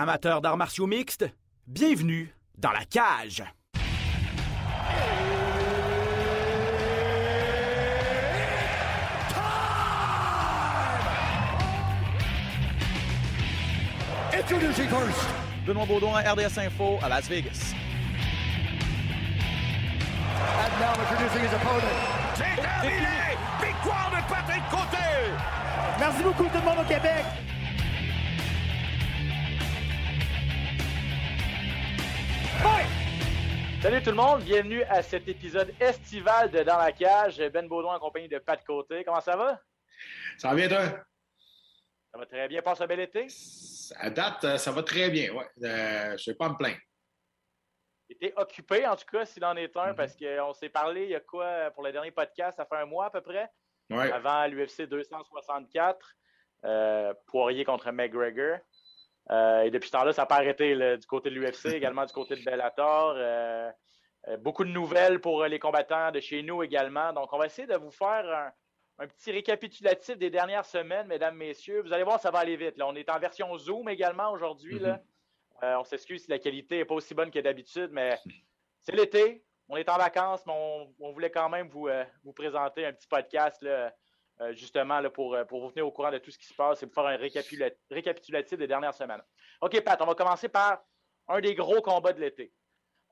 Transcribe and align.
Amateurs 0.00 0.40
d'arts 0.40 0.56
martiaux 0.56 0.86
mixtes, 0.86 1.26
bienvenue 1.66 2.32
dans 2.56 2.70
la 2.70 2.84
cage. 2.84 3.42
Introducing 14.32 14.86
first. 14.88 15.18
Benoît 15.66 15.84
Baudouin, 15.84 16.20
RDS 16.20 16.58
Info 16.58 16.98
à 17.02 17.08
Las 17.08 17.28
Vegas. 17.28 17.74
And 20.60 20.80
now 20.80 20.92
introducing 20.92 21.42
his 21.42 21.52
opponent. 21.52 21.82
C'est 22.36 22.62
terminé! 22.62 23.36
Victoire 23.60 24.12
de 24.12 24.32
Patrick 24.32 24.62
Côté! 24.70 25.32
Merci 25.98 26.22
beaucoup 26.22 26.44
tout 26.44 26.58
le 26.60 26.64
monde 26.64 26.84
au 26.84 26.88
Québec. 26.88 27.24
Salut 33.80 34.02
tout 34.02 34.10
le 34.10 34.16
monde, 34.16 34.42
bienvenue 34.42 34.82
à 34.84 35.02
cet 35.02 35.28
épisode 35.28 35.72
estival 35.80 36.50
de 36.50 36.62
Dans 36.64 36.76
la 36.78 36.90
cage. 36.92 37.38
Ben 37.52 37.68
Baudouin 37.68 37.94
en 37.94 38.00
compagnie 38.00 38.28
de 38.28 38.38
Pat 38.38 38.62
Côté. 38.64 39.04
Comment 39.04 39.20
ça 39.20 39.36
va? 39.36 39.60
Ça 40.38 40.48
va 40.48 40.54
bien, 40.56 40.68
toi? 40.68 40.82
Ça 42.12 42.18
va 42.18 42.26
très 42.26 42.48
bien. 42.48 42.60
Passe 42.62 42.80
un 42.80 42.86
bel 42.88 43.00
été? 43.00 43.28
À 43.96 44.10
date, 44.10 44.44
euh, 44.44 44.58
ça 44.58 44.72
va 44.72 44.82
très 44.82 45.08
bien, 45.10 45.32
ouais. 45.32 45.46
Euh, 45.62 46.16
je 46.18 46.30
ne 46.30 46.32
vais 46.32 46.36
pas 46.36 46.48
me 46.48 46.56
plaindre. 46.56 46.78
Été 48.10 48.32
occupé, 48.36 48.86
en 48.86 48.96
tout 48.96 49.06
cas, 49.10 49.24
s'il 49.24 49.44
en 49.44 49.56
est 49.56 49.76
un, 49.76 49.90
Mhm. 49.90 49.96
parce 49.96 50.16
qu'on 50.16 50.52
s'est 50.54 50.70
parlé 50.70 51.04
il 51.04 51.10
y 51.10 51.14
a 51.14 51.20
quoi 51.20 51.70
pour 51.72 51.84
le 51.84 51.92
dernier 51.92 52.10
podcast? 52.10 52.56
Ça 52.56 52.66
fait 52.66 52.76
un 52.82 52.86
mois 52.86 53.06
à 53.06 53.10
peu 53.10 53.20
près, 53.20 53.48
Ouais. 53.90 54.10
avant 54.10 54.46
l'UFC 54.46 54.86
264, 54.88 56.14
euh, 56.64 57.14
Poirier 57.28 57.64
contre 57.64 57.90
McGregor. 57.92 58.58
Euh, 59.30 59.62
et 59.62 59.70
depuis 59.70 59.88
ce 59.88 59.92
temps-là, 59.92 60.12
ça 60.12 60.22
n'a 60.22 60.26
pas 60.26 60.36
arrêté 60.36 60.74
là, 60.74 60.96
du 60.96 61.06
côté 61.06 61.30
de 61.30 61.34
l'UFC, 61.34 61.66
également 61.74 62.04
du 62.04 62.12
côté 62.12 62.36
de 62.36 62.44
Bellator. 62.44 63.14
Euh, 63.16 63.70
euh, 64.28 64.36
beaucoup 64.38 64.64
de 64.64 64.70
nouvelles 64.70 65.20
pour 65.20 65.44
les 65.44 65.58
combattants 65.58 66.10
de 66.10 66.20
chez 66.20 66.42
nous 66.42 66.62
également. 66.62 67.12
Donc, 67.12 67.32
on 67.32 67.38
va 67.38 67.46
essayer 67.46 67.68
de 67.68 67.76
vous 67.76 67.90
faire 67.90 68.24
un, 68.26 68.52
un 69.04 69.06
petit 69.06 69.30
récapitulatif 69.30 70.18
des 70.18 70.30
dernières 70.30 70.64
semaines, 70.64 71.06
mesdames, 71.06 71.36
messieurs. 71.36 71.82
Vous 71.82 71.92
allez 71.92 72.04
voir, 72.04 72.20
ça 72.20 72.30
va 72.30 72.40
aller 72.40 72.56
vite. 72.56 72.76
Là. 72.76 72.86
On 72.86 72.94
est 72.94 73.08
en 73.10 73.18
version 73.18 73.56
Zoom 73.56 73.88
également 73.88 74.32
aujourd'hui. 74.32 74.80
Euh, 75.62 75.76
on 75.76 75.84
s'excuse 75.84 76.24
si 76.24 76.30
la 76.30 76.38
qualité 76.38 76.78
n'est 76.78 76.84
pas 76.84 76.94
aussi 76.94 77.14
bonne 77.14 77.30
que 77.30 77.38
d'habitude, 77.38 77.90
mais 77.92 78.18
c'est 78.80 78.94
l'été. 78.94 79.44
On 79.68 79.76
est 79.76 79.88
en 79.88 79.98
vacances, 79.98 80.44
mais 80.46 80.52
on, 80.54 80.94
on 81.00 81.12
voulait 81.12 81.30
quand 81.30 81.48
même 81.48 81.68
vous, 81.68 81.88
euh, 81.88 82.04
vous 82.24 82.32
présenter 82.32 82.86
un 82.86 82.92
petit 82.92 83.08
podcast 83.08 83.60
là, 83.62 83.92
euh, 84.40 84.52
justement 84.52 85.00
là, 85.00 85.10
pour, 85.10 85.34
euh, 85.34 85.44
pour 85.44 85.60
vous 85.62 85.70
tenir 85.72 85.86
au 85.86 85.90
courant 85.92 86.10
de 86.10 86.18
tout 86.18 86.30
ce 86.30 86.38
qui 86.38 86.46
se 86.46 86.54
passe 86.54 86.82
et 86.82 86.86
vous 86.86 86.92
faire 86.92 87.06
un 87.06 87.16
récapitula- 87.16 87.74
récapitulatif 87.90 88.58
des 88.58 88.66
dernières 88.66 88.94
semaines. 88.94 89.22
OK, 89.60 89.80
Pat, 89.82 90.00
on 90.02 90.06
va 90.06 90.14
commencer 90.14 90.48
par 90.48 90.82
un 91.28 91.40
des 91.40 91.54
gros 91.54 91.80
combats 91.82 92.12
de 92.12 92.20
l'été. 92.20 92.52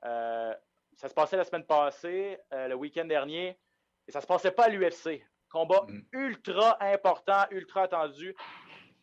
Euh, 0.05 0.53
ça 0.95 1.09
se 1.09 1.13
passait 1.13 1.37
la 1.37 1.43
semaine 1.43 1.65
passée, 1.65 2.39
euh, 2.53 2.67
le 2.69 2.75
week-end 2.75 3.05
dernier, 3.05 3.59
et 4.07 4.11
ça 4.11 4.21
se 4.21 4.27
passait 4.27 4.51
pas 4.51 4.65
à 4.65 4.69
l'UFC. 4.69 5.23
Combat 5.51 5.85
Mhm. 5.87 6.05
ultra 6.13 6.77
important, 6.81 7.45
ultra 7.51 7.83
attendu 7.83 8.35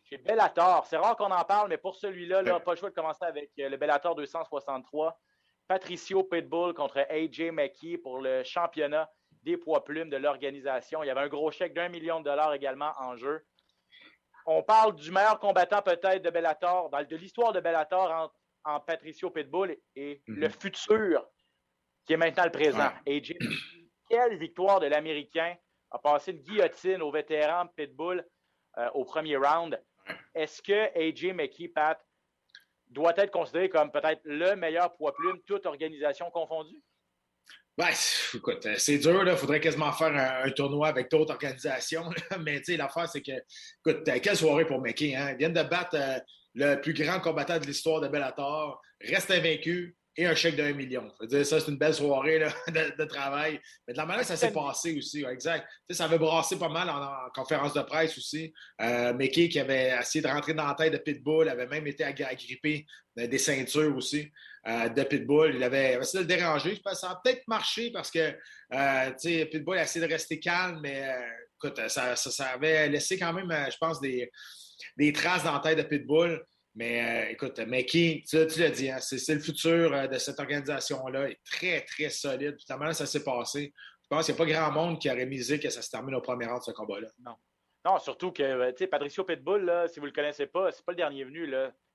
chez 0.03 0.17
Bellator. 0.17 0.85
C'est 0.85 0.97
rare 0.97 1.15
qu'on 1.15 1.31
en 1.31 1.43
parle, 1.43 1.69
mais 1.69 1.77
pour 1.77 1.95
celui-là, 1.95 2.41
là, 2.43 2.59
pas 2.59 2.71
le 2.73 2.77
choix 2.77 2.89
de 2.89 2.95
commencer 2.95 3.25
avec 3.25 3.51
le 3.57 3.75
Bellator 3.77 4.15
263. 4.15 5.19
Patricio 5.67 6.23
Pitbull 6.23 6.73
contre 6.75 6.99
AJ 7.09 7.49
McKee 7.51 7.97
pour 7.97 8.19
le 8.19 8.43
championnat 8.43 9.09
des 9.45 9.57
poids 9.57 9.83
plumes 9.85 10.09
de 10.09 10.17
l'organisation. 10.17 11.03
Il 11.03 11.07
y 11.07 11.09
avait 11.09 11.21
un 11.21 11.27
gros 11.29 11.51
chèque 11.51 11.73
d'un 11.73 11.87
million 11.87 12.19
de 12.19 12.25
dollars 12.25 12.53
également 12.53 12.91
en 12.97 13.15
jeu. 13.15 13.45
On 14.47 14.61
parle 14.63 14.95
du 14.95 15.11
meilleur 15.11 15.39
combattant 15.39 15.81
peut-être 15.81 16.21
de 16.23 16.29
Bellator, 16.29 16.89
dans, 16.89 17.03
de 17.03 17.15
l'histoire 17.15 17.53
de 17.53 17.59
Bellator 17.59 18.11
en, 18.65 18.73
en 18.73 18.79
Patricio 18.79 19.29
Pitbull 19.29 19.77
et 19.95 20.21
Mhm. 20.27 20.35
le 20.39 20.49
futur 20.49 21.27
qui 22.05 22.13
est 22.13 22.17
maintenant 22.17 22.43
le 22.45 22.51
présent. 22.51 22.89
AJ, 23.07 23.33
quelle 24.09 24.37
victoire 24.37 24.79
de 24.79 24.87
l'Américain 24.87 25.55
a 25.91 25.99
passé 25.99 26.31
une 26.31 26.39
guillotine 26.41 27.01
au 27.01 27.11
vétéran 27.11 27.67
Pitbull 27.75 28.27
euh, 28.77 28.89
au 28.93 29.05
premier 29.05 29.37
round. 29.37 29.81
Est-ce 30.33 30.61
que 30.61 30.97
AJ 30.99 31.33
McKee, 31.33 31.69
Pat, 31.69 31.99
doit 32.87 33.13
être 33.17 33.31
considéré 33.31 33.69
comme 33.69 33.91
peut-être 33.91 34.21
le 34.25 34.55
meilleur 34.55 34.95
poids 34.95 35.13
plume, 35.15 35.39
toute 35.47 35.65
organisation 35.65 36.29
confondue? 36.29 36.83
Ben, 37.77 37.91
écoute, 38.37 38.65
euh, 38.65 38.75
c'est 38.77 38.97
dur, 38.97 39.23
il 39.27 39.35
faudrait 39.37 39.59
quasiment 39.59 39.91
faire 39.91 40.07
un, 40.15 40.47
un 40.47 40.51
tournoi 40.51 40.87
avec 40.87 41.09
d'autres 41.11 41.33
organisations. 41.33 42.09
là. 42.09 42.37
Mais 42.43 42.61
l'affaire, 42.69 43.09
c'est 43.09 43.21
que, 43.21 43.31
écoute, 43.31 44.07
euh, 44.07 44.19
quelle 44.21 44.35
soirée 44.37 44.65
pour 44.65 44.81
Mickey, 44.81 45.15
hein? 45.15 45.31
Ils 45.31 45.37
viennent 45.37 45.53
de 45.53 45.63
battre 45.63 45.95
euh, 45.95 46.17
le 46.53 46.75
plus 46.81 46.93
grand 46.93 47.19
combattant 47.19 47.59
de 47.59 47.65
l'histoire 47.65 48.01
de 48.01 48.07
Bellator, 48.07 48.81
reste 49.01 49.31
invaincu 49.31 49.95
et 50.17 50.25
un 50.25 50.33
chèque 50.33 50.57
million. 50.75 51.11
Je 51.19 51.25
veux 51.25 51.27
dire, 51.27 51.45
ça, 51.45 51.59
c'est 51.59 51.69
une 51.69 51.77
belle 51.77 51.93
soirée 51.93 52.39
là, 52.39 52.47
de, 52.69 52.97
de 52.97 53.03
travail. 53.05 53.59
Mais 53.85 53.93
de 53.93 53.97
la 53.97 54.05
manière 54.05 54.21
que 54.21 54.27
ça 54.27 54.37
s'est 54.37 54.53
passé 54.53 54.97
aussi, 54.97 55.25
ouais, 55.25 55.33
exact. 55.33 55.67
Ça 55.89 56.05
avait 56.05 56.17
brassé 56.17 56.57
pas 56.57 56.69
mal 56.69 56.89
en, 56.89 57.01
en 57.03 57.29
conférence 57.35 57.73
de 57.73 57.81
presse 57.81 58.17
aussi. 58.17 58.53
Euh, 58.81 59.13
Mickey 59.13 59.49
qui 59.49 59.59
avait 59.59 59.93
essayé 59.99 60.21
de 60.21 60.27
rentrer 60.29 60.53
dans 60.53 60.67
la 60.67 60.73
tête 60.73 60.93
de 60.93 60.97
Pitbull, 60.99 61.49
avait 61.49 61.67
même 61.67 61.85
été 61.87 62.05
agri- 62.05 62.23
agrippé 62.23 62.85
des 63.17 63.37
ceintures 63.37 63.95
aussi 63.95 64.31
euh, 64.67 64.89
de 64.89 65.03
Pitbull. 65.03 65.55
Il 65.55 65.63
avait, 65.63 65.93
essayé 65.93 66.23
de 66.23 66.29
le 66.29 66.37
déranger. 66.37 66.75
Je 66.75 66.81
pense 66.81 67.01
ça 67.01 67.11
a 67.11 67.21
peut-être 67.23 67.47
marché 67.47 67.91
parce 67.91 68.09
que 68.09 68.33
euh, 68.73 69.45
Pitbull 69.45 69.77
a 69.77 69.83
essayé 69.83 70.05
de 70.05 70.11
rester 70.11 70.39
calme, 70.39 70.79
mais 70.81 71.07
euh, 71.07 71.21
écoute, 71.55 71.79
ça, 71.87 72.15
ça, 72.15 72.45
avait 72.47 72.89
laissé 72.89 73.17
quand 73.19 73.31
même, 73.33 73.51
je 73.71 73.77
pense, 73.77 74.01
des, 74.01 74.31
traces 75.13 75.43
dans 75.43 75.53
la 75.53 75.59
tête 75.59 75.77
de 75.77 75.83
Pitbull. 75.83 76.43
Mais 76.77 77.31
écoute, 77.31 77.57
Mickey, 77.59 78.23
tu, 78.27 78.45
tu 78.47 78.59
l'as 78.59 78.69
dit, 78.69 78.89
hein, 78.89 78.97
c'est 78.99 79.33
le 79.33 79.39
futur 79.39 80.09
de 80.09 80.17
cette 80.17 80.39
organisation-là. 80.39 81.29
Il 81.29 81.31
est 81.31 81.39
très, 81.45 81.81
très 81.81 82.09
solide. 82.09 82.57
Comment 82.67 82.91
ça 82.91 83.05
s'est 83.05 83.23
passé? 83.23 83.71
Je 84.01 84.07
pense 84.09 84.25
qu'il 84.25 84.35
n'y 84.35 84.41
a 84.41 84.45
pas 84.45 84.51
grand 84.51 84.71
monde 84.71 84.99
qui 84.99 85.09
aurait 85.09 85.25
misé 85.25 85.59
que 85.59 85.69
ça 85.69 85.81
se 85.81 85.89
termine 85.89 86.15
au 86.15 86.21
premier 86.21 86.47
rang 86.47 86.57
de 86.57 86.63
ce 86.63 86.71
combat-là. 86.71 87.07
Non, 87.85 87.99
surtout 87.99 88.31
que, 88.31 88.71
tu 88.71 88.77
sais, 88.79 88.87
Patricio 88.87 89.23
Pitbull, 89.23 89.63
là, 89.63 89.87
si 89.87 89.99
vous 89.99 90.07
ne 90.07 90.11
le 90.11 90.15
connaissez 90.15 90.47
pas, 90.47 90.71
c'est 90.71 90.83
pas 90.83 90.91
le 90.91 90.97
dernier 90.97 91.23
venu. 91.23 91.47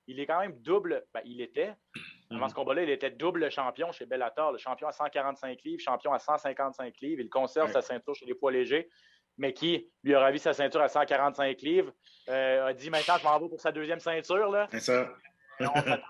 Il 0.07 0.19
est 0.19 0.25
quand 0.25 0.39
même 0.39 0.57
double. 0.61 1.05
Ben, 1.13 1.21
il 1.25 1.41
était. 1.41 1.73
Avant 2.35 2.47
ce 2.49 2.53
combat-là, 2.53 2.83
il 2.83 2.89
était 2.89 3.09
double 3.11 3.49
champion 3.51 3.91
chez 3.91 4.05
Bellator, 4.05 4.51
le 4.51 4.57
champion 4.57 4.87
à 4.87 4.91
145 4.91 5.61
livres, 5.63 5.81
champion 5.81 6.13
à 6.13 6.19
155 6.19 6.99
livres. 7.01 7.21
Il 7.21 7.29
conserve 7.29 7.67
Ouais. 7.67 7.73
sa 7.73 7.81
ceinture 7.81 8.15
chez 8.15 8.25
les 8.25 8.35
poids 8.35 8.51
légers. 8.51 8.89
Mais 9.37 9.53
qui 9.53 9.89
lui 10.03 10.13
a 10.13 10.19
ravi 10.19 10.39
sa 10.39 10.53
ceinture 10.53 10.81
à 10.81 10.87
145 10.89 11.61
livres, 11.61 11.91
euh, 12.29 12.65
a 12.67 12.73
dit 12.73 12.89
maintenant, 12.89 13.17
je 13.17 13.23
m'en 13.23 13.39
vais 13.39 13.49
pour 13.49 13.59
sa 13.61 13.71
deuxième 13.71 13.99
ceinture. 13.99 14.67
C'est 14.71 14.79
ça. 14.81 15.07
on 15.59 15.65
s'attend 15.65 16.01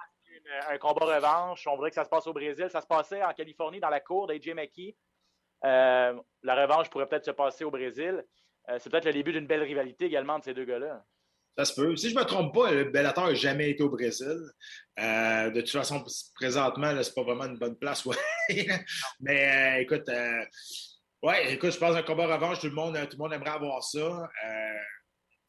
un 0.69 0.77
combat 0.79 1.05
revanche. 1.05 1.65
On 1.67 1.75
voudrait 1.75 1.89
que 1.91 1.95
ça 1.95 2.03
se 2.03 2.09
passe 2.09 2.27
au 2.27 2.33
Brésil. 2.33 2.67
Ça 2.69 2.81
se 2.81 2.87
passait 2.87 3.23
en 3.23 3.31
Californie 3.33 3.79
dans 3.79 3.89
la 3.89 3.99
cour 3.99 4.27
d'AJ 4.27 4.49
McKee. 4.53 4.95
Euh, 5.63 6.19
la 6.43 6.55
revanche 6.55 6.89
pourrait 6.89 7.07
peut-être 7.07 7.25
se 7.25 7.31
passer 7.31 7.63
au 7.63 7.71
Brésil. 7.71 8.25
Euh, 8.69 8.77
c'est 8.79 8.89
peut-être 8.89 9.05
le 9.05 9.13
début 9.13 9.31
d'une 9.31 9.47
belle 9.47 9.61
rivalité 9.63 10.05
également 10.05 10.39
de 10.39 10.43
ces 10.43 10.53
deux 10.53 10.65
gars-là. 10.65 11.03
Ça 11.57 11.66
se 11.66 11.73
peut. 11.73 11.95
Si 11.95 12.09
je 12.09 12.16
ne 12.16 12.19
me 12.19 12.25
trompe 12.25 12.53
pas, 12.53 12.72
Bellator 12.85 13.28
n'a 13.28 13.34
jamais 13.34 13.72
été 13.72 13.84
au 13.84 13.89
Brésil. 13.89 14.39
Euh, 15.00 15.50
de 15.50 15.62
toute 15.62 15.69
façon, 15.69 16.03
présentement, 16.35 16.91
ce 16.91 17.09
n'est 17.09 17.13
pas 17.13 17.23
vraiment 17.23 17.45
une 17.45 17.57
bonne 17.57 17.75
place. 17.75 18.06
ouais. 18.06 18.16
Mais 19.19 19.78
euh, 19.78 19.81
écoute, 19.81 20.07
euh, 20.09 20.45
ouais, 21.23 21.53
écoute, 21.53 21.72
je 21.72 21.78
pense 21.78 21.94
qu'un 21.95 22.03
combat 22.03 22.34
revanche, 22.34 22.59
tout 22.59 22.67
le 22.67 22.73
monde, 22.73 22.97
tout 23.09 23.17
le 23.17 23.23
monde 23.23 23.34
aimerait 23.34 23.51
avoir 23.51 23.84
ça. 23.84 24.29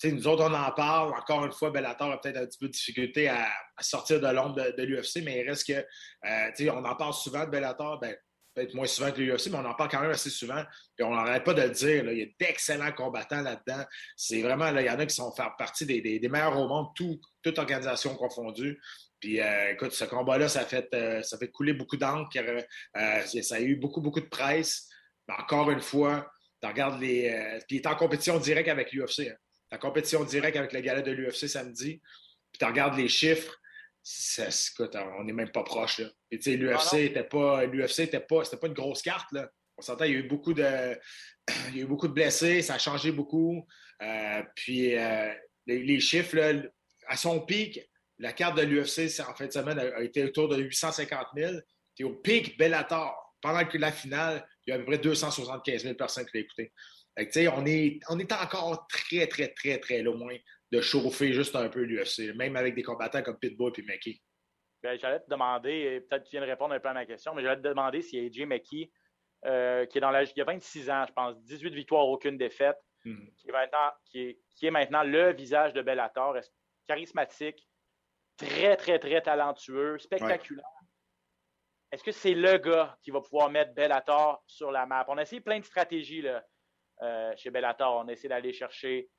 Nous 0.04 0.26
autres, 0.26 0.44
on 0.44 0.54
en 0.54 0.72
parle. 0.72 1.14
Encore 1.14 1.44
une 1.44 1.52
fois, 1.52 1.70
Bellator 1.70 2.10
a 2.10 2.20
peut-être 2.20 2.38
un 2.38 2.46
petit 2.46 2.58
peu 2.58 2.66
de 2.66 2.72
difficulté 2.72 3.28
à, 3.28 3.48
sortir 3.80 4.20
de 4.20 4.26
l'ombre 4.26 4.56
de, 4.56 4.82
l'UFC, 4.82 5.22
mais 5.24 5.40
il 5.40 5.48
reste 5.48 5.66
que, 5.68 6.70
on 6.70 6.84
en 6.84 6.96
parle 6.96 7.14
souvent 7.14 7.44
de 7.44 7.50
Bellator. 7.50 8.00
Ben, 8.00 8.16
peut-être 8.54 8.74
moins 8.74 8.86
souvent 8.86 9.10
que 9.10 9.20
l'UFC, 9.20 9.48
mais 9.50 9.58
on 9.58 9.64
en 9.64 9.74
parle 9.74 9.90
quand 9.90 10.00
même 10.00 10.10
assez 10.10 10.30
souvent. 10.30 10.62
On 11.00 11.14
n'arrête 11.14 11.44
pas 11.44 11.54
de 11.54 11.62
le 11.62 11.70
dire. 11.70 12.10
il 12.10 12.18
y 12.18 12.22
a 12.22 12.26
d'excellents 12.38 12.92
combattants 12.92 13.42
là-dedans. 13.42 13.84
C'est 14.16 14.42
vraiment, 14.42 14.70
là, 14.70 14.82
il 14.82 14.86
y 14.86 14.90
en 14.90 14.98
a 14.98 15.06
qui 15.06 15.14
sont 15.14 15.32
faire 15.32 15.56
partie 15.56 15.86
des, 15.86 16.28
meilleurs 16.28 16.58
au 16.58 16.68
monde, 16.68 16.88
tout, 16.94 17.20
toute 17.42 17.58
organisation 17.58 18.14
confondue. 18.14 18.80
Puis 19.20 19.40
euh, 19.40 19.72
écoute, 19.72 19.92
ce 19.92 20.04
combat-là, 20.04 20.48
ça 20.48 20.64
fait, 20.64 20.88
euh, 20.94 21.22
ça 21.22 21.38
fait 21.38 21.48
couler 21.48 21.72
beaucoup 21.72 21.96
d'encre. 21.96 22.36
Euh, 22.36 23.20
ça 23.24 23.54
a 23.54 23.60
eu 23.60 23.76
beaucoup, 23.76 24.00
beaucoup 24.00 24.20
de 24.20 24.26
presse. 24.26 24.88
Encore 25.28 25.70
une 25.70 25.80
fois, 25.80 26.30
tu 26.60 26.68
regardes 26.68 27.00
les. 27.00 27.60
puis 27.68 27.76
il 27.76 27.80
est 27.80 27.86
en 27.86 27.94
compétition 27.94 28.38
directe 28.38 28.68
avec 28.68 28.92
l'UFC. 28.92 29.28
Hein. 29.30 29.36
En 29.70 29.78
compétition 29.78 30.24
directe 30.24 30.56
avec 30.56 30.72
le 30.72 30.80
gala 30.80 31.02
de 31.02 31.12
l'UFC 31.12 31.48
samedi. 31.48 32.02
Puis 32.50 32.58
tu 32.58 32.64
regardes 32.64 32.98
les 32.98 33.08
chiffres. 33.08 33.56
Ça, 34.02 34.48
écoute, 34.48 34.96
on 35.18 35.24
n'est 35.24 35.32
même 35.32 35.50
pas 35.52 35.62
proche. 35.62 35.98
Là. 35.98 36.08
Et 36.30 36.38
tu 36.38 36.52
sais, 36.52 36.56
non. 36.56 36.72
l'UFC 36.72 36.94
était 36.94 37.24
pas. 37.24 37.64
L'UFC 37.64 38.00
était 38.00 38.20
pas. 38.20 38.44
C'était 38.44 38.56
pas 38.56 38.66
une 38.66 38.74
grosse 38.74 39.02
carte. 39.02 39.30
Là. 39.32 39.48
On 39.76 39.82
s'entend, 39.82 40.04
il 40.04 40.12
y 40.12 40.16
a 40.16 40.18
eu 40.18 40.28
beaucoup 40.28 40.54
de. 40.54 40.98
Il 41.70 41.76
y 41.76 41.80
a 41.80 41.82
eu 41.82 41.86
beaucoup 41.86 42.06
de 42.06 42.12
blessés, 42.12 42.62
ça 42.62 42.74
a 42.74 42.78
changé 42.78 43.10
beaucoup. 43.10 43.66
Euh, 44.00 44.42
puis 44.54 44.96
euh, 44.96 45.32
les, 45.66 45.82
les 45.82 45.98
chiffres, 45.98 46.36
là, 46.36 46.52
à 47.08 47.16
son 47.16 47.40
pic, 47.40 47.80
la 48.18 48.32
carte 48.32 48.56
de 48.56 48.62
l'UFC 48.62 49.20
en 49.20 49.34
fin 49.34 49.46
de 49.46 49.52
semaine 49.52 49.78
a, 49.80 49.96
a 49.96 50.02
été 50.02 50.22
autour 50.22 50.48
de 50.48 50.56
850 50.56 51.26
000. 51.36 51.54
Puis 51.96 52.04
au 52.04 52.14
pic, 52.14 52.56
Bellator, 52.56 53.36
pendant 53.40 53.64
que 53.64 53.76
la 53.76 53.90
finale, 53.90 54.46
il 54.66 54.70
y 54.70 54.72
a 54.72 54.76
à 54.76 54.78
peu 54.78 54.84
près 54.84 54.98
275 54.98 55.82
000 55.82 55.94
personnes 55.94 56.26
qui 56.26 56.46
sais, 57.30 57.48
on, 57.48 57.66
est, 57.66 58.00
on 58.08 58.18
est 58.18 58.32
encore 58.32 58.86
très, 58.88 59.26
très, 59.26 59.48
très, 59.48 59.78
très 59.78 60.02
loin 60.02 60.34
de 60.72 60.80
chauffer 60.80 61.32
juste 61.32 61.54
un 61.54 61.68
peu 61.68 61.82
l'UFC, 61.82 62.34
même 62.34 62.56
avec 62.56 62.74
des 62.74 62.82
combattants 62.82 63.22
comme 63.22 63.38
Pitbull 63.38 63.72
et 63.76 63.82
Mickey. 63.82 64.20
Ben, 64.82 64.98
j'allais 64.98 65.20
te 65.20 65.30
demander, 65.30 66.00
peut-être 66.08 66.24
que 66.24 66.28
tu 66.28 66.36
viens 66.36 66.40
de 66.40 66.50
répondre 66.50 66.74
un 66.74 66.80
peu 66.80 66.88
à 66.88 66.94
ma 66.94 67.04
question, 67.04 67.34
mais 67.34 67.42
j'allais 67.42 67.60
te 67.60 67.68
demander 67.68 68.00
si 68.00 68.18
AJ 68.18 68.46
McKee, 68.46 68.90
euh, 69.44 69.84
qui 69.86 69.98
est 69.98 70.00
dans 70.00 70.10
l'âge, 70.10 70.32
il 70.34 70.40
a 70.40 70.44
26 70.44 70.90
ans, 70.90 71.04
je 71.06 71.12
pense, 71.12 71.38
18 71.42 71.74
victoires, 71.74 72.08
aucune 72.08 72.38
défaite, 72.38 72.78
qui, 73.02 73.10
est 73.48 73.52
maintenant, 73.52 73.90
qui, 74.06 74.38
est, 74.62 74.70
maintenant 74.70 75.02
le 75.02 75.32
visage 75.32 75.72
de 75.74 75.82
Bellator, 75.82 76.38
charismatique, 76.86 77.68
très, 78.36 78.76
très, 78.76 78.98
très 78.98 79.20
talentueux, 79.20 79.98
spectaculaire. 79.98 80.64
Est-ce 81.90 82.02
que 82.02 82.12
c'est 82.12 82.34
le 82.34 82.56
gars 82.56 82.96
qui 83.02 83.10
va 83.10 83.20
pouvoir 83.20 83.50
mettre 83.50 83.74
Bellator 83.74 84.42
sur 84.46 84.72
la 84.72 84.86
map? 84.86 85.04
On 85.08 85.18
a 85.18 85.22
essayé 85.22 85.42
plein 85.42 85.58
de 85.58 85.64
stratégies 85.64 86.22
là, 86.22 86.42
euh, 87.02 87.32
chez 87.36 87.50
Bellator. 87.50 87.96
On 87.96 88.08
a 88.08 88.12
essayé 88.12 88.30
d'aller 88.30 88.54
chercher 88.54 89.10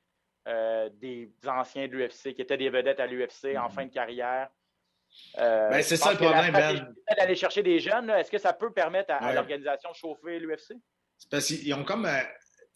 euh, 0.46 0.90
des 0.92 1.30
anciens 1.46 1.88
de 1.88 1.92
l'UFC 1.92 2.34
qui 2.34 2.42
étaient 2.42 2.56
des 2.56 2.70
vedettes 2.70 3.00
à 3.00 3.06
l'UFC 3.06 3.56
en 3.56 3.68
mhm. 3.68 3.70
fin 3.70 3.86
de 3.86 3.92
carrière. 3.92 4.48
Euh, 5.38 5.70
ben, 5.70 5.82
c'est 5.82 5.96
ça 5.96 6.12
le 6.12 6.18
problème, 6.18 6.52
Ben. 6.52 6.94
D'aller 7.16 7.34
chercher 7.34 7.62
des 7.62 7.78
jeunes, 7.78 8.10
est-ce 8.10 8.30
que 8.30 8.38
ça 8.38 8.52
peut 8.52 8.72
permettre 8.72 9.14
à, 9.14 9.32
l'organisation 9.32 9.90
de 9.90 9.96
chauffer 9.96 10.38
l'UFC? 10.38 10.74
C'est 11.16 11.30
parce 11.30 11.46
qu'ils 11.46 11.72
ont 11.74 11.84
comme. 11.84 12.06
Euh, 12.06 12.22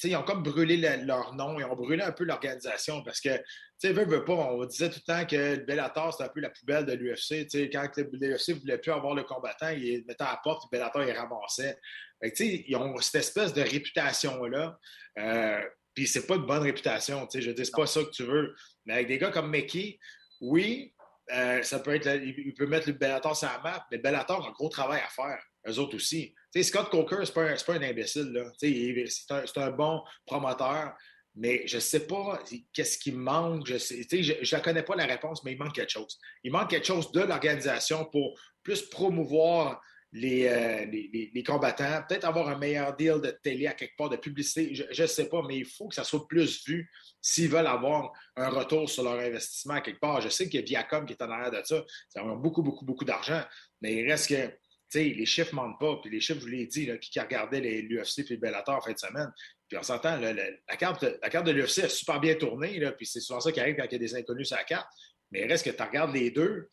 ils 0.05 0.17
ont 0.17 0.23
comme 0.23 0.45
brûlé 0.45 0.77
leur 0.77 1.35
nom, 1.35 1.59
ils 1.59 1.65
ont 1.65 1.75
brûlé 1.75 2.05
un 2.05 2.13
peu 2.13 2.23
l'organisation 2.23 3.03
parce 3.03 3.21
que, 3.21 3.37
tu 3.37 3.43
sais, 3.79 3.93
veut, 3.93 4.25
pas, 4.25 4.33
on 4.33 4.65
disait 4.65 4.91
tout 4.91 5.01
le 5.05 5.13
temps 5.13 5.27
que 5.27 5.57
Bellator, 5.65 6.13
c'était 6.13 6.25
un 6.25 6.33
peu 6.33 6.41
la 6.41 6.51
poubelle 6.51 6.87
de 6.87 6.93
l'UFC. 6.93 7.49
Quand 7.73 7.89
l'UFC 7.97 8.51
ne 8.51 8.61
voulait 8.61 8.79
plus 8.79 8.93
avoir 8.93 9.15
le 9.15 9.25
combattant, 9.25 9.71
il 9.71 10.05
mettait 10.07 10.23
à 10.23 10.31
la 10.31 10.41
porte, 10.43 10.65
et 10.67 10.77
Bellator, 10.77 11.03
il 11.03 11.11
ramassait. 11.11 11.77
Fait 12.23 12.33
ils 12.39 12.77
ont 12.77 12.97
cette 12.99 13.17
espèce 13.17 13.53
de 13.53 13.63
réputation-là. 13.63 14.79
Euh, 15.19 15.63
puis 15.99 16.07
c'est 16.07 16.29
pas 16.29 16.39
de 16.39 16.45
bonne 16.45 16.63
réputation, 16.63 17.27
tu 17.27 17.39
sais, 17.39 17.43
je 17.45 17.51
dis, 17.51 17.67
c'est 17.67 17.75
pas 17.75 17.89
ça 17.89 18.05
que 18.05 18.11
tu 18.11 18.23
veux. 18.23 18.55
Mais 18.87 18.95
avec 18.95 19.09
des 19.09 19.19
gars 19.19 19.33
comme 19.33 19.51
Mickey, 19.51 19.99
oui, 20.41 20.95
euh, 21.33 21.61
ça 21.65 21.81
peut 21.81 21.93
être, 21.93 22.07
il 22.23 22.55
peut 22.55 22.69
mettre 22.69 22.87
le 22.87 22.93
Bellator 22.93 23.37
sur 23.37 23.49
la 23.49 23.59
map, 23.59 23.85
mais 23.91 23.99
Bellator 23.99 24.45
a 24.45 24.49
un 24.49 24.53
gros 24.53 24.69
travail 24.69 25.03
à 25.05 25.09
faire, 25.09 25.43
eux 25.67 25.79
autres 25.81 25.97
aussi. 25.97 26.37
Scott 26.63 26.89
Coker, 26.89 27.27
c'est 27.27 27.35
pas, 27.35 27.53
pas, 27.53 27.75
un 27.75 27.83
imbécile. 27.83 28.45
C'est 28.59 29.33
un, 29.33 29.63
un, 29.65 29.71
bon 29.73 30.01
promoteur, 30.25 30.95
mais 31.35 31.67
je 31.67 31.75
ne 31.75 31.81
sais 31.81 32.07
pas 32.07 32.45
qu'est-ce 32.73 32.97
qui 32.97 33.11
manque. 33.11 33.67
Je 33.67 33.75
ne 33.75 34.23
je, 34.23 34.35
je 34.41 34.57
connais 34.59 34.85
pas 34.85 34.95
la 34.95 35.07
réponse, 35.07 35.43
mais 35.43 35.55
il 35.55 35.59
manque 35.59 35.75
quelque 35.75 35.91
chose. 35.91 36.17
Il 36.45 36.53
manque 36.53 36.71
quelque 36.71 36.87
chose 36.87 37.11
de 37.11 37.23
l'organisation 37.23 38.05
pour 38.05 38.39
plus 38.63 38.83
promouvoir 38.83 39.83
euh, 40.15 40.87
les, 40.87 41.43
combattants, 41.47 42.03
peut-être 42.09 42.25
avoir 42.25 42.49
un 42.49 42.57
meilleur 42.57 42.97
deal 42.97 43.21
de 43.21 43.31
télé 43.43 43.67
à 43.67 43.75
quelque 43.75 43.95
part, 43.97 44.09
de 44.09 44.17
publicité, 44.17 44.75
je 44.75 45.03
ne 45.03 45.07
sais 45.07 45.29
pas, 45.29 45.43
mais 45.47 45.59
il 45.59 45.67
faut 45.67 45.89
que 45.89 45.95
ça 45.95 46.05
soit 46.05 46.27
plus 46.27 46.65
vu 46.67 46.91
s'ils 47.21 47.51
veulent 47.51 47.67
avoir 47.67 48.13
un 48.37 48.49
retour 48.49 48.89
sur 48.89 49.03
leur 49.03 49.19
investissement 49.19 49.75
à 49.75 49.81
quelque 49.83 50.01
part. 50.01 50.23
Je 50.23 50.31
sais 50.31 50.49
qu'il 50.49 50.61
y 50.61 50.63
a 50.63 50.67
Viacom 50.67 51.05
qui 51.05 51.13
est 51.13 51.23
en 51.23 51.31
arrière 51.31 51.51
de 51.51 51.61
ça, 51.63 51.85
ça 52.09 52.23
a 52.23 52.35
beaucoup, 52.37 52.63
beaucoup, 52.63 52.87
beaucoup 52.87 53.05
d'argent, 53.05 53.43
mais 53.83 53.97
il 53.97 54.11
reste 54.11 54.29
que, 54.29 54.47
tu 54.47 54.55
sais, 54.89 55.05
les 55.05 55.27
chiffres 55.27 55.55
ne 55.55 55.57
mentent 55.61 55.79
pas, 55.79 55.99
puis 56.03 56.11
les 56.11 56.21
chiffres, 56.21 56.41
je 56.41 56.45
vous 56.47 56.53
l'ai 56.53 56.67
dit, 56.67 56.89
qui, 57.01 57.11
qui 57.11 57.21
regardait 57.21 57.61
l'UFC 57.61 58.31
le 58.31 58.37
Bellator 58.37 58.77
en 58.77 58.81
fin 58.81 58.93
de 58.93 58.99
semaine, 58.99 59.31
puis 59.69 59.77
on 59.77 59.83
s'entend, 59.83 60.17
la, 60.17 60.77
carte, 60.79 61.03
la 61.03 61.29
carte 61.29 61.47
de 61.47 61.53
l'UFC 61.53 61.81
a 61.81 61.89
super 61.91 62.19
bien 62.19 62.35
tourné, 62.35 62.79
là, 62.79 62.93
puis 62.93 63.05
c'est 63.05 63.21
souvent 63.21 63.41
ça 63.41 63.53
qui 63.53 63.61
arrive 63.61 63.77
quand 63.77 63.85
il 63.85 63.93
y 63.93 63.97
a 63.97 63.99
des 63.99 64.15
inconnus 64.15 64.49
sur 64.49 64.57
la 64.57 64.65
carte, 64.65 64.89
mais 65.31 65.43
il 65.43 65.49
reste 65.49 65.71
que 65.71 65.77
tu 65.77 65.83
regardes 65.83 66.15
les 66.15 66.31
deux, 66.31 66.71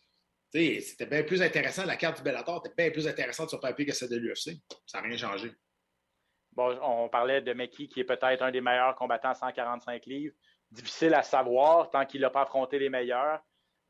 c'était 0.55 1.05
bien 1.05 1.23
plus 1.23 1.41
intéressant. 1.41 1.85
La 1.85 1.97
carte 1.97 2.17
du 2.17 2.23
Bellator 2.23 2.63
était 2.65 2.73
bien 2.75 2.91
plus 2.91 3.07
intéressante 3.07 3.49
sur 3.49 3.59
papier 3.59 3.85
que 3.85 3.93
celle 3.93 4.09
de 4.09 4.17
l'UFC. 4.17 4.57
Ça 4.85 5.01
n'a 5.01 5.07
rien 5.07 5.17
changé. 5.17 5.51
Bon, 6.53 6.77
on 6.81 7.09
parlait 7.09 7.41
de 7.41 7.51
Meki, 7.53 7.89
qui 7.89 7.99
est 7.99 8.05
peut-être 8.05 8.41
un 8.41 8.51
des 8.51 8.61
meilleurs 8.61 8.95
combattants 8.95 9.31
à 9.31 9.33
145 9.33 10.05
livres. 10.05 10.35
Difficile 10.71 11.13
à 11.13 11.21
savoir 11.21 11.89
tant 11.89 12.05
qu'il 12.05 12.21
n'a 12.21 12.29
pas 12.29 12.43
affronté 12.43 12.79
les 12.79 12.89
meilleurs. 12.89 13.41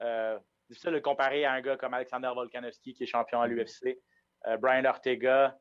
Euh, 0.02 0.40
difficile 0.68 0.92
de 0.94 1.00
comparer 1.00 1.46
à 1.46 1.54
un 1.54 1.62
gars 1.62 1.78
comme 1.78 1.94
Alexander 1.94 2.32
Volkanovski, 2.34 2.94
qui 2.94 3.04
est 3.04 3.08
champion 3.08 3.42
à 3.42 3.48
l'UFC. 3.48 4.00
Euh, 4.48 4.58
Brian 4.58 4.86
Ortega, 4.86 5.56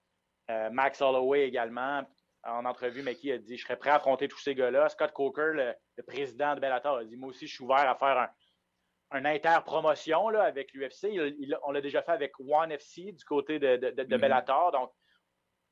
euh, 0.50 0.70
Max 0.70 1.02
Holloway 1.02 1.46
également. 1.46 2.02
En 2.44 2.64
entrevue, 2.64 3.02
Meki 3.02 3.32
a 3.32 3.38
dit 3.38 3.58
Je 3.58 3.64
serais 3.64 3.76
prêt 3.76 3.90
à 3.90 3.96
affronter 3.96 4.26
tous 4.26 4.40
ces 4.40 4.54
gars-là. 4.54 4.88
Scott 4.88 5.12
Coker, 5.12 5.52
le, 5.52 5.74
le, 5.96 6.02
président 6.02 6.54
de 6.54 6.60
Bellator, 6.60 6.96
a 6.96 7.04
dit 7.04 7.16
Moi 7.16 7.28
aussi, 7.28 7.46
je 7.46 7.54
suis 7.54 7.64
ouvert 7.64 7.88
à 7.88 7.94
faire 7.94 8.18
un, 8.18 8.28
une 9.14 9.26
interpromotion 9.26 10.28
là, 10.28 10.42
avec 10.42 10.72
l'UFC. 10.72 11.18
on 11.64 11.72
l'a 11.72 11.80
déjà 11.80 12.02
fait 12.02 12.12
avec 12.12 12.32
One 12.40 12.72
FC 12.72 13.12
du 13.12 13.24
côté 13.24 13.58
de, 13.58 13.76
de, 13.76 13.90
mm-hmm. 13.90 14.18
Bellator. 14.18 14.72
Donc, 14.72 14.90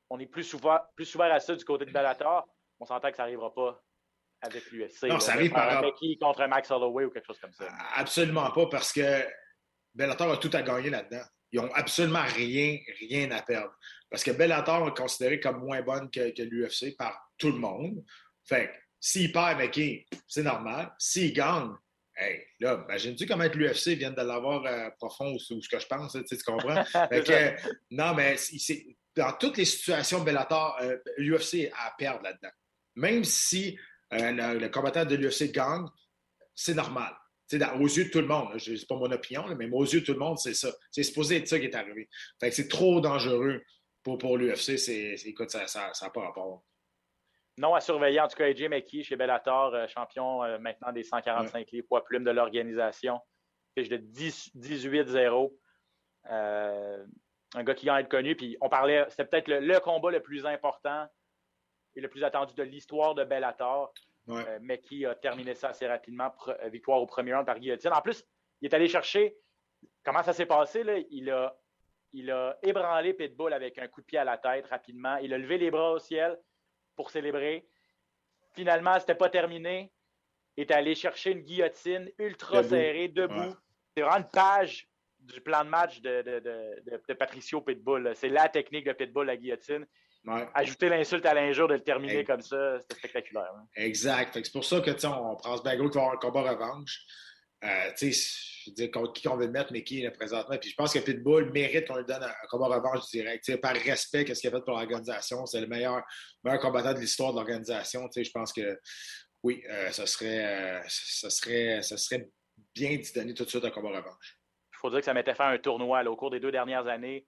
on 0.09 0.19
est 0.19 0.27
plus 0.27 0.43
souvent, 0.43 0.79
plus 0.95 1.05
souvent 1.05 1.25
à 1.25 1.39
ça 1.39 1.55
du 1.55 1.65
côté 1.65 1.85
de 1.85 1.91
Bellator. 1.91 2.47
On 2.79 2.85
s'entend 2.85 3.09
que 3.11 3.17
ça 3.17 3.23
n'arrivera 3.23 3.53
pas 3.53 3.81
avec 4.41 4.71
l'UFC. 4.71 5.03
Non, 5.03 5.19
ça 5.19 5.33
arrive 5.33 5.51
par 5.51 5.83
qui 5.95 6.17
contre 6.17 6.45
Max 6.47 6.69
Holloway 6.71 7.05
ou 7.05 7.09
quelque 7.09 7.27
chose 7.27 7.39
comme 7.39 7.53
ça. 7.53 7.65
Absolument 7.95 8.51
pas, 8.51 8.67
parce 8.67 8.91
que 8.91 9.25
Bellator 9.93 10.31
a 10.31 10.37
tout 10.37 10.51
à 10.53 10.61
gagner 10.61 10.89
là-dedans. 10.89 11.23
Ils 11.51 11.61
n'ont 11.61 11.71
absolument 11.73 12.23
rien, 12.23 12.77
rien 12.99 13.29
à 13.31 13.41
perdre. 13.41 13.73
Parce 14.09 14.23
que 14.23 14.31
Bellator 14.31 14.87
est 14.87 14.97
considéré 14.97 15.39
comme 15.39 15.63
moins 15.63 15.81
bonne 15.81 16.09
que, 16.09 16.31
que 16.31 16.41
l'UFC 16.41 16.97
par 16.97 17.29
tout 17.37 17.51
le 17.51 17.59
monde. 17.59 18.03
Fait 18.43 18.71
s'il 18.99 19.31
perd, 19.33 19.57
mais 19.57 20.05
c'est 20.27 20.43
normal. 20.43 20.93
S'il 20.97 21.33
gagne, 21.33 21.73
Hey, 22.15 22.45
là, 22.59 22.85
imagine-tu 22.87 23.25
comment 23.25 23.45
l'UFC 23.45 23.89
vient 23.97 24.11
de 24.11 24.21
l'avoir 24.21 24.63
euh, 24.65 24.89
profond 24.99 25.33
ou 25.33 25.39
ce 25.39 25.67
que 25.67 25.79
je 25.79 25.87
pense, 25.87 26.13
tu 26.13 26.37
comprends? 26.45 26.83
non, 27.91 28.13
mais 28.13 28.35
dans 29.15 29.33
toutes 29.33 29.57
les 29.57 29.65
situations 29.65 30.23
Bellator, 30.23 30.77
euh, 30.81 30.97
l'UFC 31.17 31.71
a 31.75 31.87
à 31.87 31.91
perdre 31.97 32.23
là-dedans. 32.23 32.53
Même 32.95 33.23
si 33.23 33.77
euh, 34.13 34.59
le, 34.59 34.67
combattant 34.69 35.05
de 35.05 35.15
l'UFC 35.15 35.51
gagne, 35.51 35.87
c'est 36.53 36.75
normal. 36.75 37.13
aux 37.79 37.87
yeux 37.87 38.05
de 38.05 38.09
tout 38.09 38.21
le 38.21 38.27
monde, 38.27 38.59
ce 38.59 38.71
n'est 38.71 38.85
pas 38.87 38.95
mon 38.95 39.11
opinion, 39.11 39.45
mais 39.55 39.67
aux 39.71 39.85
yeux 39.85 40.01
de 40.01 40.05
tout 40.05 40.13
le 40.13 40.19
monde, 40.19 40.37
c'est 40.37 40.53
ça. 40.53 40.71
C'est 40.91 41.03
supposé 41.03 41.37
être 41.37 41.47
ça 41.47 41.59
qui 41.59 41.65
est 41.65 41.75
arrivé. 41.75 42.07
Fait 42.39 42.51
c'est 42.51 42.67
trop 42.67 43.01
dangereux 43.01 43.63
pour, 44.03 44.19
pour 44.19 44.37
l'UFC. 44.37 44.87
Écoute, 45.25 45.49
ça 45.49 45.65
n'a 45.65 46.09
pas 46.11 46.21
rapport. 46.21 46.63
Non 47.57 47.75
à 47.75 47.81
surveiller, 47.81 48.19
en 48.19 48.27
tout 48.27 48.35
cas, 48.35 48.45
AJ 48.45 48.63
McKee 48.63 49.03
chez 49.03 49.15
Bellator, 49.15 49.75
euh, 49.75 49.87
champion 49.87 50.43
euh, 50.43 50.57
maintenant 50.57 50.91
des 50.91 51.03
145 51.03 51.69
livres 51.71 51.87
poids 51.87 52.03
plumes 52.03 52.23
de 52.23 52.31
l'organisation. 52.31 53.19
Fiche 53.77 53.89
de 53.89 53.97
18-0. 53.97 55.53
Euh, 56.31 57.05
un 57.55 57.63
gars 57.63 57.75
qui 57.75 57.85
vient 57.85 57.97
être 57.99 58.09
connu. 58.09 58.35
Puis 58.35 58.57
on 58.59 58.69
parlait, 58.69 59.05
c'était 59.09 59.25
peut-être 59.25 59.47
le, 59.47 59.79
combat 59.79 60.09
le 60.09 60.21
plus 60.21 60.45
important 60.47 61.07
et 61.95 62.01
le 62.01 62.07
plus 62.07 62.23
attendu 62.23 62.55
de 62.55 62.63
l'histoire 62.63 63.13
de 63.13 63.23
Bellator. 63.23 63.93
mais 64.61 64.79
qui 64.79 65.05
a 65.05 65.13
terminé 65.13 65.53
ça 65.53 65.69
assez 65.69 65.85
rapidement. 65.85 66.33
victoire 66.65 67.01
au 67.01 67.05
premier 67.05 67.35
round 67.35 67.45
par 67.45 67.59
guillotine. 67.59 67.93
En 67.93 68.01
plus, 68.01 68.25
il 68.61 68.65
est 68.71 68.73
allé 68.73 68.87
chercher. 68.87 69.37
Comment 70.03 70.23
ça 70.23 70.33
s'est 70.33 70.47
passé? 70.47 70.83
Là? 70.83 70.97
Il, 71.11 71.29
a, 71.29 71.55
il 72.13 72.31
a 72.31 72.57
ébranlé 72.63 73.13
Pitbull 73.13 73.53
avec 73.53 73.77
un 73.77 73.87
coup 73.87 74.01
de 74.01 74.07
pied 74.07 74.17
à 74.17 74.23
la 74.23 74.37
tête 74.39 74.65
rapidement. 74.67 75.17
Il 75.17 75.33
a 75.33 75.37
levé 75.37 75.59
les 75.59 75.69
bras 75.69 75.91
au 75.91 75.99
ciel 75.99 76.39
pour 76.95 77.11
célébrer. 77.11 77.65
Finalement, 78.53 78.99
c'était 78.99 79.15
pas 79.15 79.29
terminé. 79.29 79.91
Il 80.57 80.61
est 80.61 80.71
allé 80.71 80.95
chercher 80.95 81.31
une 81.31 81.41
guillotine 81.41 82.11
ultra 82.19 82.63
serrée, 82.63 83.07
debout. 83.07 83.55
C'est 83.95 84.03
vraiment 84.03 84.17
une 84.17 84.29
page 84.29 84.87
du 85.19 85.41
plan 85.41 85.63
de 85.63 85.69
match 85.69 86.01
de, 86.01 86.21
de, 86.21 87.13
Patricio 87.13 87.61
Pitbull. 87.61 88.11
C'est 88.15 88.29
la 88.29 88.49
technique 88.49 88.85
de 88.85 88.93
Pitbull, 88.93 89.27
la 89.27 89.37
guillotine. 89.37 89.85
Ajouter 90.53 90.89
l'insulte 90.89 91.25
à 91.25 91.33
l'injure 91.33 91.67
de 91.67 91.73
le 91.73 91.81
terminer 91.81 92.23
comme 92.23 92.41
ça, 92.41 92.79
c'était 92.79 92.95
spectaculaire. 92.95 93.51
Hein. 93.55 93.67
Exact. 93.75 94.39
C'est 94.41 94.53
pour 94.53 94.63
ça 94.63 94.79
que 94.79 94.91
on 95.05 95.35
pense 95.35 95.63
bien 95.63 95.75
gros 95.75 95.89
qu'il 95.89 95.99
va 95.99 96.07
avoir 96.07 96.13
un 96.13 96.17
combat 96.17 96.51
revanche. 96.51 97.01
Euh, 97.63 97.91
je 98.63 98.69
veux 98.69 98.75
dire, 98.75 98.89
qui 99.13 99.27
on 99.27 99.35
veut 99.35 99.47
mettre, 99.47 99.71
mais 99.73 99.83
qui 99.83 100.03
est 100.03 100.11
présentement. 100.11 100.57
Puis 100.57 100.69
je 100.69 100.75
pense 100.75 100.93
que 100.93 100.99
Pitbull 100.99 101.51
mérite 101.51 101.87
qu'on 101.87 101.97
lui 101.97 102.05
donne 102.05 102.23
un, 102.23 102.33
combat 102.49 102.67
revanche 102.67 103.09
direct. 103.09 103.59
par 103.61 103.75
respect, 103.75 104.25
qu'est-ce 104.25 104.41
qu'il 104.41 104.49
a 104.49 104.53
fait 104.53 104.63
pour 104.63 104.77
l'organisation. 104.77 105.45
C'est 105.45 105.61
le 105.61 105.67
meilleur, 105.67 106.01
meilleur 106.43 106.61
combattant 106.61 106.93
de 106.93 106.99
l'histoire 106.99 107.31
de 107.31 107.37
l'organisation. 107.37 108.07
Je 108.15 108.31
pense 108.31 108.53
que 108.53 108.79
oui, 109.43 109.61
euh, 109.69 109.91
ce, 109.91 110.05
serait, 110.05 110.45
euh, 110.45 110.81
serait, 110.87 111.81
serait 111.81 112.29
bien 112.73 112.95
d'y 112.95 113.11
donner 113.13 113.33
tout 113.33 113.43
de 113.43 113.49
suite 113.49 113.65
un 113.65 113.71
combat 113.71 113.89
revanche. 113.89 114.39
Il 114.71 114.77
faut 114.79 114.89
dire 114.89 114.99
que 114.99 115.05
ça 115.05 115.13
m'était 115.13 115.35
fait 115.35 115.43
un 115.43 115.57
tournoi 115.57 116.03
au 116.03 116.15
cours 116.15 116.31
des 116.31 116.39
deux 116.39 116.51
dernières 116.51 116.87
années. 116.87 117.27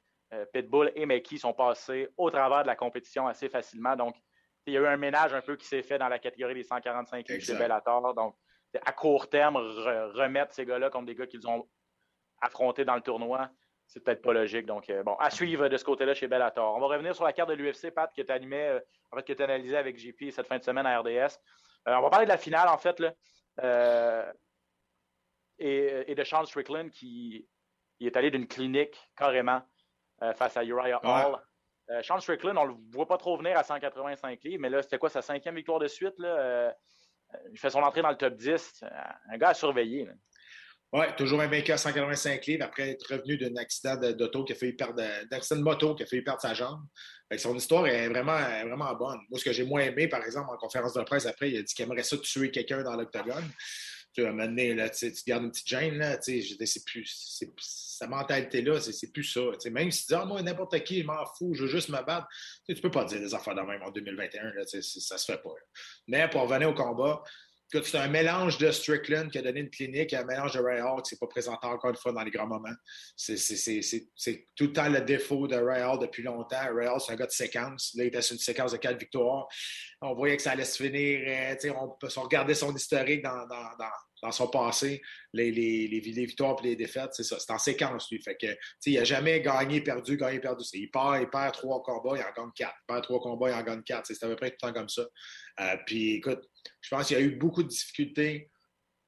Pitbull 0.53 0.91
et 0.95 1.05
Mickey 1.05 1.37
sont 1.37 1.53
passés 1.53 2.09
au 2.17 2.29
travers 2.29 2.63
de 2.63 2.67
la 2.67 2.75
compétition 2.75 3.25
assez 3.25 3.47
facilement. 3.47 3.95
Donc, 3.95 4.15
il 4.65 4.73
y 4.73 4.77
a 4.77 4.81
eu 4.81 4.87
un 4.87 4.97
ménage 4.97 5.33
un 5.33 5.41
peu 5.41 5.55
qui 5.55 5.65
s'est 5.65 5.83
fait 5.83 5.97
dans 5.97 6.09
la 6.09 6.19
catégorie 6.19 6.55
des 6.55 6.63
145 6.63 7.27
livres 7.29 7.41
chez 7.41 7.55
Bellator. 7.55 8.13
Donc, 8.13 8.35
à 8.85 8.91
court 8.91 9.29
terme, 9.29 9.57
remettre 9.57 10.53
ces 10.53 10.65
gars-là 10.65 10.89
contre 10.89 11.05
des 11.05 11.15
gars 11.15 11.27
qu'ils 11.27 11.47
ont 11.47 11.67
affrontés 12.41 12.85
dans 12.85 12.95
le 12.95 13.01
tournoi, 13.01 13.49
c'est 13.87 14.03
peut-être 14.03 14.21
pas 14.21 14.33
logique. 14.33 14.65
Donc, 14.65 14.89
euh, 14.89 15.03
bon, 15.03 15.15
à 15.15 15.29
suivre 15.29 15.67
de 15.67 15.77
ce 15.77 15.83
côté-là 15.83 16.13
chez 16.13 16.27
Bellator. 16.27 16.75
On 16.75 16.79
va 16.79 16.87
revenir 16.87 17.15
sur 17.15 17.23
la 17.23 17.33
carte 17.33 17.49
de 17.49 17.55
l'UFC, 17.55 17.91
Pat, 17.91 18.11
qui 18.13 18.21
est 18.21 18.29
animée, 18.29 18.67
euh, 18.67 18.79
en 19.11 19.17
fait, 19.17 19.23
qui 19.23 19.31
est 19.31 19.41
analysée 19.41 19.77
avec 19.77 19.97
JP 19.97 20.31
cette 20.31 20.47
fin 20.47 20.57
de 20.57 20.63
semaine 20.63 20.85
à 20.85 20.99
RDS. 20.99 21.39
Euh, 21.87 21.95
on 21.95 22.01
va 22.01 22.09
parler 22.09 22.25
de 22.25 22.31
la 22.31 22.37
finale, 22.37 22.67
en 22.67 22.77
fait, 22.77 22.99
là, 22.99 24.33
et, 25.59 26.15
de 26.15 26.23
Sean 26.23 26.45
Strickland 26.45 26.89
qui 26.89 27.47
est 28.01 28.17
allé 28.17 28.31
d'une 28.31 28.47
clinique 28.47 28.97
carrément 29.15 29.61
face 30.35 30.57
à 30.57 30.63
Uriah 30.63 30.99
Hall. 31.03 31.39
Sean 32.03 32.19
Strickland, 32.19 32.57
on 32.57 32.65
ne 32.65 32.69
le 32.69 32.75
voit 32.91 33.07
pas 33.07 33.17
trop 33.17 33.37
venir 33.37 33.57
à 33.57 33.63
185 33.63 34.43
livres, 34.43 34.61
mais 34.61 34.69
là, 34.69 34.81
c'était 34.81 34.97
quoi 34.97 35.09
sa 35.09 35.21
cinquième 35.21 35.55
victoire 35.55 35.79
de 35.79 35.87
suite? 35.87 36.17
Là, 36.17 36.75
il 37.51 37.59
fait 37.59 37.69
son 37.69 37.79
entrée 37.79 38.01
dans 38.01 38.09
le 38.09 38.17
top 38.17 38.35
10. 38.35 38.83
Un 39.31 39.37
gars 39.37 39.49
à 39.49 39.53
surveiller. 39.53 40.07
Oui, 40.93 41.05
toujours 41.17 41.41
invaincu 41.41 41.71
à 41.71 41.77
185 41.77 42.45
livres 42.45 42.63
après 42.63 42.91
être 42.91 43.11
revenu 43.11 43.37
d'un 43.37 43.55
accident 43.57 43.97
de 43.97 44.13
moto 45.61 45.93
qui 45.93 46.03
a 46.03 46.05
fait 46.05 46.21
perdre 46.21 46.41
sa 46.41 46.53
jambe. 46.53 46.79
son 47.37 47.55
histoire 47.55 47.85
est 47.87 48.07
vraiment, 48.07 48.37
vraiment 48.37 48.93
bonne. 48.95 49.19
Moi, 49.29 49.37
ce 49.39 49.43
que 49.43 49.51
j'ai 49.51 49.65
moins 49.65 49.81
aimé, 49.81 50.07
par 50.07 50.23
exemple, 50.23 50.51
en 50.53 50.57
conférence 50.57 50.93
de 50.93 51.01
presse 51.01 51.25
après, 51.25 51.51
il 51.51 51.57
a 51.57 51.63
dit 51.63 51.73
qu'il 51.73 51.83
aimerait 51.83 52.03
ça 52.03 52.17
tuer 52.17 52.49
quelqu'un 52.49 52.81
dans 52.83 52.95
l'octogone. 52.95 53.43
Tu 54.15 54.21
vas 54.21 54.31
m'amener, 54.31 54.73
là, 54.73 54.89
tu 54.89 55.11
gardes 55.27 55.43
une 55.43 55.51
petite 55.51 55.67
gêne, 55.67 55.97
là, 55.97 56.17
c'est 56.21 56.85
plus, 56.85 57.49
sa 57.59 58.07
mentalité-là, 58.07 58.79
c'est 58.79 59.11
plus 59.11 59.25
ça. 59.25 59.41
Même 59.69 59.91
si 59.91 60.05
tu 60.05 60.13
dis, 60.13 60.15
ah, 60.15 60.25
moi, 60.25 60.41
n'importe 60.41 60.81
qui, 60.83 61.01
je 61.01 61.05
m'en 61.05 61.25
fous, 61.25 61.53
je 61.53 61.63
veux 61.63 61.69
juste 61.69 61.89
me 61.89 62.01
battre, 62.01 62.27
tu 62.65 62.75
peux 62.75 62.91
pas 62.91 63.03
dire 63.05 63.19
des 63.19 63.33
affaires 63.33 63.55
de 63.55 63.61
même 63.61 63.81
en 63.83 63.91
2021, 63.91 64.53
là, 64.53 64.61
ça 64.65 65.17
se 65.17 65.25
fait 65.25 65.41
pas. 65.41 65.53
Mais 66.07 66.29
pour 66.29 66.41
revenir 66.41 66.69
au 66.69 66.73
combat, 66.73 67.23
c'est 67.71 67.97
un 67.97 68.07
mélange 68.07 68.57
de 68.57 68.71
Strickland 68.71 69.29
qui 69.29 69.37
a 69.37 69.41
donné 69.41 69.61
une 69.61 69.69
clinique 69.69 70.13
et 70.13 70.17
un 70.17 70.23
mélange 70.23 70.53
de 70.53 70.59
Ray 70.59 70.81
Hall 70.81 71.01
qui 71.01 71.09
s'est 71.09 71.17
pas 71.19 71.27
présenté 71.27 71.67
encore 71.67 71.89
une 71.89 71.95
fois 71.95 72.11
dans 72.11 72.23
les 72.23 72.31
grands 72.31 72.47
moments. 72.47 72.75
C'est 73.15 73.35
tout 74.55 74.65
le 74.65 74.73
temps 74.73 74.89
le 74.89 75.01
défaut 75.01 75.47
de 75.47 75.55
Ray 75.55 75.83
Hall 75.83 75.99
depuis 75.99 76.23
longtemps. 76.23 76.73
Ray 76.73 76.87
Hall, 76.87 77.01
c'est 77.01 77.13
un 77.13 77.15
gars 77.15 77.25
de 77.25 77.31
séquence. 77.31 77.93
Là, 77.95 78.03
il 78.03 78.07
était 78.07 78.21
sur 78.21 78.33
une 78.33 78.39
séquence 78.39 78.71
de 78.71 78.77
quatre 78.77 78.99
victoires. 78.99 79.47
On 80.01 80.13
voyait 80.13 80.37
que 80.37 80.43
ça 80.43 80.51
allait 80.51 80.65
se 80.65 80.81
finir. 80.81 81.21
Euh, 81.27 81.73
on 81.79 81.89
peut 81.99 82.07
regarder 82.17 82.53
son 82.53 82.75
historique 82.75 83.23
dans, 83.23 83.47
dans, 83.47 83.89
son 84.31 84.47
passé, 84.47 85.01
les, 85.33 85.51
les, 85.51 85.87
les, 85.87 85.99
victoires 85.99 86.55
et 86.63 86.67
les 86.67 86.75
défaites, 86.75 87.13
c'est 87.13 87.23
ça. 87.23 87.37
C'est 87.39 87.51
en 87.51 87.57
séquence, 87.57 88.09
lui. 88.11 88.21
Fait 88.21 88.35
que, 88.35 88.47
il 88.85 88.97
n'a 88.97 89.03
jamais 89.03 89.41
gagné, 89.41 89.81
perdu, 89.81 90.17
gagné, 90.17 90.39
perdu. 90.39 90.63
Il 90.73 90.89
perd, 90.89 91.21
il 91.21 91.29
perd 91.29 91.53
trois 91.53 91.81
combats, 91.83 92.17
il 92.17 92.21
en 92.21 92.43
gagne 92.43 92.51
quatre. 92.55 92.75
Il 92.83 92.85
perd 92.87 93.03
trois 93.03 93.19
combats, 93.19 93.49
il 93.49 93.53
en 93.53 93.63
gagne 93.63 93.83
quatre. 93.83 94.07
C'est 94.07 94.23
à 94.23 94.27
peu 94.27 94.35
près 94.35 94.51
tout 94.51 94.57
le 94.63 94.67
temps 94.67 94.73
comme 94.73 94.89
ça. 94.89 95.05
Euh, 95.59 95.77
puis, 95.85 96.15
écoute, 96.15 96.41
je 96.81 96.89
pense 96.89 97.07
qu'il 97.07 97.17
y 97.17 97.19
a 97.19 97.23
eu 97.23 97.35
beaucoup 97.35 97.63
de 97.63 97.67
difficultés 97.67 98.49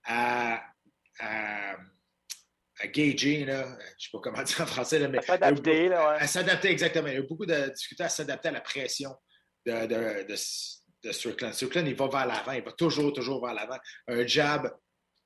à, 0.05 0.63
à, 1.19 1.75
à 2.79 2.87
gager, 2.87 3.45
là, 3.45 3.63
je 3.65 3.73
ne 3.73 3.79
sais 3.97 4.09
pas 4.11 4.19
comment 4.21 4.43
dire 4.43 4.61
en 4.61 4.65
français, 4.65 5.07
mais 5.07 5.17
à 5.17 5.21
s'adapter. 5.21 5.93
À 5.93 6.27
s'adapter, 6.27 6.69
exactement. 6.69 7.07
Il 7.07 7.13
y 7.13 7.17
a 7.17 7.19
eu 7.19 7.27
beaucoup 7.27 7.45
de 7.45 7.69
difficultés 7.73 8.03
à 8.03 8.09
s'adapter 8.09 8.49
à 8.49 8.51
la 8.51 8.61
pression 8.61 9.15
de, 9.65 9.85
de, 9.87 10.27
de, 10.27 11.11
Strickland. 11.11 11.53
Strickland, 11.53 11.87
il 11.87 11.95
va 11.95 12.07
vers 12.07 12.27
l'avant, 12.27 12.51
il 12.51 12.63
va 12.63 12.71
toujours, 12.73 13.13
toujours 13.13 13.43
vers 13.43 13.53
l'avant. 13.53 13.77
Un 14.07 14.25
jab 14.27 14.71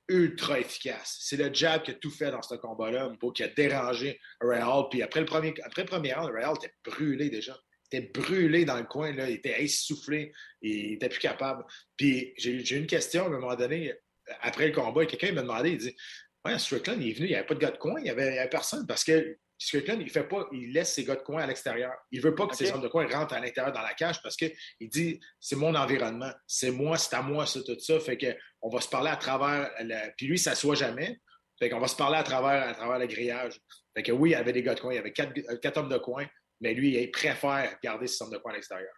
ultra 0.08 0.60
efficace. 0.60 1.18
C'est 1.20 1.36
le 1.36 1.52
jab 1.52 1.82
qui 1.82 1.92
a 1.92 1.94
tout 1.94 2.10
fait 2.10 2.30
dans 2.30 2.42
ce 2.42 2.54
combat-là, 2.54 3.12
qui 3.34 3.42
a 3.42 3.48
dérangé 3.48 4.20
Real. 4.40 4.84
Puis 4.90 5.02
après 5.02 5.20
le 5.20 5.26
premier, 5.26 5.54
après 5.64 5.82
le 5.82 5.88
premier 5.88 6.12
round, 6.12 6.30
Real 6.30 6.54
était 6.56 6.74
brûlé 6.84 7.30
déjà 7.30 7.56
était 7.92 8.08
brûlé 8.08 8.64
dans 8.64 8.78
le 8.78 8.84
coin, 8.84 9.10
il 9.10 9.20
était 9.20 9.62
essoufflé, 9.62 10.32
il 10.60 10.92
n'était 10.92 11.08
plus 11.08 11.20
capable. 11.20 11.64
Puis 11.96 12.32
j'ai 12.38 12.52
eu 12.52 12.78
une 12.78 12.86
question 12.86 13.24
à 13.24 13.26
un 13.26 13.30
moment 13.30 13.54
donné, 13.54 13.92
après 14.40 14.68
le 14.68 14.72
combat, 14.72 15.06
quelqu'un 15.06 15.32
m'a 15.32 15.42
demandé, 15.42 15.72
il 15.72 15.78
dit 15.78 15.96
Ouais, 16.44 16.58
Strickland, 16.58 17.00
il 17.00 17.10
est 17.10 17.12
venu, 17.12 17.26
il 17.26 17.30
n'y 17.30 17.36
avait 17.36 17.46
pas 17.46 17.54
de 17.54 17.60
gars 17.60 17.70
de 17.70 17.78
coin, 17.78 17.94
il 17.98 18.04
n'y 18.04 18.10
avait, 18.10 18.48
personne 18.50 18.86
parce 18.86 19.04
que 19.04 19.38
Strickland, 19.64 20.00
il 20.00 20.10
fait 20.10 20.24
pas, 20.24 20.46
il 20.52 20.72
laisse 20.72 20.94
ses 20.94 21.04
gars 21.04 21.16
de 21.16 21.22
coin 21.22 21.42
à 21.42 21.46
l'extérieur. 21.46 21.92
Il 22.10 22.20
ne 22.20 22.24
veut 22.24 22.34
pas 22.34 22.46
que 22.46 22.56
ses 22.56 22.70
hommes 22.72 22.82
de 22.82 22.88
coin 22.88 23.06
rentrent 23.08 23.34
à 23.34 23.40
l'intérieur 23.40 23.72
dans 23.72 23.82
la 23.82 23.94
cage 23.94 24.22
parce 24.22 24.36
qu'il 24.36 24.52
dit 24.80 25.20
c'est 25.40 25.56
mon 25.56 25.74
environnement, 25.74 26.32
c'est 26.46 26.70
moi, 26.70 26.98
c'est 26.98 27.14
à 27.16 27.22
moi, 27.22 27.46
ça, 27.46 27.60
tout 27.62 27.78
ça. 27.78 27.98
Fait 28.00 28.16
que 28.16 28.34
on 28.60 28.68
va 28.68 28.80
se 28.80 28.88
parler 28.88 29.10
à 29.10 29.16
travers. 29.16 29.70
Puis 30.16 30.26
lui, 30.26 30.36
il 30.36 30.38
ne 30.40 30.44
s'assoit 30.44 30.74
jamais. 30.74 31.20
Fait 31.58 31.70
qu'on 31.70 31.80
va 31.80 31.88
se 31.88 31.96
parler 31.96 32.16
à 32.16 32.22
travers, 32.22 32.68
à 32.68 32.74
travers 32.74 32.98
le 32.98 33.06
grillage. 33.06 33.60
Fait 33.94 34.02
que 34.02 34.12
oui, 34.12 34.30
il 34.30 34.32
y 34.32 34.36
avait 34.36 34.52
des 34.52 34.62
gars 34.62 34.74
de 34.74 34.80
coin, 34.80 34.92
il 34.92 34.96
y 34.96 34.98
avait 34.98 35.12
quatre, 35.12 35.32
quatre 35.60 35.76
hommes 35.76 35.88
de 35.88 35.98
coin 35.98 36.26
mais 36.62 36.74
lui, 36.74 36.96
il 36.96 37.10
préfère 37.10 37.76
garder 37.82 38.06
ses 38.06 38.22
hommes 38.24 38.30
de 38.30 38.38
coin 38.38 38.52
à 38.52 38.54
l'extérieur. 38.54 38.94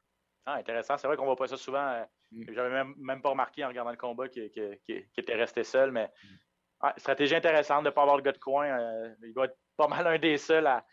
Ah, 0.46 0.56
intéressant. 0.56 0.98
C'est 0.98 1.06
vrai 1.06 1.16
qu'on 1.16 1.22
ne 1.22 1.28
voit 1.28 1.36
pas 1.36 1.48
ça 1.48 1.56
souvent. 1.56 1.88
Euh, 1.88 2.04
mm. 2.30 2.44
Je 2.48 2.52
n'avais 2.52 2.70
même, 2.70 2.94
même, 2.98 3.22
pas 3.22 3.30
remarqué 3.30 3.64
en 3.64 3.68
regardant 3.68 3.90
le 3.90 3.96
combat 3.96 4.28
qu'il 4.28 4.44
était 4.44 5.34
resté 5.34 5.64
seul, 5.64 5.90
mais 5.90 6.10
mm. 6.22 6.88
stratégie 6.98 7.34
intéressante 7.34 7.82
de 7.82 7.88
ne 7.88 7.94
pas 7.94 8.02
avoir 8.02 8.18
le 8.18 8.22
gars 8.22 8.32
de 8.32 8.38
coin. 8.38 8.66
Euh, 8.66 9.14
il 9.22 9.32
doit 9.32 9.46
être 9.46 9.56
pas 9.76 9.88
mal 9.88 10.06
un 10.06 10.18
des 10.18 10.38
seuls 10.38 10.66
à, 10.66 10.84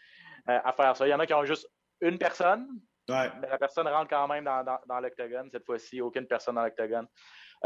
à, 0.45 0.73
faire 0.73 0.95
ça. 0.95 1.07
Il 1.07 1.11
y 1.11 1.13
en 1.13 1.19
a 1.19 1.25
qui 1.25 1.33
ont 1.33 1.45
juste 1.45 1.67
une 2.01 2.17
personne, 2.17 2.67
mais 3.07 3.49
la 3.49 3.57
personne 3.57 3.87
rentre 3.87 4.09
quand 4.09 4.27
même 4.27 4.45
dans, 4.45 4.63
dans, 4.87 4.99
l'octogone. 4.99 5.49
Cette 5.51 5.65
fois-ci, 5.65 6.01
aucune 6.01 6.27
personne 6.27 6.55
dans 6.55 6.63
l'octogone. 6.63 7.07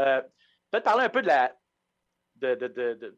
Euh, 0.00 0.22
Peut-être 0.70 0.84
parler 0.84 1.04
un 1.04 1.08
peu 1.08 1.22
de 1.22 1.28
la, 1.28 1.54
de, 2.34 2.54
de, 2.54 2.66
de, 2.66 3.16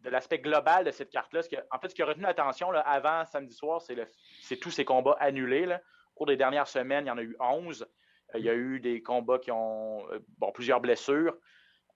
de 0.00 0.10
l'aspect 0.10 0.38
global 0.38 0.84
de 0.84 0.90
cette 0.90 1.10
carte-là. 1.10 1.40
En 1.70 1.78
fait, 1.78 1.88
ce 1.88 1.94
qui 1.94 2.02
a 2.02 2.06
retenu 2.06 2.22
l'attention 2.22 2.70
avant 2.70 3.24
samedi 3.26 3.54
soir, 3.54 3.80
c'est 3.80 4.56
tous 4.56 4.70
ces 4.70 4.84
combats 4.84 5.16
annulés. 5.20 5.66
Au 6.14 6.16
cours 6.16 6.26
des 6.26 6.36
dernières 6.36 6.68
semaines, 6.68 7.04
il 7.06 7.08
y 7.08 7.10
en 7.10 7.18
a 7.18 7.22
eu 7.22 7.36
11. 7.38 7.82
Euh, 7.82 8.38
il 8.38 8.44
y 8.44 8.50
a 8.50 8.54
eu 8.54 8.80
des 8.80 9.02
combats 9.02 9.38
qui 9.38 9.50
ont 9.50 10.06
euh, 10.10 10.18
bon, 10.38 10.52
plusieurs 10.52 10.80
blessures. 10.80 11.36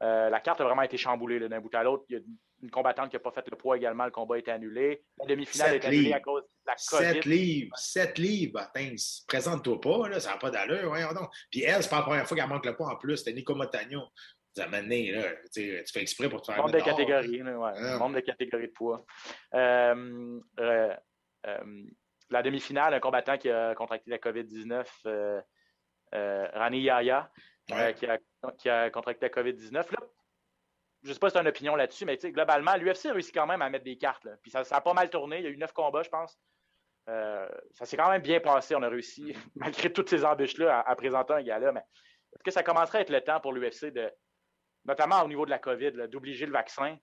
Euh, 0.05 0.29
la 0.29 0.41
carte 0.41 0.61
a 0.61 0.65
vraiment 0.65 0.83
été 0.83 0.97
chamboulée 0.99 1.41
d'un 1.49 1.61
bout 1.61 1.75
à 1.75 1.83
l'autre. 1.83 2.05
Il 2.11 2.17
y 2.17 2.19
a 2.19 2.23
une 2.63 2.71
combattante 2.71 3.09
qui 3.11 3.17
n'a 3.17 3.21
pas 3.21 3.31
fait 3.31 3.49
le 3.51 3.57
poids 3.57 3.77
également. 3.77 4.05
Le 4.05 4.11
combat 4.11 4.35
a 4.35 4.39
été 4.39 4.51
annulé. 4.51 5.03
La 5.19 5.27
demi-finale 5.27 5.77
est 5.77 5.85
annulée 5.85 6.13
à 6.13 6.21
cause 6.21 6.43
de 6.43 6.49
la 6.67 6.75
COVID. 6.75 7.23
7 7.23 7.25
livres. 7.25 7.77
7 7.77 8.19
livres. 8.19 8.71
présente-toi 9.27 9.81
pas. 9.81 10.21
ça 10.21 10.33
n'a 10.33 10.37
pas 10.37 10.51
d'allure. 10.51 10.95
Puis 11.51 11.63
elle, 11.63 11.83
c'est 11.83 11.89
pas 11.89 11.97
la 11.97 12.03
première 12.03 12.29
fois 12.29 12.37
qu'elle 12.37 12.49
manque 12.49 12.67
le 12.67 12.77
poids 12.77 12.93
en 12.93 12.97
plus. 12.97 13.17
C'était 13.17 13.33
Nico 13.33 13.55
Montagno 13.55 14.01
là, 14.57 15.31
tu 15.53 15.83
fais 15.93 16.03
exprès 16.03 16.29
pour 16.29 16.41
te 16.41 16.53
faire. 16.53 16.59
Nombre 16.59 16.79
de 16.79 16.81
catégories, 16.81 17.43
ouais. 17.43 17.73
Ah. 17.77 17.99
Nombre 17.99 18.17
de 18.17 18.21
catégories 18.21 18.69
de 18.69 18.73
poids. 18.73 19.05
Euh, 19.55 20.41
euh, 20.61 20.95
la 22.31 22.43
demi-finale, 22.43 22.95
un 22.95 23.01
combattant 23.01 23.37
qui 23.37 23.51
a 23.51 23.75
contracté 23.75 24.11
la 24.11 24.19
COVID-19, 24.19 25.43
Rani 26.13 26.81
Yaya, 26.83 27.31
qui, 27.67 27.75
a, 27.75 27.93
qui, 27.93 28.69
a, 28.69 28.91
contracté 28.91 29.27
la 29.27 29.31
COVID-19. 29.31 29.85
Je 31.03 31.09
ne 31.09 31.13
sais 31.13 31.19
pas 31.19 31.29
si 31.29 31.33
tu 31.33 31.39
as 31.39 31.43
une 31.43 31.49
opinion 31.49 31.77
là-dessus, 31.77 32.05
mais 32.05 32.17
globalement, 32.17 32.77
l'UFC 32.77 33.07
a 33.07 33.13
réussi 33.13 33.33
quand 33.33 33.47
même 33.47 33.63
à 33.63 33.69
mettre 33.69 33.85
des 33.85 33.99
cartes. 33.99 34.27
Puis 34.43 34.51
ça, 34.51 34.65
ça, 34.65 34.77
a 34.77 34.81
pas 34.81 34.95
mal 34.95 35.11
tourné. 35.11 35.39
Il 35.39 35.45
y 35.45 35.47
a 35.47 35.51
eu 35.51 35.57
neuf 35.57 35.73
combats, 35.73 36.03
je 36.03 36.09
pense. 36.09 36.39
ça 37.07 37.85
s'est 37.85 37.97
quand 37.97 38.11
même 38.11 38.23
bien 38.23 38.41
passé. 38.41 38.75
On 38.75 38.83
a 38.83 38.89
réussi, 38.89 39.35
malgré 39.57 39.93
toutes 39.93 40.09
ces 40.09 40.25
embûches-là, 40.25 40.81
à, 40.81 40.97
présenter 40.97 41.35
un 41.35 41.43
gars-là. 41.43 41.73
Mais 41.73 41.83
est-ce 42.33 42.43
que 42.43 42.51
ça 42.51 42.63
commencerait 42.63 42.99
à 42.99 43.01
être 43.03 43.11
le 43.11 43.21
temps 43.21 43.41
pour 43.41 43.53
l'UFC 43.53 43.87
de, 43.87 44.11
notamment 44.85 45.23
au 45.23 45.29
niveau 45.29 45.45
de 45.45 45.51
la 45.51 45.59
COVID, 45.59 46.09
d'obliger 46.09 46.47
le 46.47 46.53
vaccin? 46.53 46.97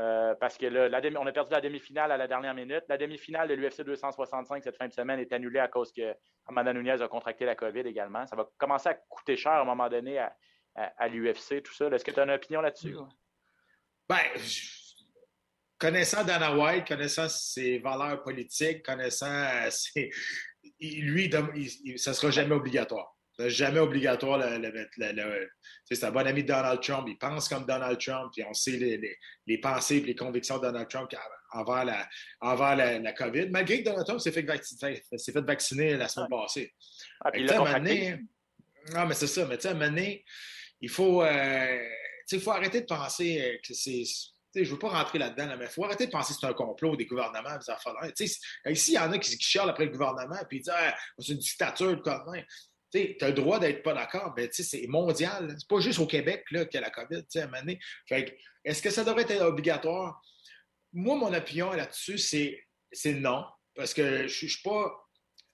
Euh, 0.00 0.34
parce 0.40 0.58
que 0.58 0.66
là, 0.66 1.00
on 1.20 1.26
a 1.26 1.32
perdu 1.32 1.52
la 1.52 1.60
demi-finale 1.60 2.10
à 2.10 2.16
la 2.16 2.26
dernière 2.26 2.54
minute. 2.54 2.82
La 2.88 2.98
demi-finale 2.98 3.48
de 3.48 3.54
l'UFC 3.54 3.82
265 3.82 4.62
cette 4.62 4.76
fin 4.76 4.88
de 4.88 4.92
semaine 4.92 5.20
est 5.20 5.32
annulée 5.32 5.60
à 5.60 5.68
cause 5.68 5.92
que 5.92 6.14
Amanda 6.46 6.72
Nunez 6.72 7.00
a 7.00 7.08
contracté 7.08 7.44
la 7.44 7.54
COVID 7.54 7.80
également. 7.80 8.26
Ça 8.26 8.34
va 8.34 8.48
commencer 8.58 8.88
à 8.88 8.94
coûter 8.94 9.36
cher 9.36 9.52
à 9.52 9.60
un 9.60 9.64
moment 9.64 9.88
donné 9.88 10.18
à, 10.18 11.08
l'UFC, 11.08 11.62
tout 11.62 11.72
ça. 11.72 11.86
Est-ce 11.86 12.04
que 12.04 12.10
tu 12.10 12.18
as 12.18 12.24
une 12.24 12.30
opinion 12.32 12.60
là-dessus? 12.60 12.96
Ben, 14.08 14.18
connaissant 15.78 16.24
Dana 16.24 16.56
White, 16.56 16.88
connaissant 16.88 17.28
ses 17.28 17.78
valeurs 17.78 18.20
politiques, 18.24 18.84
connaissant 18.84 19.26
euh, 19.26 19.70
ses... 19.70 20.10
lui, 20.80 21.30
ça 21.30 22.10
ne 22.10 22.14
sera 22.14 22.30
jamais 22.32 22.54
obligatoire. 22.54 23.13
C'est 23.38 23.50
jamais 23.50 23.80
obligatoire 23.80 24.38
le, 24.38 25.50
c'est 25.84 26.04
un 26.04 26.12
bon 26.12 26.26
ami 26.26 26.42
de 26.42 26.48
Donald 26.48 26.80
Trump. 26.80 27.06
Il 27.08 27.18
pense 27.18 27.48
comme 27.48 27.66
Donald 27.66 27.98
Trump. 27.98 28.30
Puis 28.32 28.44
on 28.48 28.54
sait 28.54 29.00
les, 29.46 29.58
pensées 29.58 29.96
et 29.96 30.00
les 30.00 30.14
convictions 30.14 30.58
de 30.58 30.62
Donald 30.62 30.88
Trump 30.88 31.10
envers 31.52 31.84
la, 31.84 32.08
envers 32.40 32.76
la, 32.76 33.12
COVID. 33.12 33.48
Malgré 33.50 33.80
que 33.80 33.84
Donald 33.88 34.06
Trump 34.06 34.20
s'est 34.20 34.30
fait, 34.30 34.46
fait, 34.46 35.40
vacciner 35.40 35.96
la 35.96 36.06
semaine 36.06 36.28
passée. 36.30 36.72
Ah, 37.24 37.32
puis 37.32 37.44
l'a 37.44 37.58
Non, 37.58 39.06
mais 39.06 39.14
c'est 39.14 39.26
ça. 39.26 39.46
Mais 39.46 39.56
tu 39.56 39.62
sais, 39.62 39.68
à 39.68 39.70
un 39.72 39.74
moment 39.74 39.86
donné, 39.86 40.24
il 40.80 40.88
faut, 40.88 41.22
euh, 41.22 41.88
il 42.30 42.40
faut 42.40 42.52
arrêter 42.52 42.82
de 42.82 42.86
penser 42.86 43.40
euh, 43.40 43.58
que 43.66 43.74
c'est 43.74 44.04
je 44.54 44.60
ne 44.60 44.66
veux 44.66 44.78
pas 44.78 44.90
rentrer 44.90 45.18
là-dedans, 45.18 45.56
mais 45.58 45.64
il 45.64 45.70
faut 45.70 45.84
arrêter 45.84 46.06
de 46.06 46.12
penser 46.12 46.32
que 46.32 46.38
c'est 46.40 46.46
un 46.46 46.52
complot 46.52 46.94
des 46.94 47.06
gouvernements. 47.06 47.58
Ici, 48.16 48.92
il 48.92 48.94
y 48.94 48.98
en 48.98 49.10
a 49.10 49.18
qui, 49.18 49.36
qui 49.36 49.44
chialent 49.44 49.68
après 49.68 49.86
le 49.86 49.90
gouvernement 49.90 50.36
et 50.36 50.44
ils 50.52 50.58
disent 50.58 50.72
ah, 50.72 50.94
c'est 51.18 51.32
une 51.32 51.38
dictature, 51.38 51.90
le 51.90 51.96
gouvernement 51.96 52.40
tu 52.94 53.24
as 53.24 53.28
le 53.28 53.34
droit 53.34 53.58
d'être 53.58 53.82
pas 53.82 53.94
d'accord, 53.94 54.32
mais 54.36 54.48
c'est 54.52 54.86
mondial. 54.86 55.54
C'est 55.58 55.68
pas 55.68 55.80
juste 55.80 55.98
au 55.98 56.06
Québec 56.06 56.44
là, 56.50 56.64
qu'il 56.64 56.80
y 56.80 56.82
a 56.82 56.86
la 56.86 56.90
COVID, 56.90 57.22
à 57.34 57.38
un 57.38 57.46
moment 57.46 57.60
donné. 57.60 57.80
est-ce 58.64 58.82
que 58.82 58.90
ça 58.90 59.04
devrait 59.04 59.22
être 59.22 59.42
obligatoire? 59.42 60.20
Moi, 60.92 61.16
mon 61.16 61.34
opinion 61.34 61.72
là-dessus, 61.72 62.18
c'est 62.18 63.12
non. 63.12 63.44
Parce 63.74 63.92
que 63.92 64.28
je 64.28 64.46
suis 64.46 64.62
pas. 64.62 64.92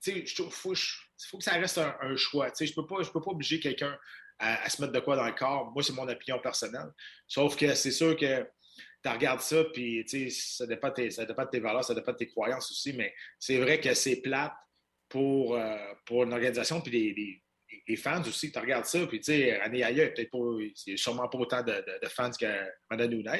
Il 0.06 0.26
faut, 0.28 0.50
faut, 0.50 1.38
que 1.38 1.44
ça 1.44 1.52
reste 1.52 1.78
un, 1.78 2.16
choix. 2.16 2.50
Je 2.58 2.72
peux, 2.72 2.86
pas, 2.86 2.96
peux 3.02 3.20
pas 3.20 3.30
obliger 3.30 3.60
quelqu'un 3.60 3.98
à, 4.38 4.68
se 4.68 4.80
mettre 4.80 4.94
de 4.94 5.00
quoi 5.00 5.16
dans 5.16 5.26
le 5.26 5.32
corps. 5.32 5.70
Moi, 5.72 5.82
c'est 5.82 5.92
mon 5.92 6.08
opinion 6.08 6.38
personnelle. 6.38 6.90
Sauf 7.26 7.56
que 7.56 7.74
c'est 7.74 7.90
sûr 7.90 8.16
que 8.16 8.48
tu 9.02 9.08
regardes 9.08 9.40
ça, 9.40 9.64
puis 9.72 10.04
ça 10.30 10.66
dépend, 10.66 10.92
ça 11.10 11.24
dépend 11.24 11.44
de 11.44 11.50
tes 11.50 11.60
valeurs, 11.60 11.84
ça 11.84 11.94
dépend 11.94 12.12
de 12.12 12.18
tes 12.18 12.28
croyances 12.28 12.70
aussi, 12.70 12.92
mais 12.92 13.14
c'est 13.38 13.58
vrai 13.58 13.80
que 13.80 13.94
c'est 13.94 14.16
plate 14.16 14.52
pour, 15.10 15.56
euh, 15.56 15.76
pour 16.06 16.22
une 16.22 16.32
organisation, 16.32 16.80
puis 16.80 16.90
les, 16.90 17.42
les, 17.86 17.96
fans 17.96 18.22
aussi. 18.22 18.50
Tu 18.50 18.58
regardes 18.58 18.86
ça, 18.86 19.06
puis 19.06 19.18
tu 19.18 19.32
sais, 19.32 19.60
Annie 19.60 19.82
Aya, 19.82 20.08
peut-être 20.08 20.30
pas, 20.30 20.96
sûrement 20.96 21.28
pas 21.28 21.38
autant 21.38 21.62
de, 21.62 21.72
de, 22.02 22.08
fans 22.08 22.30
qu'Amanda 22.30 23.08
Nunes, 23.08 23.30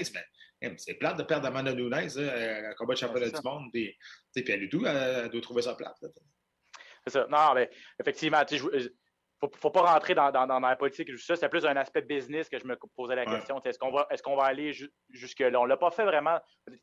mais 0.61 0.75
c'est 0.77 0.95
plate 0.95 1.17
de 1.17 1.23
perdre 1.23 1.47
Amanda 1.47 1.73
Nunes, 1.73 1.95
un 1.95 2.75
combat 2.75 2.95
de 2.95 2.99
championnat 2.99 3.31
du 3.31 3.41
monde, 3.43 3.71
puis, 3.73 3.97
puis 4.35 4.45
elle, 4.49 4.69
elle, 4.85 5.29
doit 5.31 5.41
trouver 5.41 5.63
ça 5.63 5.75
plate. 5.75 5.97
C'est 7.07 7.13
ça. 7.13 7.27
Non, 7.31 7.55
mais 7.55 7.71
effectivement, 7.99 8.43
faut, 9.41 9.51
faut 9.57 9.71
pas 9.71 9.93
rentrer 9.93 10.15
dans, 10.15 10.31
dans, 10.31 10.47
dans 10.47 10.61
la 10.61 10.77
politique 10.77 11.09
et 11.09 11.13
tout 11.13 11.19
ça. 11.19 11.35
C'est 11.35 11.49
plus 11.49 11.65
un 11.65 11.77
aspect 11.77 12.03
business 12.03 12.49
que 12.49 12.59
je 12.59 12.67
me 12.67 12.77
posais 12.95 13.15
la 13.15 13.25
Ouais. 13.25 13.37
question. 13.37 13.63
Est-ce 13.63 13.79
qu'on 13.79 13.91
va, 13.91 14.07
est 14.11 14.21
qu'on 14.21 14.37
va 14.37 14.45
aller 14.45 14.75
ju- 14.75 14.93
jusque-là? 15.09 15.59
On 15.59 15.65
l'a 15.65 15.79
pas 15.79 15.91
fait 15.91 16.05
vraiment. 16.05 16.39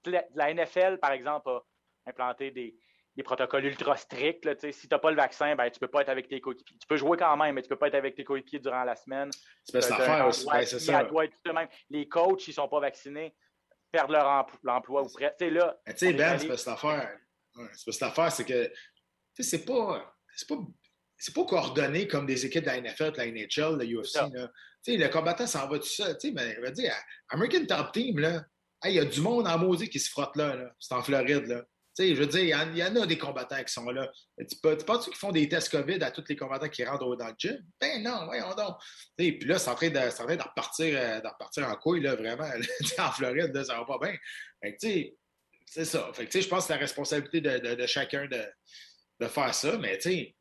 La, 0.06 0.26
la 0.34 0.54
NFL, 0.54 0.98
par 1.00 1.12
exemple, 1.12 1.50
a 1.50 1.62
implanté 2.08 2.50
des, 2.50 2.76
des 3.18 3.24
protocoles 3.24 3.66
ultra 3.66 3.98
stricts. 3.98 4.46
Là, 4.46 4.54
si 4.60 4.72
tu 4.72 4.88
n'as 4.92 5.00
pas 5.00 5.10
le 5.10 5.18
vaccin, 5.18 5.56
ben, 5.56 5.70
tu 5.72 5.80
peux 5.80 5.88
pas 5.88 6.02
être 6.02 6.10
avec 6.10 6.28
tes 6.30 6.40
coéquipiers. 6.40 6.78
Tu 6.80 6.88
peux 6.88 6.98
jouer 6.98 7.18
quand 7.18 7.36
même, 7.36 7.56
mais 7.56 7.64
tu 7.64 7.68
peux 7.68 7.76
pas 7.76 7.88
être 7.88 7.96
avec 7.96 8.16
tes 8.16 8.24
coéquipiers 8.24 8.60
durant 8.60 8.84
la 8.84 8.96
semaine. 8.96 9.30
C'est 9.64 9.90
l'affaire 9.90 10.28
aussi. 10.28 10.46
Ben, 10.46 10.66
c'est 10.66 10.76
assis, 10.76 10.86
ça. 10.86 11.04
même. 11.54 11.68
Les 11.90 12.08
coachs, 12.08 12.48
ils 12.48 12.54
sont 12.54 12.68
pas 12.70 12.80
vaccinés, 12.80 13.36
perdent 13.92 14.12
leur 14.12 14.26
empl- 14.26 14.60
l'emploi 14.64 15.02
ou 15.02 15.10
presque. 15.10 15.36
Tu 15.40 15.46
sais, 15.98 16.14
Ben, 16.14 16.38
c'est 16.40 16.48
parce 16.48 16.64
que 16.64 16.70
l'affaire. 16.70 17.18
ouais, 17.56 17.66
c'est 17.74 18.02
l'affaire, 18.02 18.32
c'est 18.32 18.46
que. 18.46 18.72
C'est 19.40 19.66
pas. 19.66 20.16
C'est 20.36 20.48
pas. 20.48 20.56
Pas 21.34 21.46
coordonné 21.46 22.08
comme 22.08 22.28
des 22.28 22.46
équipes 22.46 22.62
de 22.62 22.68
la 22.68 22.78
NFL, 22.80 23.12
de 23.14 23.18
la 23.18 23.26
NHL, 23.26 23.78
de 23.80 23.84
la 23.84 23.86
UFC. 23.86 24.16
Là. 24.36 24.52
Le 24.86 25.08
combattant 25.08 25.48
s'en 25.48 25.68
va 25.68 25.80
tout 25.80 25.86
seul. 25.86 26.16
Mais 26.36 26.54
je 26.56 26.62
veux 26.62 26.72
dire, 26.72 26.94
American 27.30 27.66
Top 27.66 27.92
Team, 27.92 28.20
hey, 28.20 28.44
il 28.86 28.92
y 28.94 29.00
a 29.00 29.06
du 29.06 29.22
monde 29.22 29.48
en 29.48 29.58
maudit 29.58 29.90
qui 29.90 30.00
se 30.00 30.12
frotte 30.12 30.36
là. 30.36 30.56
là. 30.56 30.70
C'est 30.80 30.94
en 30.94 31.02
Floride, 31.02 31.48
là. 31.48 31.64
Je 31.98 32.14
veux 32.14 32.28
dire, 32.28 32.42
il 32.42 32.78
y, 32.78 32.84
en- 32.84 32.96
a 32.96 33.06
des 33.08 33.18
combattants 33.18 33.64
qui 33.64 33.74
sont 33.74 33.90
là. 33.90 34.12
Tu, 34.38 34.56
peux- 34.62 34.78
tu 34.78 34.86
penses 34.86 35.06
qu'ils 35.06 35.16
font 35.16 35.32
des 35.32 35.50
tests 35.50 35.70
COVID 35.70 36.04
à 36.04 36.12
tous 36.12 36.24
les 36.30 36.36
combattants 36.36 36.70
qui 36.70 36.84
rentrent 36.86 37.16
dans 37.16 37.28
le 37.28 37.34
gym? 37.38 37.58
Ben 37.82 38.04
non, 38.04 38.26
voyons 38.26 38.54
donc. 38.56 38.76
Sais, 39.18 39.32
Puis 39.32 39.48
là, 39.48 39.58
c'est 39.58 39.70
en 39.70 39.76
train 39.76 39.90
de, 39.90 39.98
euh, 39.98 41.20
repartir 41.20 41.68
en 41.68 41.76
couille, 41.76 42.02
là, 42.02 42.16
vraiment. 42.16 42.50
en 43.00 43.12
Floride, 43.12 43.54
là, 43.54 43.64
ça 43.64 43.78
va 43.80 43.86
pas 43.86 43.98
bien. 44.02 44.16
Fait 44.62 44.74
que, 44.76 44.78
tu 44.80 44.88
sais, 44.88 45.18
c'est 45.66 45.86
ça. 45.86 46.12
Fait 46.14 46.28
que, 46.28 46.40
je 46.40 46.48
pense 46.48 46.64
que 46.64 46.68
c'est 46.68 46.74
la 46.74 46.80
responsabilité 46.80 47.42
de, 47.42 47.86
chacun 47.88 48.28
de, 48.28 48.44
de 49.20 49.28
faire 49.28 49.54
ça, 49.54 49.78
mais 49.78 49.98
tu 49.98 50.10
sais, 50.10 50.36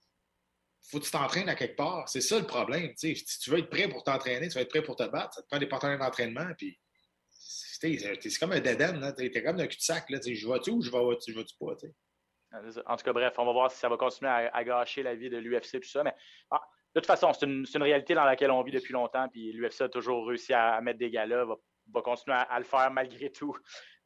faut 0.88 1.00
que 1.00 1.04
tu 1.04 1.10
t'entraînes 1.10 1.48
à 1.48 1.54
quelque 1.54 1.76
part. 1.76 2.08
C'est 2.08 2.20
ça 2.20 2.38
le 2.38 2.46
problème. 2.46 2.92
Si 2.96 3.14
tu 3.40 3.50
veux 3.50 3.58
être 3.58 3.70
prêt 3.70 3.88
pour 3.88 4.04
t'entraîner, 4.04 4.48
tu 4.48 4.54
vas 4.54 4.60
être 4.60 4.70
prêt 4.70 4.82
pour 4.82 4.94
te 4.96 5.02
battre. 5.04 5.34
Ça 5.34 5.42
te 5.42 5.46
prend 5.48 5.58
des 5.58 5.66
partenaires 5.66 5.98
d'entraînement, 5.98 6.46
puis 6.56 6.78
tu 7.78 7.98
sais, 7.98 8.18
c'est 8.20 8.38
comme 8.38 8.52
un 8.52 8.60
là. 8.60 9.12
T'es 9.12 9.30
t'es 9.30 9.42
comme 9.42 9.60
un 9.60 9.66
cul-de-sac. 9.66 10.10
là. 10.10 10.18
Tu 10.18 10.34
Je 10.34 10.48
vais-tu 10.48 10.70
ou 10.70 10.82
je 10.82 10.90
vais-tu 10.90 11.32
je 11.32 11.38
vais-tu 11.38 11.54
pas? 11.58 11.74
tu 11.76 11.88
sais. 11.88 11.94
En 12.86 12.96
tout 12.96 13.04
cas, 13.04 13.12
bref, 13.12 13.34
on 13.38 13.44
va 13.44 13.52
voir 13.52 13.70
si 13.70 13.78
ça 13.78 13.88
va 13.88 13.96
continuer 13.96 14.30
à, 14.30 14.50
à 14.54 14.64
gâcher 14.64 15.02
la 15.02 15.14
vie 15.14 15.28
de 15.28 15.36
l'UFC 15.36 15.80
tout 15.80 15.88
ça. 15.88 16.02
Mais 16.02 16.14
ah, 16.50 16.62
de 16.94 17.00
toute 17.00 17.06
façon, 17.06 17.32
c'est 17.32 17.44
une, 17.44 17.66
réalité 17.82 18.14
dans 18.14 18.24
laquelle 18.24 18.50
on 18.50 18.62
vit 18.62 18.72
depuis 18.72 18.92
longtemps. 18.92 19.28
Puis 19.28 19.52
l'UFC 19.52 19.82
a 19.82 19.88
toujours 19.88 20.26
réussi 20.26 20.54
à, 20.54 20.74
à 20.74 20.80
mettre 20.80 20.98
des 20.98 21.10
gars-là, 21.10 21.44
va, 21.44 21.56
va 21.92 22.02
continuer 22.02 22.36
à, 22.36 22.42
à 22.42 22.58
le 22.58 22.64
faire 22.64 22.90
malgré 22.90 23.30
tout. 23.30 23.56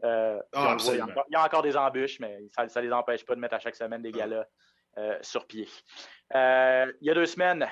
Euh, 0.04 0.40
voit, 0.52 0.76
il, 0.86 0.96
y 0.96 1.00
a 1.00 1.04
encore, 1.04 1.24
il 1.28 1.32
y 1.32 1.36
a 1.36 1.44
encore 1.44 1.62
des 1.62 1.76
embûches, 1.76 2.18
mais 2.20 2.38
ça 2.54 2.64
ne 2.64 2.86
les 2.86 2.92
empêche 2.92 3.24
pas 3.24 3.34
de 3.34 3.40
mettre 3.40 3.54
à 3.54 3.58
chaque 3.58 3.76
semaine 3.76 4.02
des 4.02 4.12
gars-là 4.12 4.46
euh, 4.98 5.18
sur 5.20 5.46
pied. 5.46 5.68
Euh, 6.34 6.92
il 7.00 7.06
y 7.06 7.10
a 7.10 7.14
deux 7.14 7.26
semaines, 7.26 7.66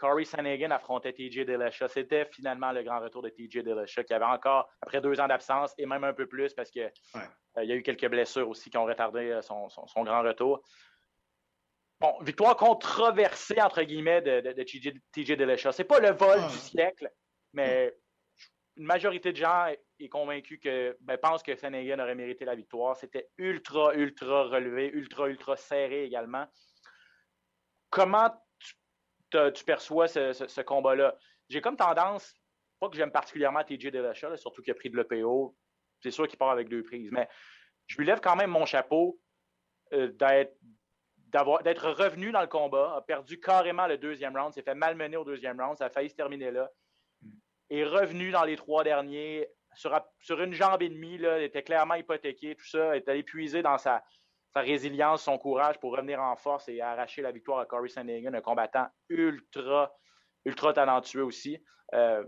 Corey 0.00 0.24
Sanagan 0.24 0.70
affrontait 0.70 1.12
TJ 1.12 1.44
Dillashaw. 1.44 1.88
C'était 1.88 2.24
finalement 2.24 2.72
le 2.72 2.82
grand 2.82 3.00
retour 3.00 3.20
de 3.22 3.28
TJ 3.28 3.58
Dillashaw, 3.62 4.02
qui 4.04 4.14
avait 4.14 4.24
encore, 4.24 4.66
après 4.80 5.02
deux 5.02 5.20
ans 5.20 5.28
d'absence, 5.28 5.74
et 5.76 5.84
même 5.84 6.04
un 6.04 6.14
peu 6.14 6.26
plus, 6.26 6.54
parce 6.54 6.70
qu'il 6.70 6.90
Ouais. 7.14 7.64
y 7.66 7.72
a 7.72 7.74
eu 7.74 7.82
quelques 7.82 8.08
blessures 8.08 8.48
aussi 8.48 8.70
qui 8.70 8.78
ont 8.78 8.86
retardé 8.86 9.30
euh, 9.30 9.42
son, 9.42 9.68
son- 9.68 9.86
son 9.86 10.02
grand 10.02 10.22
retour. 10.22 10.62
Bon, 12.00 12.18
victoire 12.22 12.56
controversée, 12.56 13.60
entre 13.60 13.82
guillemets, 13.82 14.22
de, 14.22 14.40
de, 14.40 14.52
de 14.52 14.62
TJ, 14.62 15.32
Dillashaw. 15.36 15.72
C'est 15.72 15.84
pas 15.84 16.00
le 16.00 16.12
vol 16.12 16.40
du 16.48 16.56
siècle, 16.56 17.10
mais 17.52 17.94
une 18.78 18.86
majorité 18.86 19.32
de 19.32 19.36
gens 19.36 19.66
est 19.98 20.08
convaincue 20.08 20.58
que 20.58 20.96
ben, 21.00 21.18
pense 21.18 21.42
que 21.42 21.54
Flanagan 21.56 21.98
aurait 21.98 22.14
mérité 22.14 22.46
la 22.46 22.54
victoire. 22.54 22.96
C'était 22.96 23.28
ultra, 23.36 23.94
ultra 23.94 24.44
relevé, 24.44 24.86
ultra, 24.94 25.28
ultra 25.28 25.56
serré 25.58 26.04
également. 26.04 26.46
Comment 27.90 28.30
tu, 29.30 29.64
perçois 29.64 30.08
ce, 30.08 30.32
ce- 30.32 30.46
ce 30.48 30.60
combat-là? 30.60 31.16
J'ai 31.48 31.60
comme 31.60 31.76
tendance, 31.76 32.34
pas 32.78 32.88
que 32.88 32.96
j'aime 32.96 33.12
particulièrement 33.12 33.62
TJ 33.64 33.90
là, 33.92 34.14
surtout 34.36 34.62
qu'il 34.62 34.70
a 34.70 34.74
pris 34.74 34.90
de 34.90 34.96
l'EPO. 34.96 35.56
C'est 36.02 36.10
sûr 36.10 36.26
qu'il 36.28 36.38
part 36.38 36.50
avec 36.50 36.68
deux 36.68 36.82
prises, 36.82 37.10
mais 37.12 37.28
je 37.86 37.96
lui 37.98 38.06
lève 38.06 38.20
quand 38.20 38.36
même 38.36 38.50
mon 38.50 38.64
chapeau 38.64 39.20
euh, 39.92 40.08
d'être 40.08 40.54
revenu 41.90 42.32
dans 42.32 42.40
le 42.40 42.46
combat, 42.46 42.94
a 42.96 43.02
perdu 43.02 43.38
carrément 43.38 43.86
le 43.86 43.98
deuxième 43.98 44.36
round, 44.36 44.52
s'est 44.52 44.62
fait 44.62 44.74
malmener 44.74 45.16
au 45.16 45.24
deuxième 45.24 45.60
round, 45.60 45.76
ça 45.76 45.86
a 45.86 45.90
failli 45.90 46.08
se 46.08 46.14
terminer 46.14 46.50
là. 46.50 46.70
Est 47.68 47.84
revenu 47.84 48.30
dans 48.30 48.44
les 48.44 48.56
trois 48.56 48.82
derniers 48.82 49.48
sur, 49.74 49.98
sur 50.18 50.40
une 50.42 50.52
jambe 50.52 50.82
et 50.82 50.88
demie, 50.88 51.18
là, 51.18 51.38
il 51.38 51.44
était 51.44 51.62
clairement 51.62 51.94
hypothéqué, 51.94 52.56
tout 52.56 52.66
ça, 52.66 52.96
est 52.96 53.08
allé 53.08 53.22
puiser 53.22 53.62
dans 53.62 53.78
sa, 53.78 54.02
sa 54.54 54.60
résilience, 54.60 55.22
son 55.22 55.38
courage 55.38 55.78
pour 55.78 55.92
revenir 55.92 56.20
en 56.20 56.36
force 56.36 56.68
et 56.68 56.80
arracher 56.80 57.22
la 57.22 57.32
victoire 57.32 57.60
à 57.60 57.66
Corey 57.66 57.88
Sandhagen, 57.88 58.34
un 58.34 58.40
combattant 58.40 58.88
ultra, 59.08 59.92
ultra 60.44 60.72
talentueux 60.72 61.24
aussi. 61.24 61.58
Euh, 61.94 62.24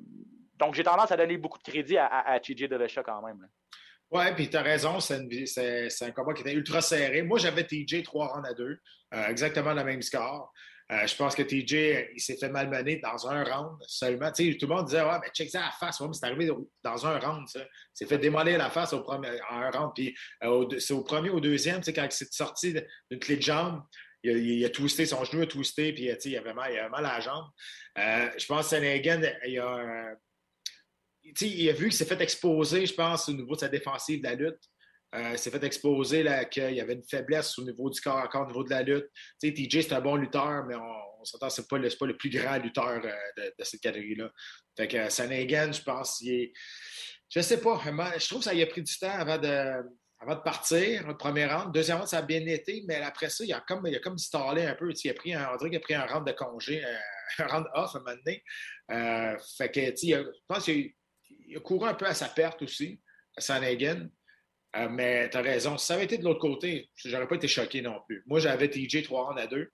donc, 0.56 0.74
j'ai 0.74 0.84
tendance 0.84 1.10
à 1.10 1.16
donner 1.16 1.36
beaucoup 1.36 1.58
de 1.58 1.64
crédit 1.64 1.98
à, 1.98 2.06
à, 2.06 2.32
à 2.32 2.40
TJ 2.40 2.68
Dillashaw 2.68 3.02
quand 3.02 3.22
même. 3.22 3.48
Ouais, 4.10 4.34
puis 4.34 4.50
tu 4.50 4.56
as 4.56 4.62
raison, 4.62 5.00
c'est 5.00 6.02
un 6.02 6.10
combat 6.10 6.34
qui 6.34 6.42
était 6.42 6.52
ultra 6.52 6.82
serré. 6.82 7.22
Moi, 7.22 7.38
j'avais 7.38 7.64
TJ 7.64 8.02
3 8.02 8.26
rounds 8.26 8.46
à 8.46 8.52
2, 8.52 8.78
exactement 9.28 9.72
le 9.72 9.82
même 9.84 10.02
score. 10.02 10.52
Euh, 10.92 11.06
je 11.06 11.16
pense 11.16 11.34
que 11.34 11.42
TJ, 11.42 12.10
il 12.14 12.20
s'est 12.20 12.36
fait 12.36 12.50
malmener 12.50 12.96
dans 12.96 13.26
un 13.26 13.42
round 13.44 13.78
seulement. 13.86 14.30
Tout 14.30 14.42
le 14.42 14.66
monde 14.66 14.86
disait, 14.86 15.02
ouais, 15.02 15.18
mais 15.22 15.30
check 15.32 15.48
ça 15.48 15.62
à 15.62 15.64
la 15.66 15.70
face. 15.70 16.00
Ouais, 16.00 16.08
c'est 16.12 16.26
arrivé 16.26 16.50
dans 16.82 17.06
un 17.06 17.18
round. 17.18 17.48
Il 17.54 17.66
s'est 17.94 18.06
fait 18.06 18.18
démolir 18.18 18.58
la 18.58 18.68
face 18.68 18.92
au 18.92 19.00
premier, 19.00 19.40
en 19.50 19.60
un 19.62 19.70
round. 19.70 19.92
Puis 19.94 20.14
euh, 20.44 20.78
c'est 20.78 20.92
au 20.92 21.02
premier 21.02 21.30
ou 21.30 21.36
au 21.36 21.40
deuxième, 21.40 21.80
quand 21.82 22.04
il 22.04 22.12
s'est 22.12 22.28
sorti 22.30 22.74
d'une 23.10 23.20
clé 23.20 23.36
de 23.36 23.42
jambe, 23.42 23.82
il 24.22 24.30
a, 24.30 24.36
il 24.36 24.64
a 24.64 24.68
twisté, 24.68 25.06
son 25.06 25.24
genou 25.24 25.42
a 25.42 25.46
twisté, 25.46 25.92
puis 25.92 26.08
sais, 26.20 26.30
il 26.30 26.36
avait 26.36 26.54
mal, 26.54 26.72
il 26.72 26.90
mal 26.90 27.06
à 27.06 27.14
la 27.14 27.20
jambe. 27.20 27.46
Euh, 27.98 28.28
je 28.36 28.46
pense 28.46 28.68
que 28.68 28.76
Senegan, 28.76 29.22
il 29.46 29.58
a 29.58 30.14
il 31.24 31.68
a 31.70 31.72
vu 31.72 31.84
qu'il 31.84 31.92
s'est 31.92 32.04
fait 32.04 32.20
exposer, 32.20 32.86
je 32.86 32.94
pense, 32.94 33.28
au 33.28 33.32
niveau 33.32 33.54
de 33.54 33.60
sa 33.60 33.68
défensive 33.68 34.20
de 34.20 34.24
la 34.28 34.34
lutte. 34.34 34.60
Euh, 35.14 35.36
s'est 35.36 35.50
fait 35.50 35.62
exposer 35.62 36.24
qu'il 36.50 36.74
y 36.74 36.80
avait 36.80 36.94
une 36.94 37.04
faiblesse 37.04 37.58
au 37.58 37.64
niveau 37.64 37.90
du 37.90 38.00
corps 38.00 38.18
à 38.18 38.28
corps, 38.28 38.44
au 38.44 38.46
niveau 38.46 38.64
de 38.64 38.70
la 38.70 38.82
lutte. 38.82 39.10
TJ, 39.42 39.82
c'est 39.82 39.92
un 39.92 40.00
bon 40.00 40.16
lutteur, 40.16 40.64
mais 40.64 40.74
on, 40.74 41.20
on 41.22 41.24
s'entend, 41.24 41.50
c'est 41.50 41.68
pas, 41.68 41.78
le- 41.78 41.88
pas 41.88 42.06
le 42.06 42.16
plus 42.16 42.30
grand 42.30 42.56
lutteur 42.58 43.00
euh, 43.04 43.52
de, 43.58 43.64
cette 43.64 43.80
catégorie-là. 43.80 44.30
Fait 44.76 44.88
que 44.88 44.96
euh, 44.96 45.08
Sanagan, 45.10 45.72
je 45.72 45.82
pense, 45.82 46.20
il 46.20 46.30
est. 46.34 46.52
Je 47.28 47.40
sais 47.40 47.60
pas, 47.60 47.80
je 48.18 48.28
trouve 48.28 48.40
que 48.40 48.44
ça 48.44 48.50
a 48.50 48.66
pris 48.66 48.82
du 48.82 48.98
temps 48.98 49.10
avant 49.10 49.38
de, 49.38 49.48
avant 50.20 50.34
de 50.34 50.42
partir, 50.42 51.06
le 51.06 51.16
premier 51.16 51.46
round. 51.46 51.72
Deuxième 51.72 51.98
round, 51.98 52.08
ça 52.08 52.18
a 52.18 52.22
bien 52.22 52.46
été, 52.46 52.82
mais 52.86 52.96
après 52.96 53.30
ça, 53.30 53.44
il 53.44 53.52
a 53.52 53.60
comme, 53.66 53.86
il 53.86 53.96
a 53.96 54.00
comme 54.00 54.18
stallé 54.18 54.66
un 54.66 54.74
peu. 54.74 54.92
Il 54.92 55.10
a 55.10 55.14
pris 55.14 55.32
un, 55.32 55.50
on 55.52 55.58
qu'il 55.58 55.76
a 55.76 55.80
pris 55.80 55.94
un 55.94 56.04
round 56.04 56.26
de 56.26 56.32
congé, 56.32 56.84
euh, 56.84 56.96
un 57.38 57.46
round 57.46 57.66
off 57.74 57.94
à 57.94 57.98
un 57.98 58.02
moment 58.02 58.16
donné. 58.24 58.42
Fait 59.56 59.70
que, 59.70 59.80
je 59.80 60.22
pense 60.46 60.64
qu'il 60.64 60.94
a, 61.56 61.60
couru 61.60 61.88
un 61.88 61.94
peu 61.94 62.06
à 62.06 62.14
sa 62.14 62.28
perte 62.28 62.62
aussi, 62.62 63.00
Sanagan. 63.38 64.08
Euh, 64.76 64.88
mais 64.88 65.28
tu 65.28 65.36
as 65.36 65.42
raison. 65.42 65.76
Si 65.76 65.86
ça 65.86 65.94
avait 65.94 66.04
été 66.04 66.18
de 66.18 66.24
l'autre 66.24 66.40
côté, 66.40 66.88
j'aurais 66.96 67.28
pas 67.28 67.36
été 67.36 67.48
choqué 67.48 67.82
non 67.82 68.00
plus. 68.06 68.22
Moi, 68.26 68.40
j'avais 68.40 68.68
TJ 68.68 69.02
3 69.02 69.26
rounds 69.26 69.40
à 69.40 69.46
2. 69.46 69.70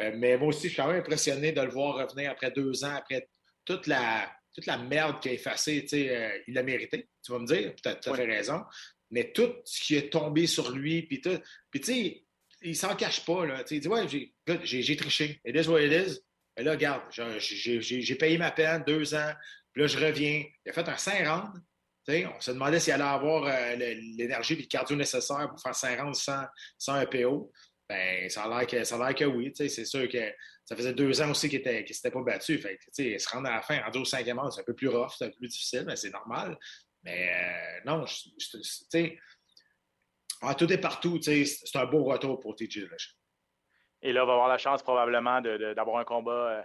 Euh, 0.00 0.12
mais 0.16 0.36
moi 0.36 0.48
aussi, 0.48 0.64
je 0.64 0.68
suis 0.68 0.76
quand 0.76 0.88
même 0.88 1.00
impressionné 1.00 1.52
de 1.52 1.60
le 1.60 1.70
voir 1.70 1.94
revenir 1.96 2.30
après 2.30 2.50
deux 2.50 2.84
ans, 2.84 2.94
après 2.94 3.28
toute 3.64 3.86
la, 3.86 4.30
toute 4.54 4.66
la 4.66 4.78
merde 4.78 5.20
qu'il 5.20 5.30
a 5.32 5.34
effacée. 5.34 5.82
tu 5.82 5.88
sais, 5.88 6.16
euh, 6.16 6.38
il 6.48 6.54
l'a 6.54 6.62
mérité, 6.62 7.08
tu 7.24 7.32
vas 7.32 7.38
me 7.38 7.46
dire. 7.46 7.74
Tu 7.82 7.88
as, 7.88 8.00
fait 8.00 8.24
raison. 8.24 8.62
Mais 9.10 9.32
tout 9.32 9.52
ce 9.64 9.80
qui 9.82 9.96
est 9.96 10.10
tombé 10.10 10.46
sur 10.46 10.70
lui, 10.70 11.02
puis 11.02 11.20
tout. 11.20 11.38
Puis 11.70 11.80
tu 11.80 11.92
sais, 11.92 12.24
il 12.62 12.76
s'en 12.76 12.96
cache 12.96 13.24
pas. 13.24 13.46
Là, 13.46 13.64
il 13.70 13.80
dit 13.80 13.88
Ouais, 13.88 14.06
j'ai- 14.08 14.96
triché. 14.96 15.40
It 15.44 15.54
is 15.56 15.68
what 15.68 15.80
it 15.80 15.92
is. 15.92 16.20
Mais 16.56 16.64
là, 16.64 16.72
regarde, 16.72 17.02
j'ai 17.38 18.14
payé 18.16 18.38
ma 18.38 18.50
peine, 18.50 18.82
deux 18.86 19.14
ans. 19.14 19.32
Puis 19.72 19.82
là, 19.82 19.88
je 19.88 19.98
reviens. 19.98 20.44
Il 20.64 20.70
a 20.70 20.72
fait 20.72 20.88
un 20.88 20.96
5 20.96 21.26
rounds. 21.26 21.60
On 22.08 22.40
se 22.40 22.50
demandait 22.50 22.80
s'il 22.80 22.92
allait 22.92 23.04
avoir 23.04 23.44
euh, 23.44 23.74
l'énergie 23.76 24.54
et 24.54 24.62
le 24.62 24.66
cardio 24.66 24.96
nécessaire 24.96 25.48
pour 25.48 25.60
faire 25.60 25.74
5 25.74 26.00
rounds 26.00 26.18
sans, 26.20 26.44
sans 26.76 26.94
un 26.94 27.06
PO. 27.06 27.52
Ben, 27.88 28.28
ça 28.28 28.44
a 28.44 28.48
l'air 28.48 28.66
que, 28.66 29.12
que 29.12 29.24
oui. 29.24 29.52
C'est 29.54 29.84
sûr 29.84 30.08
que 30.08 30.32
ça 30.64 30.76
faisait 30.76 30.92
deux 30.92 31.20
ans 31.22 31.30
aussi 31.30 31.48
qu'il 31.48 31.60
ne 31.60 31.86
s'était 31.86 32.10
pas 32.10 32.22
battu. 32.22 32.58
Fait 32.58 32.78
se 32.96 33.28
rendre 33.28 33.48
à 33.48 33.56
la 33.56 33.62
fin, 33.62 33.80
rendu 33.80 33.98
au 33.98 34.04
cinquième 34.04 34.38
round, 34.38 34.52
c'est 34.52 34.60
un 34.60 34.64
peu 34.64 34.74
plus 34.74 34.88
rough, 34.88 35.12
c'est 35.16 35.26
un 35.26 35.30
peu 35.30 35.36
plus 35.36 35.48
difficile, 35.48 35.84
mais 35.86 35.96
c'est 35.96 36.10
normal. 36.10 36.56
Mais 37.02 37.30
euh, 37.32 37.80
non, 37.86 38.04
en 40.42 40.54
tout 40.54 40.72
et 40.72 40.78
partout, 40.78 41.20
c'est 41.20 41.44
un 41.74 41.86
beau 41.86 42.04
retour 42.04 42.40
pour 42.40 42.54
TJ. 42.54 42.88
Et 44.02 44.12
là, 44.12 44.24
on 44.24 44.26
va 44.26 44.32
avoir 44.32 44.48
la 44.48 44.58
chance 44.58 44.82
probablement 44.82 45.40
d'avoir 45.40 45.98
un 45.98 46.04
combat, 46.04 46.32
euh, 46.32 46.62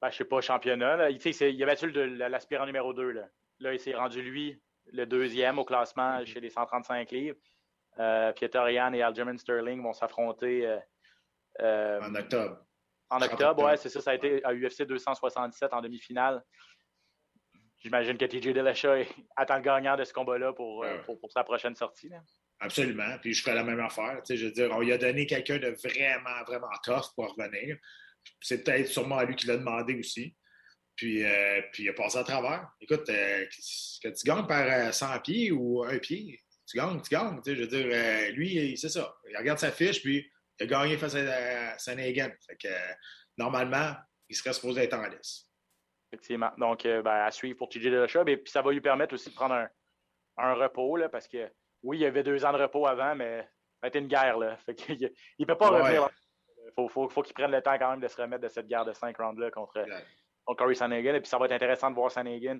ben, 0.00 0.10
je 0.10 0.16
sais 0.16 0.24
pas, 0.24 0.40
championnat. 0.40 0.96
Là. 0.96 1.08
C'est- 1.20 1.52
Il 1.52 1.62
a 1.62 1.66
battu 1.66 1.90
l'aspirant 1.90 2.66
numéro 2.66 2.92
2. 2.92 3.10
Là? 3.10 3.28
Là, 3.60 3.72
il 3.72 3.80
s'est 3.80 3.94
rendu, 3.94 4.22
lui, 4.22 4.60
le 4.92 5.04
deuxième 5.06 5.58
au 5.58 5.64
classement 5.64 6.24
chez 6.24 6.40
les 6.40 6.50
135 6.50 7.10
livres. 7.10 7.38
Euh, 7.98 8.32
Pietorian 8.32 8.92
et 8.92 9.02
Aljamain 9.02 9.36
Sterling 9.36 9.82
vont 9.82 9.92
s'affronter 9.92 10.66
euh, 10.66 10.78
euh, 11.60 12.00
En 12.00 12.14
octobre. 12.14 12.64
en 13.10 13.18
30 13.18 13.32
octobre. 13.32 13.64
Ouais, 13.64 13.76
c'est 13.76 13.88
ça, 13.88 14.00
ça 14.00 14.12
a 14.12 14.14
été 14.14 14.42
à 14.44 14.54
UFC 14.54 14.82
267 14.84 15.72
en 15.72 15.80
demi-finale. 15.82 16.42
J'imagine 17.78 18.16
que 18.18 18.26
TJ 18.26 18.52
Dillashaw 18.52 18.94
est- 18.94 19.08
attend 19.36 19.56
le 19.56 19.62
gagnant 19.62 19.96
de 19.96 20.04
ce 20.04 20.12
combat-là 20.12 20.52
pour, 20.52 20.84
euh, 20.84 20.96
Ouais. 20.98 21.02
pour, 21.04 21.18
pour 21.20 21.32
sa 21.32 21.44
prochaine 21.44 21.74
sortie. 21.74 22.08
là. 22.08 22.20
Absolument. 22.60 23.16
Puis 23.22 23.32
je 23.32 23.42
ferais 23.42 23.54
la 23.54 23.64
même 23.64 23.80
affaire. 23.80 24.18
Tu 24.22 24.26
sais, 24.26 24.36
je 24.36 24.46
veux 24.46 24.52
dire, 24.52 24.70
on 24.72 24.80
lui 24.80 24.92
a 24.92 24.98
donné 24.98 25.26
quelqu'un 25.26 25.58
de 25.58 25.68
vraiment, 25.82 26.42
vraiment 26.46 26.68
tough 26.84 27.14
pour 27.14 27.34
revenir. 27.34 27.76
c'est 28.42 28.62
peut-être 28.62 28.86
sûrement 28.86 29.16
à 29.16 29.24
lui 29.24 29.34
qui 29.34 29.46
l'a 29.46 29.56
demandé 29.56 29.98
aussi. 29.98 30.36
Puis, 31.00 31.24
euh, 31.24 31.62
puis 31.72 31.84
il 31.84 31.88
a 31.88 31.94
passé 31.94 32.18
à 32.18 32.24
travers. 32.24 32.70
Écoute, 32.78 33.08
euh, 33.08 33.46
que 34.02 34.08
tu 34.08 34.26
gagnes 34.26 34.46
par 34.46 34.92
100 34.92 35.20
pieds 35.20 35.50
ou 35.50 35.82
un 35.82 35.96
pied, 35.96 36.38
tu 36.68 36.76
gagnes, 36.76 37.00
tu 37.00 37.08
gagnes. 37.08 37.40
Je 37.42 37.52
veux 37.52 37.66
dire, 37.66 38.34
lui, 38.34 38.76
c'est 38.76 38.90
ça. 38.90 39.16
Il 39.30 39.34
regarde 39.34 39.58
sa 39.58 39.72
fiche, 39.72 40.02
puis 40.02 40.30
il 40.58 40.64
a 40.64 40.66
gagné 40.66 40.98
face 40.98 41.14
à 41.14 41.78
Saint-Hagen. 41.78 42.30
Fait 42.46 42.56
que 42.56 42.68
normalement, 43.38 43.94
il 44.28 44.36
serait 44.36 44.52
supposé 44.52 44.82
être 44.82 44.92
en 44.92 45.06
lice. 45.06 45.50
Effectivement. 46.12 46.50
Donc, 46.58 46.82
ben, 46.82 47.06
à 47.06 47.30
suivre 47.30 47.56
pour 47.56 47.70
TJ 47.70 47.84
Dillashaw. 47.84 48.28
Et 48.28 48.36
puis, 48.36 48.52
ça 48.52 48.60
va 48.60 48.70
lui 48.70 48.82
permettre 48.82 49.14
aussi 49.14 49.30
de 49.30 49.34
prendre 49.34 49.54
un, 49.54 49.70
un 50.36 50.52
repos, 50.52 50.96
là, 50.96 51.08
parce 51.08 51.28
que 51.28 51.50
oui, 51.82 51.96
il 51.96 52.00
y 52.02 52.06
avait 52.06 52.22
deux 52.22 52.44
ans 52.44 52.52
de 52.52 52.58
repos 52.58 52.86
avant, 52.86 53.14
mais 53.14 53.40
ça 53.80 53.86
a 53.86 53.88
été 53.88 54.00
une 54.00 54.08
guerre. 54.08 54.36
Là. 54.36 54.58
il 54.68 55.10
ne 55.38 55.44
peut 55.46 55.56
pas 55.56 55.70
revenir. 55.70 56.10
Il 56.66 56.72
faut, 56.90 57.08
faut, 57.08 57.22
qu'il 57.22 57.32
prenne 57.32 57.52
le 57.52 57.62
temps 57.62 57.78
quand 57.78 57.90
même 57.90 58.00
de 58.00 58.08
se 58.08 58.20
remettre 58.20 58.42
de 58.42 58.48
cette 58.48 58.68
guerre 58.68 58.84
de 58.84 58.92
cinq 58.92 59.16
rounds-là 59.16 59.50
contre, 59.50 59.82
contre 60.44 60.58
Corey 60.58 60.74
Sanagan. 60.74 61.14
Et 61.14 61.20
puis 61.20 61.28
ça 61.28 61.38
va 61.38 61.46
être 61.46 61.52
intéressant 61.52 61.90
de 61.90 61.94
voir 61.94 62.10
Sanagan. 62.10 62.58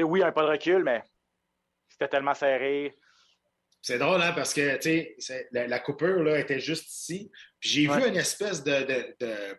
oui, 0.00 0.22
un 0.22 0.32
pas 0.32 0.42
de 0.42 0.50
recul, 0.50 0.84
mais 0.84 1.02
c'était 1.88 2.08
tellement 2.08 2.34
serré. 2.34 2.96
C'est 3.82 3.98
drôle, 3.98 4.20
hein, 4.20 4.32
parce 4.32 4.52
que 4.52 4.78
la, 5.52 5.66
la, 5.66 5.78
coupure 5.78 6.22
là, 6.22 6.38
était 6.38 6.60
juste 6.60 6.88
ici. 6.92 7.30
Puis 7.58 7.70
j'ai 7.70 7.86
vu 7.88 8.08
une 8.08 8.16
espèce 8.16 8.62
de, 8.62 9.14
de, 9.18 9.58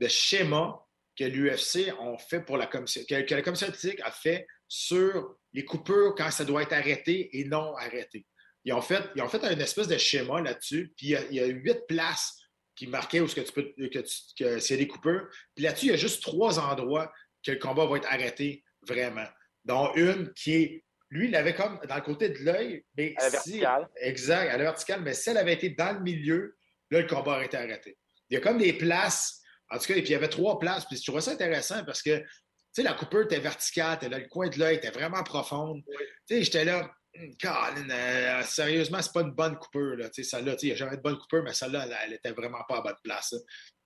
de, 0.00 0.08
schéma 0.08 0.80
que 1.16 1.24
l'UFC 1.24 1.90
a 1.90 2.18
fait 2.18 2.40
pour 2.40 2.56
la 2.56 2.66
commission, 2.66 3.02
que, 3.08 3.20
que 3.20 3.34
la 3.34 3.42
commission 3.42 3.68
éthique 3.68 4.00
a 4.00 4.10
fait 4.10 4.46
sur 4.66 5.36
les 5.52 5.64
coupures 5.64 6.14
quand 6.16 6.30
ça 6.30 6.44
doit 6.44 6.62
être 6.62 6.72
arrêté 6.72 7.38
et 7.38 7.44
non 7.44 7.76
arrêté. 7.76 8.26
Ils 8.64 8.72
ont 8.72 8.80
fait, 8.80 9.02
ils 9.14 9.22
ont 9.22 9.28
fait 9.28 9.44
un 9.44 9.58
espèce 9.58 9.88
de 9.88 9.98
schéma 9.98 10.40
là-dessus, 10.40 10.92
puis 10.96 11.08
il 11.08 11.36
y, 11.36 11.40
a, 11.40 11.46
huit 11.46 11.86
places 11.86 12.34
qui 12.76 12.86
marquaient 12.86 13.20
où 13.20 13.28
ce 13.28 13.34
que 13.34 13.40
tu 13.40 13.52
peux 13.52 13.88
que, 13.88 14.04
que 14.38 14.58
c'est 14.58 14.76
des 14.76 14.88
coupures. 14.88 15.28
Puis 15.54 15.64
là-dessus, 15.64 15.86
il 15.86 15.90
y 15.90 15.94
a 15.94 15.96
juste 15.96 16.22
trois 16.22 16.58
endroits 16.58 17.12
que 17.44 17.52
le 17.52 17.58
combat 17.58 17.86
va 17.86 17.96
être 17.96 18.12
arrêté 18.12 18.64
vraiment. 18.86 19.26
Dont 19.64 19.92
une 19.94 20.32
qui 20.32 20.54
est. 20.54 20.84
Lui, 21.10 21.28
il 21.28 21.36
avait 21.36 21.54
comme 21.54 21.78
dans 21.88 21.94
le 21.94 22.00
côté 22.00 22.30
de 22.30 22.38
l'œil, 22.38 22.84
mais 22.96 23.14
à 23.18 23.24
la 23.24 23.30
verticale. 23.30 23.88
Exact, 24.00 24.48
à 24.50 24.56
la 24.56 24.64
verticale, 24.64 25.02
mais 25.02 25.14
si 25.14 25.30
elle 25.30 25.36
avait 25.36 25.52
été 25.52 25.70
dans 25.70 25.92
le 25.92 26.00
milieu, 26.00 26.56
là, 26.90 27.02
le 27.02 27.06
combat 27.06 27.36
aurait 27.36 27.46
été 27.46 27.56
arrêté. 27.56 27.96
Il 28.30 28.34
y 28.34 28.36
a 28.36 28.40
comme 28.40 28.58
des 28.58 28.72
places, 28.72 29.40
en 29.70 29.78
tout 29.78 29.84
cas, 29.84 29.94
et 29.94 30.02
puis 30.02 30.10
il 30.10 30.12
y 30.12 30.16
avait 30.16 30.28
trois 30.28 30.58
places, 30.58 30.86
puis 30.86 30.96
je 30.96 31.04
trouvais 31.04 31.20
ça 31.20 31.32
intéressant 31.32 31.84
parce 31.84 32.02
que 32.02 32.24
sais, 32.74 32.82
la 32.82 32.94
coupure 32.94 33.22
était 33.22 33.38
verticale, 33.38 33.98
le 34.02 34.28
coin 34.28 34.48
de 34.48 34.58
l'œil 34.58 34.76
était 34.76 34.90
vraiment 34.90 35.22
profonde. 35.22 35.82
Tu 36.26 36.36
sais, 36.36 36.42
j'étais 36.42 36.64
là, 36.64 36.90
Colin, 37.40 37.90
euh, 37.90 38.42
sérieusement, 38.42 39.00
c'est 39.00 39.12
pas 39.12 39.20
une 39.20 39.32
bonne 39.32 39.56
coupure. 39.56 39.96
Là. 39.96 40.08
Tu 40.10 40.22
sais, 40.22 40.30
celle-là, 40.30 40.56
il 40.60 40.66
n'y 40.66 40.72
a 40.72 40.76
jamais 40.76 40.96
de 40.96 41.02
bonne 41.02 41.16
coupure, 41.16 41.42
mais 41.42 41.52
celle-là, 41.52 41.86
elle, 41.86 42.10
n'était 42.10 42.30
était 42.30 42.40
vraiment 42.40 42.62
pas 42.68 42.78
à 42.78 42.80
bonne 42.80 42.96
place. 43.02 43.34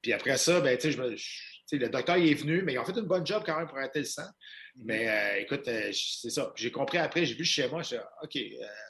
Puis 0.01 0.13
après 0.13 0.37
ça, 0.39 0.61
ben, 0.61 0.79
tu 0.79 0.93
sais, 0.93 1.77
le 1.77 1.89
docteur 1.89 2.17
il 2.17 2.31
est 2.31 2.35
venu, 2.35 2.63
mais 2.63 2.75
ils 2.75 2.79
ont 2.79 2.85
fait 2.85 2.97
une 2.97 3.07
bonne 3.07 3.27
job 3.27 3.43
quand 3.45 3.59
même 3.59 3.67
pour 3.67 3.77
arrêter 3.79 3.99
le 3.99 4.05
sang. 4.07 4.23
Mm-hmm. 4.23 4.83
Mais 4.85 5.09
euh, 5.09 5.41
écoute, 5.41 5.69
euh, 5.69 5.91
c'est 5.93 6.31
ça. 6.31 6.53
J'ai 6.57 6.71
compris 6.71 6.99
après, 6.99 7.25
j'ai 7.27 7.35
vu 7.35 7.45
chez 7.45 7.69
moi, 7.69 7.83
je 7.83 7.89
suis 7.89 7.97
OK, 8.23 8.39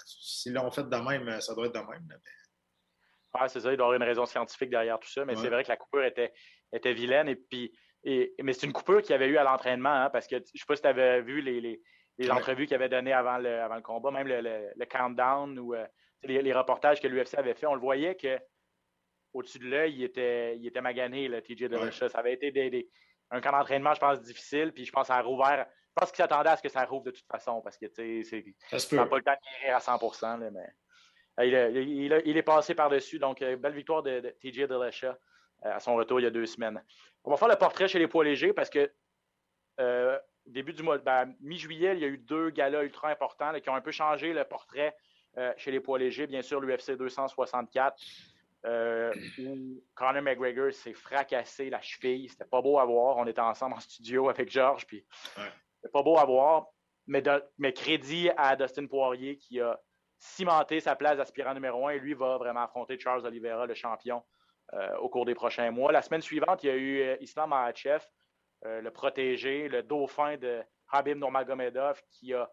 si 0.06 0.50
l'ont 0.50 0.70
fait 0.70 0.88
de 0.88 0.96
même, 0.96 1.40
ça 1.40 1.54
doit 1.54 1.66
être 1.66 1.74
de 1.74 1.90
même. 1.90 2.06
Mais... 2.08 3.48
c'est 3.48 3.60
ça, 3.60 3.72
il 3.72 3.76
doit 3.76 3.86
y 3.86 3.88
avoir 3.88 3.94
une 3.94 4.02
raison 4.02 4.26
scientifique 4.26 4.70
derrière 4.70 5.00
tout 5.00 5.10
ça, 5.10 5.24
mais 5.24 5.34
c'est 5.34 5.48
vrai 5.48 5.64
que 5.64 5.68
la 5.68 5.76
coupure 5.76 6.04
était, 6.04 6.32
était 6.72 6.92
vilaine. 6.92 7.28
Et 7.28 7.36
puis, 7.36 7.72
mais 8.04 8.52
c'est 8.52 8.66
une 8.66 8.72
coupure 8.72 9.02
qu'il 9.02 9.10
y 9.10 9.14
avait 9.14 9.28
eu 9.28 9.38
à 9.38 9.44
l'entraînement, 9.44 10.04
hein, 10.04 10.10
parce 10.10 10.26
que 10.26 10.36
je 10.36 10.42
ne 10.42 10.58
sais 10.58 10.64
pas 10.66 10.76
si 10.76 10.82
tu 10.82 10.88
avais 10.88 11.22
vu 11.22 11.40
les, 11.40 11.80
entrevues 12.30 12.66
qu'il 12.66 12.74
avait 12.74 12.88
données 12.88 13.12
avant 13.12 13.38
le, 13.38 13.60
avant 13.60 13.76
le 13.76 13.82
combat, 13.82 14.10
même 14.10 14.26
le, 14.26 14.84
countdown 14.86 15.58
ou 15.58 15.74
euh, 15.74 15.86
les, 16.24 16.52
reportages 16.52 17.00
que 17.00 17.06
l'UFC 17.06 17.34
avait 17.36 17.54
fait. 17.54 17.66
On 17.66 17.74
le 17.74 17.80
voyait 17.80 18.16
que 18.16 18.38
au-dessus 19.32 19.58
de 19.58 19.68
l'œil, 19.68 19.94
il 19.94 20.04
était, 20.04 20.56
il 20.56 20.66
était 20.66 20.80
magané, 20.80 21.28
le 21.28 21.40
TJ 21.42 21.64
de 21.68 21.90
Ça 21.90 22.18
avait 22.18 22.34
été 22.34 22.88
un 23.30 23.40
camp 23.40 23.52
d'entraînement, 23.52 23.94
je 23.94 24.00
pense, 24.00 24.20
difficile. 24.20 24.72
Puis 24.72 24.84
je 24.84 24.92
pense 24.92 25.10
a 25.10 25.20
rouvert. 25.20 25.66
Je 25.68 26.00
pense 26.00 26.10
qu'il 26.10 26.18
s'attendait 26.18 26.50
à 26.50 26.56
ce 26.56 26.62
que 26.62 26.68
ça 26.68 26.84
rouvre 26.84 27.04
de 27.04 27.10
toute 27.10 27.26
façon 27.26 27.60
parce 27.60 27.76
que 27.76 27.86
ça 27.88 28.02
n'a 28.96 29.06
pas 29.06 29.16
le 29.16 29.22
temps 29.22 29.32
de 29.32 29.60
guérir 29.60 29.76
à 29.76 29.80
100 29.80 30.38
mais 30.40 31.54
euh, 31.54 32.22
il, 32.24 32.36
est 32.36 32.42
passé 32.42 32.74
par-dessus. 32.74 33.18
Donc, 33.18 33.42
euh, 33.42 33.56
belle 33.56 33.74
victoire 33.74 34.02
de, 34.02 34.20
de 34.20 34.30
TJ 34.30 34.66
Dillashaw 34.66 35.14
à 35.62 35.80
son 35.80 35.96
retour 35.96 36.20
il 36.20 36.24
y 36.24 36.26
a 36.26 36.30
deux 36.30 36.46
semaines. 36.46 36.82
On 37.24 37.30
va 37.30 37.36
faire 37.36 37.48
le 37.48 37.56
portrait 37.56 37.88
chez 37.88 37.98
les 37.98 38.08
poids 38.08 38.24
légers 38.24 38.52
parce 38.52 38.70
que 38.70 38.90
euh, 39.80 40.18
début 40.48 40.72
du 40.72 40.82
mois, 40.82 40.98
ben, 40.98 41.34
mi-juillet, 41.40 41.94
il 41.94 42.00
y 42.00 42.04
a 42.04 42.08
eu 42.08 42.18
deux 42.18 42.50
galas 42.50 42.82
ultra 42.82 43.10
importants 43.10 43.52
qui 43.60 43.68
ont 43.70 43.74
un 43.74 43.80
peu 43.80 43.90
changé 43.90 44.32
le 44.32 44.44
portrait 44.44 44.96
euh, 45.36 45.52
chez 45.56 45.70
les 45.70 45.80
poids 45.80 45.98
légers. 45.98 46.26
Bien 46.26 46.42
sûr, 46.42 46.60
l'UFC 46.60 46.92
264, 46.96 48.02
euh, 48.66 49.12
où 49.38 49.82
Conor 49.94 50.22
McGregor 50.22 50.72
s'est 50.72 50.94
fracassé 50.94 51.70
la 51.70 51.80
cheville. 51.80 52.28
C'était 52.28 52.44
pas 52.44 52.60
beau 52.60 52.78
à 52.78 52.84
voir. 52.84 53.18
On 53.18 53.26
était 53.26 53.40
ensemble 53.40 53.74
en 53.74 53.80
studio 53.80 54.28
avec 54.28 54.50
Georges, 54.50 54.86
puis 54.86 55.04
c'était 55.34 55.92
pas 55.92 56.02
beau 56.02 56.18
à 56.18 56.24
voir. 56.24 56.66
Mais, 57.06 57.22
mais 57.56 57.72
crédit 57.72 58.30
à 58.36 58.56
Dustin 58.56 58.86
Poirier 58.86 59.38
qui 59.38 59.60
a 59.60 59.78
cimenté 60.18 60.80
sa 60.80 60.96
place 60.96 61.16
d'aspirant 61.16 61.54
numéro 61.54 61.86
un 61.86 61.90
et 61.90 61.98
lui 61.98 62.14
va 62.14 62.36
vraiment 62.36 62.62
affronter 62.62 62.98
Charles 62.98 63.24
Oliveira, 63.24 63.64
le 63.66 63.74
champion, 63.74 64.22
euh, 64.74 64.96
au 64.98 65.08
cours 65.08 65.24
des 65.24 65.34
prochains 65.34 65.70
mois. 65.70 65.92
La 65.92 66.02
semaine 66.02 66.20
suivante, 66.20 66.64
il 66.64 66.66
y 66.66 66.70
a 66.70 66.76
eu 66.76 67.16
Islam 67.20 67.50
Makhachev, 67.50 68.04
le 68.64 68.90
protégé, 68.90 69.68
le 69.68 69.82
dauphin 69.82 70.36
de 70.36 70.62
Habib 70.90 71.18
Nurmagomedov, 71.18 72.00
qui 72.10 72.34
a 72.34 72.50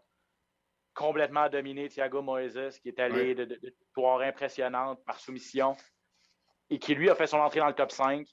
complètement 0.94 1.48
dominé 1.48 1.88
Thiago 1.88 2.22
Moises, 2.22 2.78
qui 2.80 2.88
est 2.88 2.98
allé 2.98 3.34
de, 3.34 3.44
de, 3.44 3.58
victoire 3.62 4.20
impressionnante 4.20 5.04
par 5.04 5.20
soumission 5.20 5.76
et 6.70 6.78
qui, 6.78 6.94
lui, 6.94 7.10
a 7.10 7.14
fait 7.14 7.26
son 7.26 7.38
entrée 7.38 7.60
dans 7.60 7.68
le 7.68 7.74
top 7.74 7.92
5. 7.92 8.26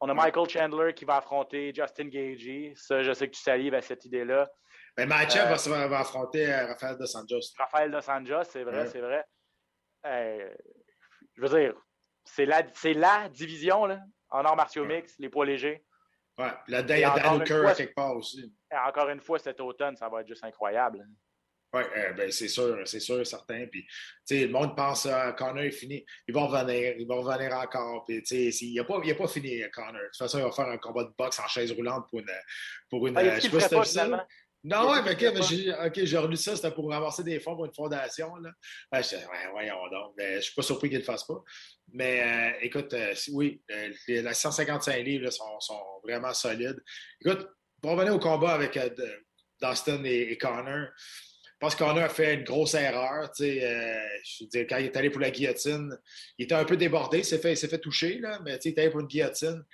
On 0.00 0.08
a 0.08 0.14
Michael 0.14 0.48
Chandler 0.48 0.94
qui 0.94 1.04
va 1.04 1.16
affronter 1.16 1.72
Justin 1.74 2.08
Gagey. 2.08 2.72
Ça, 2.76 3.02
je 3.02 3.12
sais 3.12 3.28
que 3.28 3.34
tu 3.34 3.42
salives 3.42 3.74
à 3.74 3.82
cette 3.82 4.04
idée-là. 4.04 4.50
Mais 4.96 5.06
Makhachev 5.06 5.88
va, 5.88 6.00
affronter 6.00 6.52
Rafael 6.52 6.96
Dos 6.98 7.16
Anjos. 7.16 7.52
Rafael 7.58 7.90
Dos 7.90 8.10
Anjos, 8.10 8.44
c'est 8.44 8.64
vrai, 8.64 8.86
c'est 8.86 9.00
vrai. 9.00 9.24
je 10.04 11.40
veux 11.40 11.60
dire, 11.60 11.74
c'est 12.24 12.44
la, 12.44 12.62
la 12.94 13.28
division 13.28 13.86
là, 13.86 14.00
en 14.30 14.44
arts 14.44 14.56
martiaux 14.56 14.84
mix, 14.84 15.14
les 15.18 15.28
poids 15.28 15.46
légers. 15.46 15.84
Ouais, 16.38 16.50
la 16.68 16.82
Day 16.82 17.02
Dan 17.02 17.44
quelque 17.44 17.94
part 17.94 18.16
aussi. 18.16 18.52
Encore 18.70 19.08
une 19.10 19.20
fois, 19.20 19.38
cet 19.38 19.60
automne, 19.60 19.96
ça 19.96 20.08
va 20.08 20.22
être 20.22 20.28
juste 20.28 20.44
incroyable. 20.44 21.06
Oui, 21.74 21.82
euh, 21.96 22.12
ben, 22.12 22.30
c'est 22.30 22.48
sûr, 22.48 22.82
c'est 22.84 23.00
sûr 23.00 23.26
certain. 23.26 23.66
Puis, 23.66 23.86
le 24.30 24.48
monde 24.48 24.76
pense 24.76 25.06
à 25.06 25.32
Connor 25.32 25.64
est 25.64 25.70
fini. 25.70 26.04
Ils 26.28 26.34
vont 26.34 26.46
revenir, 26.46 26.94
ils 26.98 27.06
vont 27.06 27.22
revenir 27.22 27.56
encore. 27.56 28.04
Puis, 28.04 28.18
il 28.18 28.74
n'a 28.74 28.84
pas, 28.84 29.00
pas 29.00 29.26
fini, 29.26 29.62
Connor. 29.72 29.92
De 29.92 30.06
toute 30.06 30.16
façon, 30.18 30.38
il 30.38 30.44
va 30.44 30.52
faire 30.52 30.68
un 30.68 30.76
combat 30.76 31.04
de 31.04 31.12
boxe 31.16 31.38
en 31.38 31.48
chaise 31.48 31.72
roulante 31.72 32.06
pour 32.10 32.20
une. 32.20 32.30
Pour 32.90 33.06
une 33.06 33.16
ah, 33.16 33.36
je 33.36 33.40
sais 33.40 33.48
pas 33.48 33.84
si 33.84 33.98
non, 34.64 34.90
ouais, 34.90 35.02
mais 35.02 35.12
OK, 35.86 36.04
j'ai 36.04 36.18
relu 36.18 36.36
ça, 36.36 36.54
c'était 36.54 36.70
pour 36.70 36.88
ramasser 36.88 37.24
des 37.24 37.40
fonds 37.40 37.56
pour 37.56 37.64
une 37.64 37.74
fondation. 37.74 38.36
Là. 38.36 38.50
Ben, 38.92 39.02
je 39.02 39.16
ouais, 39.16 39.50
voyons 39.50 39.88
donc. 39.90 40.14
Je 40.16 40.36
ne 40.36 40.40
suis 40.40 40.54
pas 40.54 40.62
surpris 40.62 40.88
qu'il 40.88 40.98
ne 40.98 41.02
le 41.02 41.06
fasse 41.06 41.24
pas. 41.24 41.42
Mais 41.92 42.22
euh, 42.22 42.58
écoute, 42.62 42.94
euh, 42.94 43.12
oui, 43.32 43.60
euh, 43.72 43.90
les, 44.06 44.34
155 44.34 44.96
livres 45.04 45.30
sont, 45.30 45.58
sont, 45.58 45.82
vraiment 46.04 46.32
solides. 46.32 46.80
Écoute, 47.20 47.48
pour 47.80 47.92
revenir 47.92 48.14
au 48.14 48.20
combat 48.20 48.52
avec 48.52 48.78
Dustin 49.60 50.04
et, 50.04 50.38
Connor, 50.38 50.88
je 50.96 51.50
pense 51.58 51.74
que 51.74 51.82
Connor 51.82 52.04
a 52.04 52.08
fait 52.08 52.34
une 52.34 52.44
grosse 52.44 52.74
erreur. 52.74 53.30
je 53.36 54.44
veux 54.44 54.48
dire, 54.48 54.66
quand 54.68 54.78
il 54.78 54.86
est 54.86 54.96
allé 54.96 55.10
pour 55.10 55.20
la 55.20 55.32
guillotine, 55.32 55.90
il 56.38 56.44
était 56.44 56.54
un 56.54 56.64
peu 56.64 56.76
débordé, 56.76 57.18
il 57.18 57.24
s'est 57.24 57.38
fait, 57.38 57.56
fait, 57.56 57.78
toucher, 57.78 58.18
là, 58.18 58.38
mais 58.44 58.58
il 58.64 58.68
est 58.68 58.78
allé 58.78 58.90
pour 58.90 59.00
une 59.00 59.08
guillotine. 59.08 59.64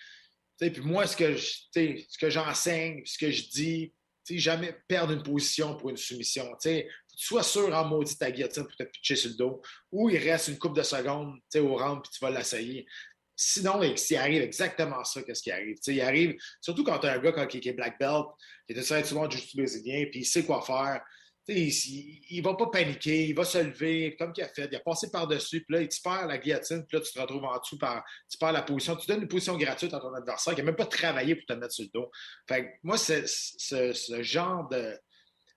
Puis 0.59 0.81
moi, 0.81 1.07
ce 1.07 1.17
que, 1.17 1.37
ce 1.37 2.19
que 2.19 2.31
j'enseigne, 2.31 3.03
ce 3.05 3.19
que 3.19 3.31
je 3.31 3.49
dis, 3.49 3.93
jamais 4.37 4.77
perdre 4.87 5.13
une 5.13 5.23
position 5.23 5.77
pour 5.77 5.91
une 5.91 5.97
soumission. 5.97 6.45
Tu 6.61 6.85
sois 7.17 7.43
sûr 7.43 7.75
en 7.75 7.85
maudit 7.85 8.17
ta 8.17 8.31
guillotine 8.31 8.65
pour 8.65 8.77
te 8.77 8.83
pitcher 8.85 9.17
sur 9.17 9.31
le 9.31 9.37
dos, 9.37 9.63
ou 9.91 10.11
il 10.11 10.19
reste 10.19 10.49
une 10.49 10.59
coupe 10.59 10.77
de 10.77 10.83
secondes 10.83 11.39
au 11.57 11.77
round 11.77 12.03
puis 12.03 12.11
tu 12.13 12.25
vas 12.25 12.31
l'essayer. 12.31 12.87
Sinon, 13.35 13.81
s'il 13.97 14.17
arrive 14.17 14.43
exactement 14.43 15.05
ça, 15.05 15.23
qu'est-ce 15.23 15.43
qui 15.43 15.53
arrive? 15.53 15.77
il 15.87 16.01
arrive, 16.01 16.37
surtout 16.61 16.83
quand 16.83 16.99
tu 16.99 17.07
as 17.07 17.13
un 17.13 17.19
gars 17.19 17.47
qui, 17.47 17.59
est 17.69 17.73
black 17.73 17.99
belt, 17.99 18.27
qui 18.67 18.73
est 18.73 18.77
de 18.77 19.05
souvent 19.05 19.31
juste 19.31 19.57
brésilien, 19.57 20.07
puis 20.11 20.21
il 20.21 20.25
sait 20.25 20.45
quoi 20.45 20.61
faire 20.61 21.01
il 21.49 22.39
ne 22.39 22.43
va 22.43 22.55
pas 22.55 22.67
paniquer, 22.67 23.29
il 23.29 23.35
va 23.35 23.45
se 23.45 23.59
lever 23.59 24.15
comme 24.17 24.33
il 24.37 24.43
a 24.43 24.49
fait. 24.49 24.69
Il 24.71 24.77
a 24.77 24.81
passé 24.81 25.11
par-dessus, 25.11 25.65
puis 25.65 25.77
là, 25.77 25.83
il 25.83 25.89
te 25.89 26.01
perd 26.03 26.29
la 26.29 26.39
guillotine, 26.39 26.85
puis 26.87 26.99
là, 26.99 27.03
tu 27.03 27.13
te 27.13 27.19
retrouves 27.19 27.45
en 27.45 27.59
dessous, 27.59 27.79
par, 27.79 28.05
tu 28.31 28.37
perds 28.37 28.53
la 28.53 28.63
position. 28.63 28.97
Tu 28.97 29.07
donnes 29.07 29.23
une 29.23 29.29
position 29.29 29.57
gratuite 29.57 29.95
à 29.95 30.01
ton 30.01 30.13
adversaire 30.13 30.55
qui 30.55 30.61
n'a 30.61 30.67
même 30.67 30.77
pas 30.77 30.87
travaillé 30.87 31.37
pour 31.37 31.47
te 31.47 31.53
mettre 31.55 31.73
sur 31.73 31.85
le 31.85 31.91
dos. 31.93 32.11
Fait 32.47 32.79
moi, 32.83 32.99
ce, 32.99 34.23
genre 34.23 34.69
de, 34.69 34.99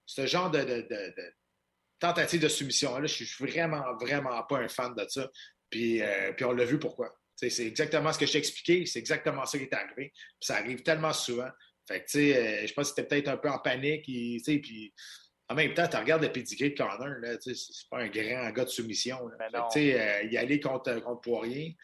ce 0.05 0.25
genre 0.25 0.49
de, 0.49 0.87
tentative 1.99 2.41
de 2.41 2.47
soumission-là, 2.47 3.07
je 3.07 3.23
suis 3.23 3.45
vraiment, 3.45 3.83
vraiment 3.99 4.41
pas 4.43 4.59
un 4.59 4.69
fan 4.69 4.95
de 4.95 5.05
ça. 5.09 5.29
Puis, 5.69 6.01
euh, 6.01 6.31
puis 6.33 6.45
on 6.45 6.53
l'a 6.53 6.65
vu 6.65 6.79
pourquoi. 6.79 7.13
C'est 7.35 7.65
exactement 7.65 8.13
ce 8.13 8.19
que 8.19 8.25
je 8.25 8.33
t'ai 8.33 8.37
expliqué, 8.37 8.85
c'est 8.85 8.99
exactement 8.99 9.45
ça 9.45 9.57
qui 9.57 9.63
est 9.63 9.73
arrivé. 9.73 10.11
Puis 10.13 10.41
ça 10.41 10.57
arrive 10.57 10.83
tellement 10.83 11.11
souvent. 11.11 11.49
Fait 11.87 12.05
que, 12.05 12.17
euh, 12.17 12.67
je 12.67 12.73
pense 12.73 12.91
que 12.91 12.95
c'était 12.95 13.07
peut-être 13.07 13.27
un 13.29 13.37
peu 13.37 13.49
en 13.49 13.59
panique. 13.59 14.03
Puis, 14.03 14.93
en 15.51 15.55
même 15.55 15.73
temps, 15.73 15.87
tu 15.87 15.97
regardes 15.97 16.23
le 16.23 16.31
pedigree 16.31 16.71
de 16.71 16.77
Connor, 16.77 17.13
c'est 17.41 17.89
pas 17.89 17.97
un 17.97 18.07
grand 18.07 18.49
gars 18.51 18.63
de 18.63 18.69
soumission. 18.69 19.29
Tu 19.29 19.79
sais, 19.79 19.99
euh, 19.99 20.23
y 20.23 20.37
aller 20.37 20.61
contre, 20.61 20.97
contre 21.01 21.21
Poirier, 21.21 21.77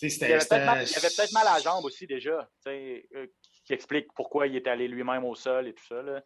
Il 0.00 0.24
avait 0.24 0.38
peut-être 0.38 1.32
mal, 1.32 1.46
à 1.46 1.54
la 1.54 1.60
jambe 1.60 1.84
aussi 1.84 2.06
déjà, 2.06 2.48
euh, 2.66 3.26
qui 3.64 3.72
explique 3.72 4.06
pourquoi 4.14 4.46
il 4.46 4.56
est 4.56 4.66
allé 4.66 4.88
lui-même 4.88 5.24
au 5.24 5.34
sol 5.34 5.68
et 5.68 5.74
tout 5.74 5.84
ça. 5.84 6.02
Là. 6.02 6.22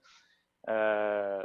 Euh, 0.69 1.45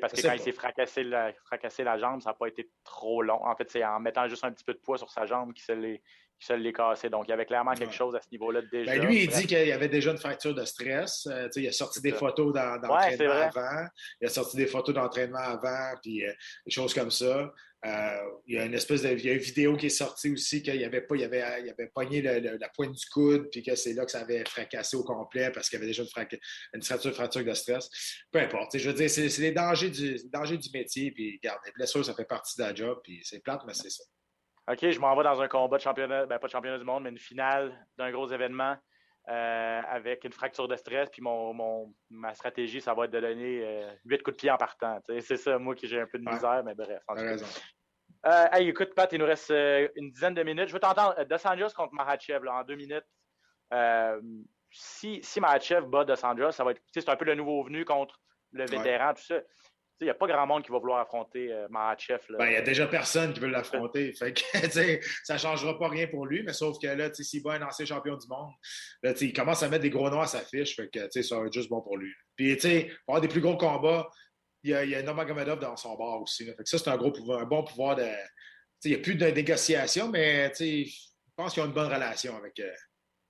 parce 0.00 0.12
que 0.12 0.22
quand 0.22 0.32
il 0.32 0.40
s'est 0.40 0.52
fracassé 0.52 1.04
la, 1.04 1.32
fracassé 1.44 1.84
la 1.84 1.96
jambe, 1.98 2.20
ça 2.20 2.30
n'a 2.30 2.34
pas 2.34 2.48
été 2.48 2.68
trop 2.82 3.22
long. 3.22 3.44
En 3.44 3.54
fait, 3.54 3.70
c'est 3.70 3.84
en 3.84 4.00
mettant 4.00 4.28
juste 4.28 4.44
un 4.44 4.52
petit 4.52 4.64
peu 4.64 4.74
de 4.74 4.78
poids 4.78 4.98
sur 4.98 5.10
sa 5.10 5.26
jambe 5.26 5.52
qu'il 5.52 6.00
se 6.40 6.52
l'est 6.52 6.72
cassé. 6.72 7.08
Donc, 7.10 7.26
il 7.28 7.30
y 7.30 7.34
avait 7.34 7.46
clairement 7.46 7.74
quelque 7.74 7.94
chose 7.94 8.14
à 8.14 8.20
ce 8.20 8.28
niveau-là 8.32 8.62
déjà. 8.70 8.92
Ben, 8.92 9.06
lui, 9.06 9.24
il 9.24 9.28
dit 9.28 9.46
qu'il 9.46 9.66
y 9.66 9.72
avait 9.72 9.88
déjà 9.88 10.10
une 10.10 10.18
fracture 10.18 10.54
de 10.54 10.64
stress. 10.64 11.26
Euh, 11.30 11.48
il 11.56 11.68
a 11.68 11.72
sorti 11.72 12.00
des 12.00 12.12
photos 12.12 12.52
d'entraînement 12.52 13.32
avant. 13.32 13.86
Il 14.20 14.26
a 14.26 14.30
sorti 14.30 14.56
des 14.56 14.66
photos 14.66 14.94
d'entraînement 14.94 15.38
avant, 15.38 15.94
puis 16.02 16.22
des 16.66 16.72
choses 16.72 16.94
comme 16.94 17.10
ça. 17.10 17.52
Euh, 17.86 18.20
il 18.46 18.56
y 18.56 18.58
a 18.58 18.66
une 18.66 18.74
espèce 18.74 19.02
de 19.02 19.08
il 19.08 19.24
y 19.24 19.30
a 19.30 19.32
une 19.32 19.38
vidéo 19.38 19.74
qui 19.74 19.86
est 19.86 19.88
sortie 19.88 20.30
aussi 20.30 20.62
qu'il 20.62 20.84
avait 20.84 21.00
pas, 21.00 21.16
il 21.16 21.24
avait, 21.24 21.62
il 21.64 21.70
avait 21.70 21.90
pogné 21.94 22.20
la 22.20 22.68
pointe 22.68 22.92
du 22.92 23.06
coude, 23.06 23.48
puis 23.50 23.62
que 23.62 23.74
c'est 23.74 23.94
là 23.94 24.04
que 24.04 24.10
ça 24.10 24.20
avait 24.20 24.44
fracassé 24.44 24.98
au 24.98 25.02
complet 25.02 25.50
parce 25.50 25.70
qu'il 25.70 25.78
y 25.78 25.82
avait 25.82 25.86
déjà 25.86 26.02
une, 26.02 26.38
une 26.74 26.82
fracture, 26.82 27.14
fracture 27.14 27.44
de 27.44 27.54
stress. 27.54 27.88
Peu 28.30 28.40
importe. 28.40 28.76
Je 28.76 28.90
veux 28.90 28.94
dire, 28.94 29.08
c'est 29.08 29.26
les 29.38 29.52
dangers 29.52 29.88
du, 29.88 30.20
dangers 30.30 30.58
du 30.58 30.68
métier, 30.74 31.10
puis 31.10 31.40
regarde, 31.42 31.60
les 31.64 31.72
blessures, 31.72 32.04
ça 32.04 32.14
fait 32.14 32.26
partie 32.26 32.58
de 32.58 32.64
la 32.64 32.74
job, 32.74 33.00
puis 33.02 33.20
c'est 33.24 33.40
plate, 33.40 33.62
mais 33.66 33.74
c'est 33.74 33.90
ça. 33.90 34.04
OK, 34.70 34.90
je 34.90 35.00
m'en 35.00 35.16
vais 35.16 35.24
dans 35.24 35.40
un 35.40 35.48
combat 35.48 35.78
de 35.78 35.82
championnat, 35.82 36.26
ben 36.26 36.38
pas 36.38 36.46
de 36.46 36.52
championnat 36.52 36.78
du 36.78 36.84
monde, 36.84 37.02
mais 37.02 37.10
une 37.10 37.18
finale 37.18 37.86
d'un 37.98 38.10
gros 38.10 38.28
événement. 38.28 38.76
Euh, 39.28 39.82
avec 39.86 40.24
une 40.24 40.32
fracture 40.32 40.66
de 40.66 40.74
stress, 40.76 41.08
puis 41.10 41.22
mon, 41.22 41.52
mon, 41.52 41.94
ma 42.08 42.34
stratégie, 42.34 42.80
ça 42.80 42.94
va 42.94 43.04
être 43.04 43.10
de 43.10 43.20
donner 43.20 43.60
euh, 43.62 43.92
8 44.06 44.22
coups 44.22 44.36
de 44.36 44.40
pied 44.40 44.50
en 44.50 44.56
partant. 44.56 44.98
C'est 45.20 45.36
ça, 45.36 45.58
moi, 45.58 45.74
qui 45.74 45.86
j'ai 45.86 46.00
un 46.00 46.06
peu 46.06 46.18
de 46.18 46.24
misère, 46.24 46.62
mais 46.64 46.74
bref. 46.74 47.02
Euh, 48.26 48.46
hey, 48.52 48.68
écoute, 48.68 48.94
Pat, 48.94 49.12
il 49.12 49.18
nous 49.18 49.26
reste 49.26 49.50
une 49.50 50.10
dizaine 50.10 50.34
de 50.34 50.42
minutes. 50.42 50.68
Je 50.68 50.72
veux 50.72 50.80
t'entendre. 50.80 51.14
Dos 51.24 51.68
contre 51.76 51.92
Mahachev 51.92 52.44
là, 52.44 52.54
en 52.54 52.64
deux 52.64 52.76
minutes. 52.76 53.04
si, 54.70 55.20
si 55.22 55.40
Mahachev 55.40 55.86
bat 55.86 56.04
Dos 56.04 56.24
Anjos, 56.24 56.52
ça 56.52 56.64
va 56.64 56.72
être. 56.72 56.82
C'est 56.92 57.08
un 57.08 57.16
peu 57.16 57.26
le 57.26 57.34
nouveau 57.34 57.62
venu 57.62 57.84
contre 57.84 58.18
le 58.52 58.64
vétéran, 58.64 59.14
tout 59.14 59.22
ça 59.22 59.40
il 60.00 60.04
n'y 60.04 60.10
a 60.10 60.14
pas 60.14 60.26
grand 60.26 60.46
monde 60.46 60.64
qui 60.64 60.72
va 60.72 60.78
vouloir 60.78 61.00
affronter 61.00 61.52
euh, 61.52 61.68
Mahachev. 61.68 62.20
Ben, 62.30 62.46
il 62.46 62.50
n'y 62.50 62.56
a 62.56 62.62
déjà 62.62 62.86
personne 62.86 63.32
qui 63.32 63.40
veut 63.40 63.48
l'affronter. 63.48 64.12
ça 64.14 65.34
ne 65.34 65.38
changera 65.38 65.78
pas 65.78 65.88
rien 65.88 66.06
pour 66.06 66.26
lui, 66.26 66.42
mais 66.42 66.54
sauf 66.54 66.78
que 66.78 66.86
là, 66.86 67.12
s'il 67.12 67.42
bat 67.42 67.54
un 67.54 67.62
ancien 67.62 67.84
champion 67.84 68.16
du 68.16 68.26
monde, 68.26 68.52
là, 69.02 69.12
il 69.20 69.32
commence 69.32 69.62
à 69.62 69.68
mettre 69.68 69.82
des 69.82 69.90
gros 69.90 70.08
noms 70.08 70.22
à 70.22 70.26
sa 70.26 70.40
fiche. 70.40 70.76
Fait 70.76 70.88
que, 70.88 71.22
ça 71.22 71.38
va 71.38 71.46
être 71.46 71.52
juste 71.52 71.68
bon 71.68 71.82
pour 71.82 71.98
lui. 71.98 72.12
Puis, 72.34 72.56
pour 72.56 73.14
avoir 73.14 73.20
des 73.20 73.28
plus 73.28 73.40
gros 73.42 73.56
combats, 73.56 74.08
il 74.62 74.70
y 74.70 74.74
a, 74.74 74.84
il 74.84 74.90
y 74.90 74.94
a 74.94 75.02
Nomagomedov 75.02 75.58
dans 75.58 75.76
son 75.76 75.96
bar 75.96 76.22
aussi. 76.22 76.46
Fait 76.46 76.54
que 76.54 76.68
ça, 76.68 76.78
c'est 76.78 76.88
un, 76.88 76.96
gros 76.96 77.12
pouvoir, 77.12 77.40
un 77.40 77.46
bon 77.46 77.62
pouvoir 77.62 77.96
de. 77.96 78.06
Il 78.84 78.92
n'y 78.92 78.96
a 78.96 79.00
plus 79.00 79.14
de 79.14 79.26
négociation, 79.26 80.08
mais 80.08 80.50
je 80.58 80.90
pense 81.36 81.52
qu'ils 81.52 81.62
ont 81.62 81.66
une 81.66 81.72
bonne 81.72 81.92
relation 81.92 82.34
avec, 82.36 82.58
euh, 82.60 82.72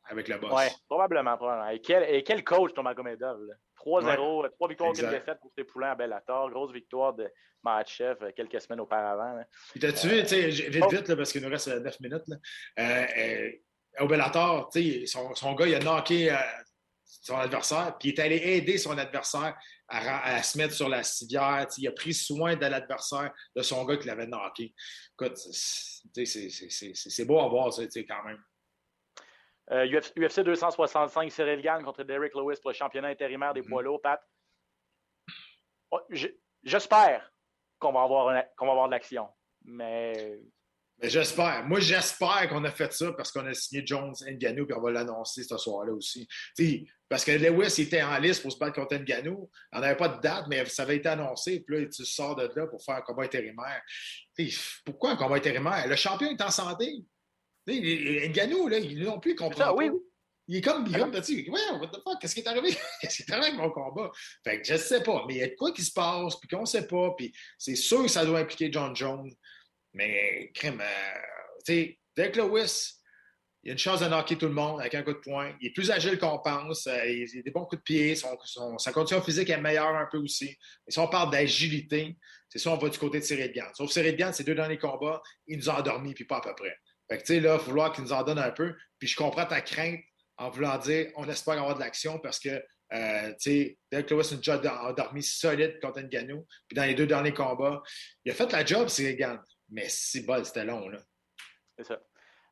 avec 0.05 0.29
le 0.29 0.39
boss. 0.39 0.53
Oui, 0.55 0.65
probablement, 0.89 1.37
probablement. 1.37 1.71
Et 1.71 1.81
quel, 1.81 2.05
et 2.15 2.23
quel 2.23 2.45
coach, 2.45 2.73
Nomagomedov? 2.77 3.39
3-0, 3.85 4.51
3 4.53 4.69
victoires, 4.69 4.93
4 4.93 5.11
défaites 5.11 5.41
pour 5.41 5.53
tes 5.55 5.65
poulains 5.65 5.93
à 5.93 5.95
Bellator. 5.95 6.51
Grosse 6.51 6.73
victoire 6.73 7.15
de 7.15 7.29
Matchev 7.63 8.17
euh, 8.23 8.31
quelques 8.35 8.61
semaines 8.61 8.81
auparavant. 8.81 9.43
T'as-tu 9.79 10.09
vu, 10.09 10.23
vite, 10.23 10.91
vite, 10.91 11.09
là, 11.09 11.17
parce 11.17 11.33
qu'il 11.33 11.43
nous 11.43 11.49
reste 11.49 11.69
9 11.69 11.87
euh, 11.87 11.91
minutes, 12.01 12.29
là, 12.29 12.37
euh, 12.79 13.07
euh, 13.19 13.51
au 14.01 14.07
Bellator, 14.07 14.71
son, 15.07 15.35
son 15.35 15.55
gars, 15.55 15.67
il 15.67 15.75
a 15.75 15.81
knocké 15.81 16.35
son 17.05 17.37
adversaire, 17.37 17.97
puis 17.99 18.11
il 18.11 18.15
est 18.15 18.23
allé 18.23 18.37
aider 18.37 18.79
son 18.79 18.97
adversaire 18.97 19.59
à, 19.89 20.37
à 20.37 20.43
se 20.43 20.57
mettre 20.57 20.75
sur 20.75 20.89
la 20.89 21.03
civière. 21.03 21.67
Il 21.77 21.89
a 21.89 21.93
pris 21.93 22.15
soin 22.15 22.55
de 22.55 22.67
l'adversaire 22.67 23.33
de 23.55 23.63
son 23.63 23.85
gars 23.85 23.97
qui 23.97 24.07
l'avait 24.07 24.27
knocké. 24.27 24.73
Écoute, 25.21 25.37
c'est 25.37 27.25
beau 27.25 27.41
à 27.41 27.49
voir 27.49 27.73
ça, 27.73 27.83
quand 27.85 28.25
même. 28.25 28.43
UFC 29.71 30.39
euh, 30.39 30.45
265, 30.45 31.31
Cyril 31.31 31.63
Gann 31.63 31.83
contre 31.85 32.03
Derek 32.03 32.35
Lewis 32.35 32.57
pour 32.61 32.71
le 32.71 32.77
championnat 32.77 33.09
intérimaire 33.09 33.55
des 33.55 33.63
mm-hmm. 33.63 33.69
poids 33.69 33.83
lourds, 33.83 34.03
Pat. 34.03 34.21
Oh, 35.93 36.01
j'espère 36.63 37.33
qu'on 37.79 37.93
va, 37.93 38.03
avoir 38.03 38.33
va 38.33 38.45
avoir 38.61 38.87
de 38.87 38.93
l'action, 38.93 39.29
mais... 39.65 40.39
j'espère. 41.03 41.65
Moi, 41.65 41.81
j'espère 41.81 42.49
qu'on 42.49 42.65
a 42.65 42.71
fait 42.71 42.93
ça 42.93 43.13
parce 43.13 43.33
qu'on 43.33 43.47
a 43.47 43.55
signé 43.55 43.85
Jones 43.85 44.15
Ngannou 44.27 44.67
et 44.69 44.75
on 44.75 44.81
va 44.81 44.91
l'annoncer 44.91 45.43
ce 45.43 45.57
soir-là 45.57 45.93
aussi. 45.93 46.29
parce 47.09 47.25
que 47.25 47.33
Lewis 47.33 47.81
était 47.81 48.03
en 48.03 48.19
liste 48.19 48.43
pour 48.43 48.53
se 48.53 48.59
battre 48.59 48.75
contre 48.75 48.97
Ngannou. 48.97 49.51
On 49.73 49.81
n'avait 49.81 49.97
pas 49.97 50.09
de 50.09 50.21
date, 50.21 50.47
mais 50.49 50.65
ça 50.67 50.83
avait 50.83 50.97
été 50.97 51.09
annoncé. 51.09 51.61
Puis 51.61 51.81
là, 51.81 51.87
tu 51.89 52.05
sors 52.05 52.37
de 52.37 52.51
là 52.55 52.67
pour 52.67 52.85
faire 52.85 52.97
un 52.97 53.03
combat 53.03 53.25
intérimaire. 53.25 53.83
pourquoi 54.85 55.13
un 55.13 55.17
combat 55.17 55.37
intérimaire? 55.37 55.89
Le 55.89 55.97
champion 55.97 56.31
est 56.31 56.43
en 56.43 56.51
santé. 56.51 57.05
Nganou, 57.67 58.69
là, 58.69 58.79
ils 58.79 59.03
non 59.03 59.21
plus 59.21 59.35
comprend 59.35 59.75
oui, 59.75 59.91
Il 60.49 60.57
est 60.57 60.61
comme, 60.61 60.87
il 60.87 60.97
est 60.97 61.49
ouais, 61.49 61.61
what 61.79 61.89
the 61.89 62.03
fuck, 62.03 62.21
qu'est-ce 62.21 62.35
qui 62.35 62.41
est 62.41 62.49
arrivé? 62.49 62.75
qu'est-ce 63.01 63.17
qui 63.17 63.23
est 63.23 63.33
arrivé 63.33 63.49
avec 63.49 63.59
mon 63.59 63.71
combat? 63.71 64.11
Fait 64.45 64.61
que 64.61 64.67
je 64.67 64.77
sais 64.77 65.03
pas, 65.03 65.25
mais 65.27 65.35
il 65.35 65.41
y 65.41 65.43
a 65.43 65.49
de 65.49 65.55
quoi 65.55 65.73
qui 65.73 65.85
se 65.85 65.93
passe, 65.93 66.37
puis 66.37 66.49
qu'on 66.49 66.67
sait 66.67 66.87
pas, 66.87 67.15
puis 67.17 67.33
c'est 67.59 67.77
sûr 67.77 68.03
que 68.03 68.09
ça 68.09 68.25
doit 68.25 68.41
impliquer 68.41 68.71
John 68.73 68.95
Jones. 68.97 69.31
Mais, 69.93 70.51
crème, 70.55 70.81
euh, 70.81 71.19
tu 71.65 71.73
sais, 71.73 71.99
Derek 72.17 72.37
Lewis, 72.37 73.01
il 73.63 73.71
a 73.71 73.73
une 73.73 73.79
chance 73.79 74.01
de 74.01 74.07
knocker 74.07 74.39
tout 74.39 74.47
le 74.47 74.55
monde 74.55 74.81
avec 74.81 74.95
un 74.95 75.03
coup 75.03 75.13
de 75.13 75.19
poing. 75.19 75.53
Il 75.61 75.69
est 75.69 75.73
plus 75.73 75.91
agile 75.91 76.19
qu'on 76.19 76.39
pense. 76.39 76.87
Euh, 76.87 77.07
il 77.07 77.39
a 77.39 77.43
des 77.43 77.51
bons 77.51 77.67
coups 77.67 77.81
de 77.81 77.83
pied. 77.83 78.15
Son, 78.15 78.79
sa 78.79 78.93
condition 78.93 79.21
physique 79.21 79.51
est 79.51 79.61
meilleure 79.61 79.95
un 79.95 80.07
peu 80.11 80.19
aussi. 80.19 80.57
Mais 80.87 80.93
si 80.93 80.99
on 80.99 81.09
parle 81.09 81.31
d'agilité, 81.31 82.17
c'est 82.49 82.59
ça, 82.59 82.71
on 82.71 82.79
va 82.79 82.89
du 82.89 82.99
côté 82.99 83.21
de 83.21 83.25
Cyril 83.25 83.53
Gann. 83.53 83.69
Sauf 83.75 83.91
Cyril 83.91 84.17
Gann, 84.17 84.33
ces 84.33 84.45
deux 84.45 84.55
derniers 84.55 84.79
combats, 84.79 85.21
il 85.47 85.59
nous 85.59 85.69
a 85.69 85.79
endormis, 85.79 86.15
puis 86.15 86.25
pas 86.25 86.39
à 86.39 86.41
peu 86.41 86.55
près. 86.55 86.75
Fait 87.11 87.19
que, 87.19 87.25
tu 87.25 87.35
sais, 87.35 87.41
là, 87.41 87.59
il 87.67 87.73
va 87.73 87.91
qu'il 87.91 88.05
nous 88.05 88.13
en 88.13 88.23
donne 88.23 88.39
un 88.39 88.53
peu. 88.53 88.75
Puis 88.99 89.09
je 89.09 89.17
comprends 89.17 89.45
ta 89.45 89.61
crainte 89.61 90.01
en 90.37 90.49
voulant 90.49 90.79
dire 90.79 91.11
on 91.17 91.29
espère 91.29 91.55
avoir 91.55 91.75
de 91.75 91.81
l'action 91.81 92.19
parce 92.21 92.39
que, 92.39 92.65
euh, 92.93 93.29
tu 93.31 93.37
sais, 93.39 93.79
Derek 93.91 94.11
Lewis 94.11 94.31
a 94.33 94.37
déjà 94.37 94.83
endormi 94.85 95.23
solide 95.23 95.81
contre 95.81 96.01
Ngannou. 96.01 96.47
Puis 96.69 96.77
dans 96.77 96.85
les 96.85 96.95
deux 96.95 97.07
derniers 97.07 97.35
combats, 97.35 97.83
il 98.25 98.31
a 98.31 98.35
fait 98.35 98.51
la 98.53 98.65
job, 98.65 98.89
c'est 98.89 99.15
Gann. 99.17 99.41
Mais 99.71 99.87
c'est 99.89 100.25
bol, 100.25 100.45
c'était 100.45 100.65
long, 100.65 100.89
là. 100.89 100.99
C'est 101.77 101.85
ça. 101.85 102.01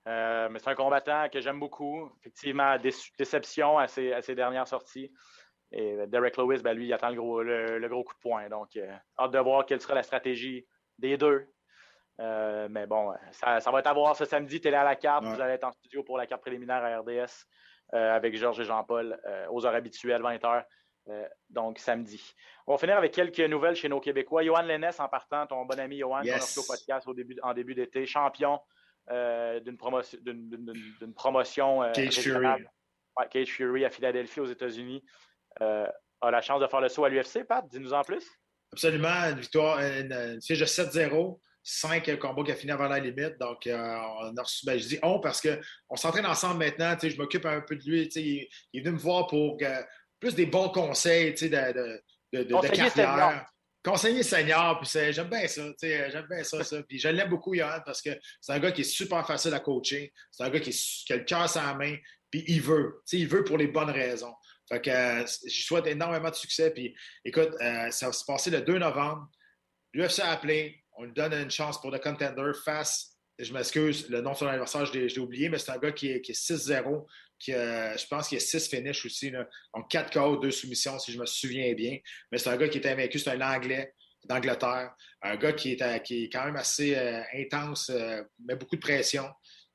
Euh, 0.09 0.49
mais 0.49 0.59
c'est 0.59 0.71
un 0.71 0.75
combattant 0.75 1.29
que 1.29 1.41
j'aime 1.41 1.61
beaucoup. 1.61 2.11
Effectivement, 2.21 2.77
déception 3.19 3.79
à 3.79 3.87
ses, 3.87 4.35
dernières 4.35 4.67
sorties. 4.67 5.13
Et 5.71 6.07
Derek 6.09 6.37
Lewis, 6.37 6.63
ben, 6.63 6.73
lui, 6.73 6.87
il 6.87 6.93
attend 6.93 7.11
le 7.11 7.17
gros, 7.89 8.05
coup 8.05 8.15
de 8.15 8.21
poing. 8.21 8.49
Donc, 8.49 8.75
euh, 8.77 8.93
hâte 9.19 9.33
de 9.33 9.39
voir 9.39 9.67
quelle 9.67 9.81
sera 9.81 9.95
la 9.95 10.03
stratégie 10.03 10.67
des 10.99 11.17
deux 11.17 11.47
euh, 12.21 12.69
mais 12.71 12.87
bon, 12.87 13.15
ça, 13.31 13.61
va 13.71 13.79
être 13.79 13.87
à 13.87 13.93
voir 13.93 14.17
ce 14.17 14.25
samedi, 14.25 14.61
télé 14.61 14.77
à 14.77 14.85
la 14.85 14.97
carte. 14.97 15.25
Vous 15.25 15.41
allez 15.41 15.55
être 15.55 15.65
en 15.65 15.73
studio 15.73 16.03
pour 16.03 16.19
la 16.19 16.27
carte 16.27 16.43
préliminaire 16.43 16.85
à 16.85 16.99
RDS 16.99 17.47
euh, 17.95 18.15
avec 18.15 18.37
Georges 18.37 18.61
et 18.61 18.65
Jean-Paul 18.65 19.19
euh, 19.27 19.47
aux 19.51 19.65
heures 19.65 19.75
habituelles, 19.75 20.21
20h. 20.21 20.65
donc 21.49 21.79
samedi. 21.79 22.35
On 22.67 22.73
va 22.73 22.79
finir 22.79 22.97
avec 22.99 23.13
quelques 23.13 23.41
nouvelles 23.41 23.77
chez 23.77 23.89
nos 23.89 24.01
Québécois. 24.01 24.43
Johan 24.43 24.63
Lennes, 24.63 24.91
en 24.99 25.09
partant, 25.09 25.47
ton 25.47 25.65
bon 25.65 25.79
ami 25.79 25.99
Johan, 25.99 26.23
yes. 26.23 26.55
qu'on 26.55 26.61
a 26.61 26.65
au 26.65 26.67
podcast 26.67 27.07
au 27.07 27.15
début, 27.15 27.37
en 27.43 27.55
début 27.55 27.75
d'été, 27.75 28.05
champion 28.05 28.59
d'une 29.09 29.77
promotion. 29.79 30.19
D'une 30.23 31.15
promotion 31.15 31.91
Cage 31.93 32.19
Fury. 32.21 32.47
Cage 33.31 33.49
Fury 33.49 33.85
à 33.85 33.91
Philadelphie, 33.91 34.41
aux 34.41 34.47
États-Unis. 34.47 35.05
a 35.61 36.31
la 36.31 36.41
chance 36.41 36.61
de 36.61 36.67
faire 36.67 36.81
le 36.81 36.89
saut 36.89 37.05
à 37.05 37.09
l'UFC, 37.09 37.45
Pat. 37.45 37.65
Dis-nous 37.69 37.95
en 37.95 38.03
plus. 38.03 38.27
Absolument. 38.73 39.31
Une 39.31 39.39
victoire, 39.39 39.79
une, 39.79 40.13
une 40.13 40.43
fiche 40.43 40.59
de 40.59 40.67
7-0 40.67 41.39
cinq 41.69 42.19
combats 42.19 42.43
qui 42.45 42.53
a 42.53 42.57
fini 42.57 42.73
avant 42.73 42.89
la 42.89 42.99
limite. 42.99 43.39
Donc, 43.39 43.67
euh, 43.67 43.77
on 43.77 44.37
a 44.37 44.43
reçu, 44.43 44.65
ben, 44.65 44.79
je 44.79 44.89
dis 44.89 44.99
on 45.03 45.21
parce 45.21 45.41
qu'on 45.43 45.97
s'entraîne 45.97 46.25
ensemble 46.25 46.59
maintenant. 46.65 46.97
Je 47.01 47.17
m'occupe 47.17 47.45
un 47.45 47.61
peu 47.61 47.77
de 47.77 47.85
lui. 47.85 48.09
Il, 48.15 48.49
il, 48.73 48.81
est 48.81 48.83
venu 48.83 48.95
me 48.95 48.99
voir 48.99 49.27
pour 49.27 49.59
euh, 49.61 49.83
plus 50.19 50.35
des 50.35 50.47
bons 50.47 50.71
conseils 50.71 51.35
de, 51.35 51.49
de, 51.49 52.03
de, 52.33 52.43
de 52.45 52.69
carrière. 52.69 53.47
Conseiller 53.85 54.23
senior, 54.23 54.81
puis 54.81 54.91
j'aime 55.13 55.29
bien 55.29 55.47
ça, 55.47 55.63
j'aime 55.81 56.27
bien 56.29 56.43
ça, 56.43 56.65
ça. 56.65 56.83
Puis 56.89 56.99
je 56.99 57.09
l'aime 57.09 57.29
beaucoup, 57.29 57.55
Johan, 57.55 57.81
parce 57.87 58.03
que 58.03 58.11
c'est 58.41 58.53
un 58.53 58.59
gars 58.59 58.73
qui 58.73 58.81
est 58.81 58.85
super 58.85 59.25
facile 59.25 59.55
à 59.55 59.61
coacher. 59.61 60.13
C'est 60.33 60.43
un 60.43 60.51
gars 60.51 60.59
qui, 60.59 60.71
a 61.11 61.17
le 61.17 61.25
cœur 61.25 61.49
sur 61.49 61.63
la 61.63 61.75
main, 61.75 61.97
puis 62.29 62.45
il 62.49 62.61
veut. 62.61 63.01
il 63.13 63.29
veut 63.29 63.45
pour 63.45 63.57
les 63.57 63.69
bonnes 63.69 63.91
raisons. 63.91 64.35
Fait 64.69 64.81
que 64.81 64.91
euh, 64.91 65.25
je 65.47 65.63
souhaite 65.63 65.87
énormément 65.87 66.29
de 66.29 66.35
succès. 66.35 66.73
Puis 66.73 66.95
écoute, 67.25 67.53
ça 67.91 68.07
va 68.07 68.13
se 68.13 68.25
passer 68.25 68.51
le 68.51 68.63
2 68.63 68.79
novembre. 68.79 69.29
L'UFC 69.95 70.19
a 70.21 70.33
appelé 70.33 70.85
on 70.99 71.05
lui 71.05 71.13
donne 71.13 71.33
une 71.33 71.51
chance 71.51 71.81
pour 71.81 71.91
le 71.91 71.99
contender 71.99 72.53
face. 72.65 73.17
Je 73.39 73.53
m'excuse, 73.53 74.09
le 74.09 74.21
nom 74.21 74.33
de 74.33 74.37
son 74.37 74.47
adversaire, 74.49 74.85
je 74.85 74.99
l'ai 74.99 75.19
oublié, 75.19 75.49
mais 75.49 75.59
c'est 75.59 75.71
un 75.71 75.79
gars 75.79 75.93
qui 75.93 76.09
est, 76.09 76.29
6-0, 76.29 77.07
qui 77.39 77.53
je 77.53 78.07
pense 78.09 78.29
qu'il 78.29 78.37
a 78.37 78.41
6 78.41 78.69
finishes 78.69 79.07
aussi. 79.07 79.31
Là. 79.31 79.47
Donc 79.75 79.89
4 79.91 80.13
KO, 80.13 80.37
2 80.39 80.51
soumissions, 80.51 80.99
si 80.99 81.13
je 81.13 81.21
me 81.21 81.25
souviens 81.27 81.73
bien. 81.75 81.99
Mais 82.33 82.39
c'est 82.39 82.51
un 82.51 82.57
gars 82.57 82.69
qui 82.69 82.79
est 82.79 82.87
invaincu, 82.87 83.21
c'est 83.21 83.31
un 83.31 83.41
Anglais 83.41 83.95
d'Angleterre. 84.25 84.93
Un 85.23 85.37
gars 85.37 85.53
qui 85.53 85.73
est, 85.73 86.03
qui 86.03 86.25
est 86.25 86.29
quand 86.29 86.45
même 86.45 86.57
assez 86.57 86.97
euh, 86.97 87.23
intense, 87.35 87.91
euh, 87.91 88.23
met 88.45 88.57
beaucoup 88.57 88.77
de 88.77 88.81
pression. 88.81 89.29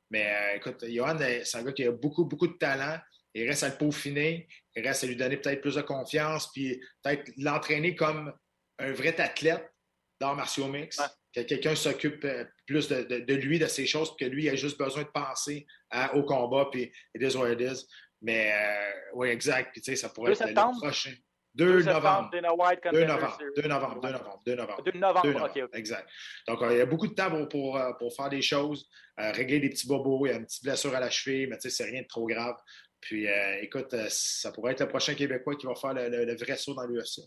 Mais 0.09 0.29
euh, 0.29 0.57
écoute, 0.57 0.83
Johan, 0.87 1.17
c'est 1.17 1.57
un 1.57 1.63
gars 1.63 1.71
qui 1.71 1.85
a 1.85 1.91
beaucoup, 1.91 2.25
beaucoup 2.25 2.47
de 2.47 2.57
talent. 2.57 2.99
Il 3.33 3.47
reste 3.47 3.63
à 3.63 3.69
le 3.69 3.75
peaufiner. 3.75 4.47
Il 4.75 4.85
reste 4.85 5.05
à 5.05 5.07
lui 5.07 5.15
donner 5.15 5.37
peut-être 5.37 5.61
plus 5.61 5.75
de 5.75 5.81
confiance, 5.81 6.51
puis 6.51 6.79
peut-être 7.01 7.31
l'entraîner 7.37 7.95
comme 7.95 8.33
un 8.79 8.91
vrai 8.91 9.19
athlète 9.19 9.72
d'arts 10.19 10.35
martiaux 10.35 10.67
mix. 10.67 10.99
que 11.35 11.41
quelqu'un 11.41 11.75
s'occupe 11.75 12.23
euh, 12.25 12.45
plus 12.65 12.87
de, 12.87 13.33
lui, 13.33 13.59
de 13.59 13.67
ses 13.67 13.85
choses, 13.85 14.15
que 14.17 14.25
lui 14.25 14.49
a 14.49 14.55
juste 14.55 14.77
besoin 14.77 15.03
de 15.03 15.09
penser 15.09 15.65
au 16.13 16.23
combat, 16.23 16.67
puis 16.71 16.91
it 17.15 17.21
is 17.21 17.35
what 17.35 17.51
it 17.51 17.61
is. 17.61 17.87
Mais 18.21 18.53
euh, 18.53 18.91
oui, 19.15 19.29
exact. 19.29 19.71
Puis 19.73 19.81
tu 19.81 19.91
sais, 19.91 19.95
ça 19.97 20.09
pourrait 20.09 20.31
être 20.31 20.47
le 20.47 20.79
prochain. 20.79 21.11
2 21.55 21.83
novembre. 21.83 22.31
2 22.31 22.41
novembre. 22.41 22.79
2 22.91 23.05
novembre. 23.05 23.37
2 23.55 23.67
novembre. 23.67 24.01
2 24.01 24.09
novembre. 24.11 24.41
2 24.45 24.55
novembre. 24.55 24.83
2 24.83 24.91
novembre. 24.93 25.51
OK. 25.55 25.69
Exact. 25.73 26.09
Donc, 26.47 26.59
il 26.71 26.77
y 26.77 26.81
a 26.81 26.85
beaucoup 26.85 27.07
de 27.07 27.13
temps 27.13 27.45
pour, 27.45 27.79
pour 27.99 28.15
faire 28.15 28.29
des 28.29 28.41
choses, 28.41 28.89
régler 29.17 29.59
des 29.59 29.69
petits 29.69 29.87
bobos. 29.87 30.25
Il 30.25 30.29
y 30.29 30.33
a 30.33 30.37
une 30.37 30.45
petite 30.45 30.63
blessure 30.63 30.95
à 30.95 30.99
la 30.99 31.11
cheville, 31.11 31.45
mais 31.47 31.57
tu 31.57 31.69
sais, 31.69 31.83
c'est 31.83 31.91
rien 31.91 32.01
de 32.01 32.07
trop 32.07 32.25
grave. 32.25 32.55
Puis, 33.01 33.27
écoute, 33.61 33.93
ça 34.09 34.51
pourrait 34.51 34.71
être 34.71 34.79
le 34.79 34.87
prochain 34.87 35.13
Québécois 35.13 35.55
qui 35.55 35.67
va 35.67 35.75
faire 35.75 35.93
le, 35.93 36.35
vrai 36.35 36.57
saut 36.57 36.73
dans 36.73 36.87
l'UFC. 36.87 37.21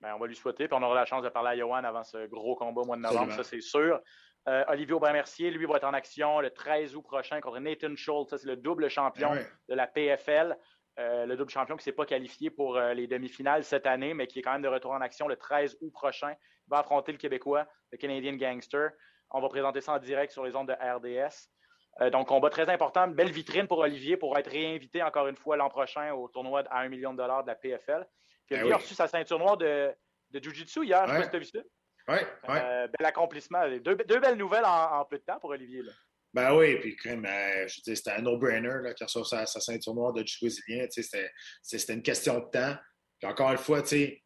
Ben, 0.00 0.14
on 0.14 0.18
va 0.18 0.26
lui 0.26 0.36
souhaiter, 0.36 0.66
puis 0.66 0.76
on 0.78 0.82
aura 0.82 0.94
la 0.94 1.04
chance 1.04 1.22
de 1.22 1.28
parler 1.28 1.50
à 1.50 1.56
Johan 1.56 1.84
avant 1.84 2.04
ce 2.04 2.26
gros 2.26 2.56
combat 2.56 2.80
au 2.80 2.84
mois 2.86 2.96
de 2.96 3.02
novembre, 3.02 3.32
ça 3.32 3.44
c'est 3.44 3.60
sûr. 3.60 4.00
Euh, 4.48 4.64
Olivier 4.68 4.94
Aubin-Mercier, 4.94 5.50
lui, 5.50 5.66
va 5.66 5.76
être 5.76 5.84
en 5.84 5.92
action 5.92 6.40
le 6.40 6.50
13 6.50 6.96
août 6.96 7.02
prochain 7.02 7.40
contre 7.40 7.58
Nathan 7.58 7.94
Schultz. 7.94 8.34
C'est 8.34 8.46
le 8.46 8.56
double 8.56 8.88
champion 8.88 9.30
ben 9.30 9.46
de 9.68 9.74
la 9.74 9.86
PFL. 9.86 10.56
Euh, 10.98 11.26
le 11.26 11.36
double 11.36 11.50
champion 11.50 11.76
qui 11.76 11.80
ne 11.80 11.84
s'est 11.84 11.92
pas 11.92 12.06
qualifié 12.06 12.50
pour 12.50 12.76
euh, 12.76 12.94
les 12.94 13.06
demi-finales 13.06 13.64
cette 13.64 13.86
année, 13.86 14.14
mais 14.14 14.26
qui 14.26 14.38
est 14.38 14.42
quand 14.42 14.52
même 14.52 14.62
de 14.62 14.68
retour 14.68 14.92
en 14.92 15.00
action 15.00 15.28
le 15.28 15.36
13 15.36 15.76
août 15.80 15.92
prochain. 15.92 16.32
Il 16.66 16.70
va 16.70 16.78
affronter 16.78 17.12
le 17.12 17.18
Québécois, 17.18 17.66
le 17.92 17.98
Canadian 17.98 18.34
Gangster. 18.34 18.90
On 19.30 19.40
va 19.40 19.48
présenter 19.48 19.80
ça 19.80 19.92
en 19.92 19.98
direct 19.98 20.32
sur 20.32 20.44
les 20.44 20.56
ondes 20.56 20.68
de 20.68 20.72
RDS. 20.72 21.48
Donc, 22.12 22.28
combat 22.28 22.50
très 22.50 22.68
important, 22.70 23.08
belle 23.08 23.30
vitrine 23.30 23.66
pour 23.66 23.80
Olivier 23.80 24.16
pour 24.16 24.38
être 24.38 24.48
réinvité 24.48 25.02
encore 25.02 25.26
une 25.26 25.36
fois 25.36 25.56
l'an 25.56 25.68
prochain 25.68 26.12
au 26.12 26.28
tournoi 26.28 26.62
à 26.70 26.80
1 26.80 26.88
million 26.88 27.12
de 27.12 27.18
dollars 27.18 27.42
de 27.42 27.48
la 27.48 27.56
PFL. 27.56 28.06
Puis 28.50 28.58
ben 28.58 28.62
Olivier 28.62 28.74
a 28.74 28.78
reçu 28.78 28.94
sa 28.94 29.06
ceinture 29.06 29.38
noire 29.38 29.56
de, 29.56 29.94
de 30.30 30.42
Jiu-Jitsu 30.42 30.84
hier, 30.84 31.06
je 31.06 31.12
sais 31.12 31.18
pas 31.18 31.24
si 31.24 31.30
tu 31.30 31.36
as 31.36 31.38
vu 31.38 31.44
ça. 31.44 31.58
Oui, 32.08 32.18
oui. 32.48 32.58
bel 32.98 33.06
accomplissement. 33.06 33.62
Deux, 33.78 33.94
belles 33.94 34.36
nouvelles 34.36 34.64
en, 34.64 35.04
peu 35.04 35.18
de 35.18 35.22
temps 35.22 35.38
pour 35.38 35.50
Olivier. 35.50 35.82
Là. 35.82 35.92
Ben 36.34 36.56
oui, 36.56 36.76
puis 36.80 36.96
quand 36.96 37.22
euh, 37.24 37.68
je 37.68 37.80
dis, 37.82 37.96
c'était 37.96 38.10
un 38.10 38.22
no-brainer 38.22 38.92
qui 38.96 39.04
a 39.04 39.06
reçu 39.06 39.24
sa, 39.24 39.46
ceinture 39.46 39.94
noire 39.94 40.12
de 40.12 40.24
jiu-jitsu 40.24 40.62
brésilien. 40.66 41.30
C'était 41.62 41.94
une 41.94 42.02
question 42.02 42.40
de 42.40 42.50
temps. 42.50 42.76
Puis 43.20 43.30
encore 43.30 43.52
une 43.52 43.58
fois, 43.58 43.82
tu 43.82 43.88
sais, 43.88 44.22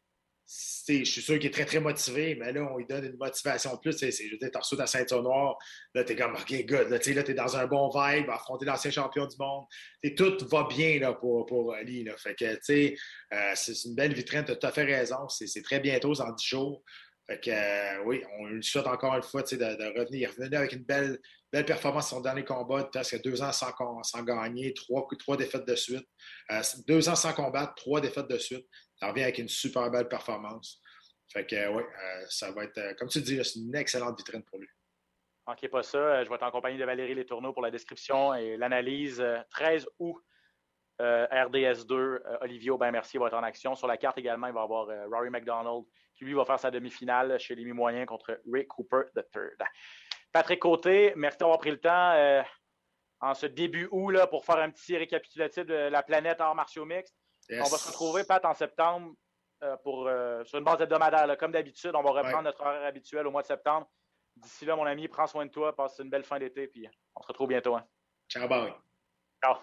je 0.47 1.05
suis 1.05 1.23
sûr 1.23 1.39
qu'il 1.39 1.47
est 1.47 1.53
très, 1.53 1.65
très 1.65 1.81
motivé, 1.81 2.35
mais 2.35 2.53
là, 2.53 2.69
on 2.71 2.77
lui 2.77 2.87
donne 2.87 3.05
une 3.07 3.17
motivation 3.17 3.77
plus. 3.79 3.99
Je 3.99 4.07
veux 4.07 4.39
dire, 4.39 4.51
tu 4.51 4.59
reçu 4.59 4.77
ta 4.77 4.87
ceinture 4.87 5.23
noire, 5.23 5.57
là, 5.95 6.05
tu 6.05 6.13
es 6.13 6.17
comme, 6.17 6.35
OK, 6.35 6.67
good. 6.67 6.91
Là, 6.91 6.99
tu 6.99 7.11
es 7.19 7.35
dans 7.35 7.57
un 7.57 7.67
bon 7.67 7.89
vibe, 7.89 8.29
affronter 8.31 8.67
l'ancien 8.67 8.91
champion 8.91 9.27
du 9.27 9.37
monde. 9.39 9.65
tout 10.17 10.47
va 10.49 10.67
bien 10.69 10.99
là, 10.99 11.15
pour, 11.15 11.47
pour 11.47 11.75
Ali. 11.75 12.05
Là. 12.05 12.17
Fait 12.19 12.35
que, 12.35 12.55
tu 12.55 12.61
sais, 12.63 12.97
euh, 13.33 13.53
c'est 13.55 13.85
une 13.85 13.95
belle 13.95 14.13
vitrine, 14.13 14.45
tu 14.45 14.53
as 14.53 14.57
tout 14.57 14.67
à 14.67 14.73
fait 14.73 14.85
raison. 14.85 15.29
C'est 15.29 15.63
très 15.63 15.81
bientôt, 15.81 16.13
dans 16.13 16.31
10 16.31 16.45
jours. 16.45 16.83
Fait 17.27 17.41
que, 17.41 17.51
euh, 17.51 18.03
oui, 18.05 18.23
on 18.39 18.47
lui 18.47 18.63
souhaite 18.63 18.87
encore 18.87 19.15
une 19.15 19.23
fois 19.23 19.43
de, 19.43 19.99
revenir. 19.99 20.31
Il 20.39 20.55
avec 20.55 20.73
une 20.73 20.85
belle, 20.85 21.19
belle 21.51 21.65
performance 21.65 22.11
son 22.11 22.21
dernier 22.21 22.45
combat, 22.45 22.85
presque 22.85 23.23
deux 23.23 23.41
ans 23.43 23.53
sans, 23.53 23.73
sans 24.03 24.23
gagner, 24.23 24.75
trois, 24.75 25.07
trois 25.19 25.37
défaites 25.37 25.67
de 25.67 25.75
suite. 25.75 26.07
Euh, 26.51 26.61
deux 26.87 27.09
ans 27.09 27.15
sans 27.15 27.33
combattre, 27.33 27.75
trois 27.77 28.03
défaites 28.03 28.29
de 28.29 28.37
suite. 28.37 28.67
Ça 28.97 29.09
revient 29.09 29.23
avec 29.23 29.39
une 29.39 29.49
super 29.49 29.91
belle 29.91 30.07
performance. 30.07 30.83
Fait 31.33 31.47
que, 31.47 31.69
oui, 31.69 31.83
euh, 31.83 32.25
ça 32.29 32.53
va 32.53 32.65
être, 32.65 32.95
comme 32.99 33.09
tu 33.09 33.23
dis, 33.23 33.41
une 33.57 33.75
excellente 33.75 34.19
vitrine 34.19 34.43
pour 34.43 34.59
lui. 34.59 34.69
Manquez 35.47 35.69
pas 35.69 35.83
ça. 35.83 36.25
Je 36.25 36.29
vais 36.29 36.35
être 36.35 36.43
en 36.43 36.51
compagnie 36.51 36.79
de 36.79 36.85
Valérie 36.85 37.15
Letourneau 37.15 37.55
pour 37.55 37.63
la 37.63 37.71
description 37.71 38.35
et 38.35 38.59
l'analyse. 38.59 39.25
13 39.51 39.87
août, 39.99 40.23
RDS2, 41.01 42.21
Olivier 42.43 42.71
Aubin-Mercier 42.71 43.19
va 43.19 43.27
être 43.27 43.35
en 43.35 43.43
action. 43.43 43.75
Sur 43.75 43.87
la 43.87 43.97
carte 43.97 44.17
également, 44.19 44.47
il 44.47 44.55
va 44.55 44.61
y 44.61 44.65
avoir 44.65 44.87
Rory 45.11 45.29
McDonald 45.29 45.85
qui 46.15 46.25
lui 46.25 46.35
va 46.35 46.45
faire 46.45 46.59
sa 46.59 46.71
demi-finale 46.71 47.39
chez 47.39 47.55
les 47.55 47.65
mi-moyens 47.65 48.07
contre 48.07 48.41
Rick 48.51 48.69
Cooper 48.69 49.03
III. 49.17 49.51
Patrick 50.33 50.61
Côté, 50.61 51.13
merci 51.17 51.39
d'avoir 51.39 51.59
pris 51.59 51.71
le 51.71 51.81
temps 51.81 52.13
euh, 52.13 52.43
en 53.21 53.35
ce 53.35 53.47
début 53.47 53.89
août 53.91 54.11
là, 54.11 54.27
pour 54.27 54.45
faire 54.45 54.59
un 54.59 54.71
petit 54.71 54.97
récapitulatif 54.97 55.65
de 55.65 55.75
la 55.75 56.03
planète 56.03 56.41
hors 56.41 56.55
martiaux 56.55 56.85
mixtes. 56.85 57.15
On 57.51 57.59
va 57.59 57.79
se 57.79 57.89
retrouver, 57.89 58.25
Pat, 58.25 58.45
en 58.45 58.55
septembre 58.55 59.15
euh, 59.63 59.77
pour, 59.79 60.07
euh, 60.07 60.43
sur 60.45 60.59
une 60.59 60.65
base 60.65 60.81
hebdomadaire. 60.81 61.37
Comme 61.39 61.53
d'habitude, 61.53 61.93
on 61.95 62.03
va 62.03 62.11
reprendre 62.11 62.43
notre 62.43 62.61
horaire 62.63 62.85
habituel 62.85 63.27
au 63.27 63.31
mois 63.31 63.43
de 63.43 63.47
septembre. 63.47 63.89
D'ici 64.37 64.65
là, 64.65 64.75
mon 64.77 64.85
ami, 64.85 65.09
prends 65.09 65.27
soin 65.27 65.47
de 65.47 65.51
toi, 65.51 65.75
passe 65.75 66.01
une 66.01 66.11
belle 66.11 66.25
fin 66.25 66.39
d'été, 66.39 66.67
puis 66.67 66.89
on 67.15 67.23
se 67.23 67.29
retrouve 67.29 67.49
bientôt. 67.49 67.77
Hein. 67.77 67.85
Ciao, 68.29 68.49
bye. 68.49 68.73
Ciao. 69.43 69.57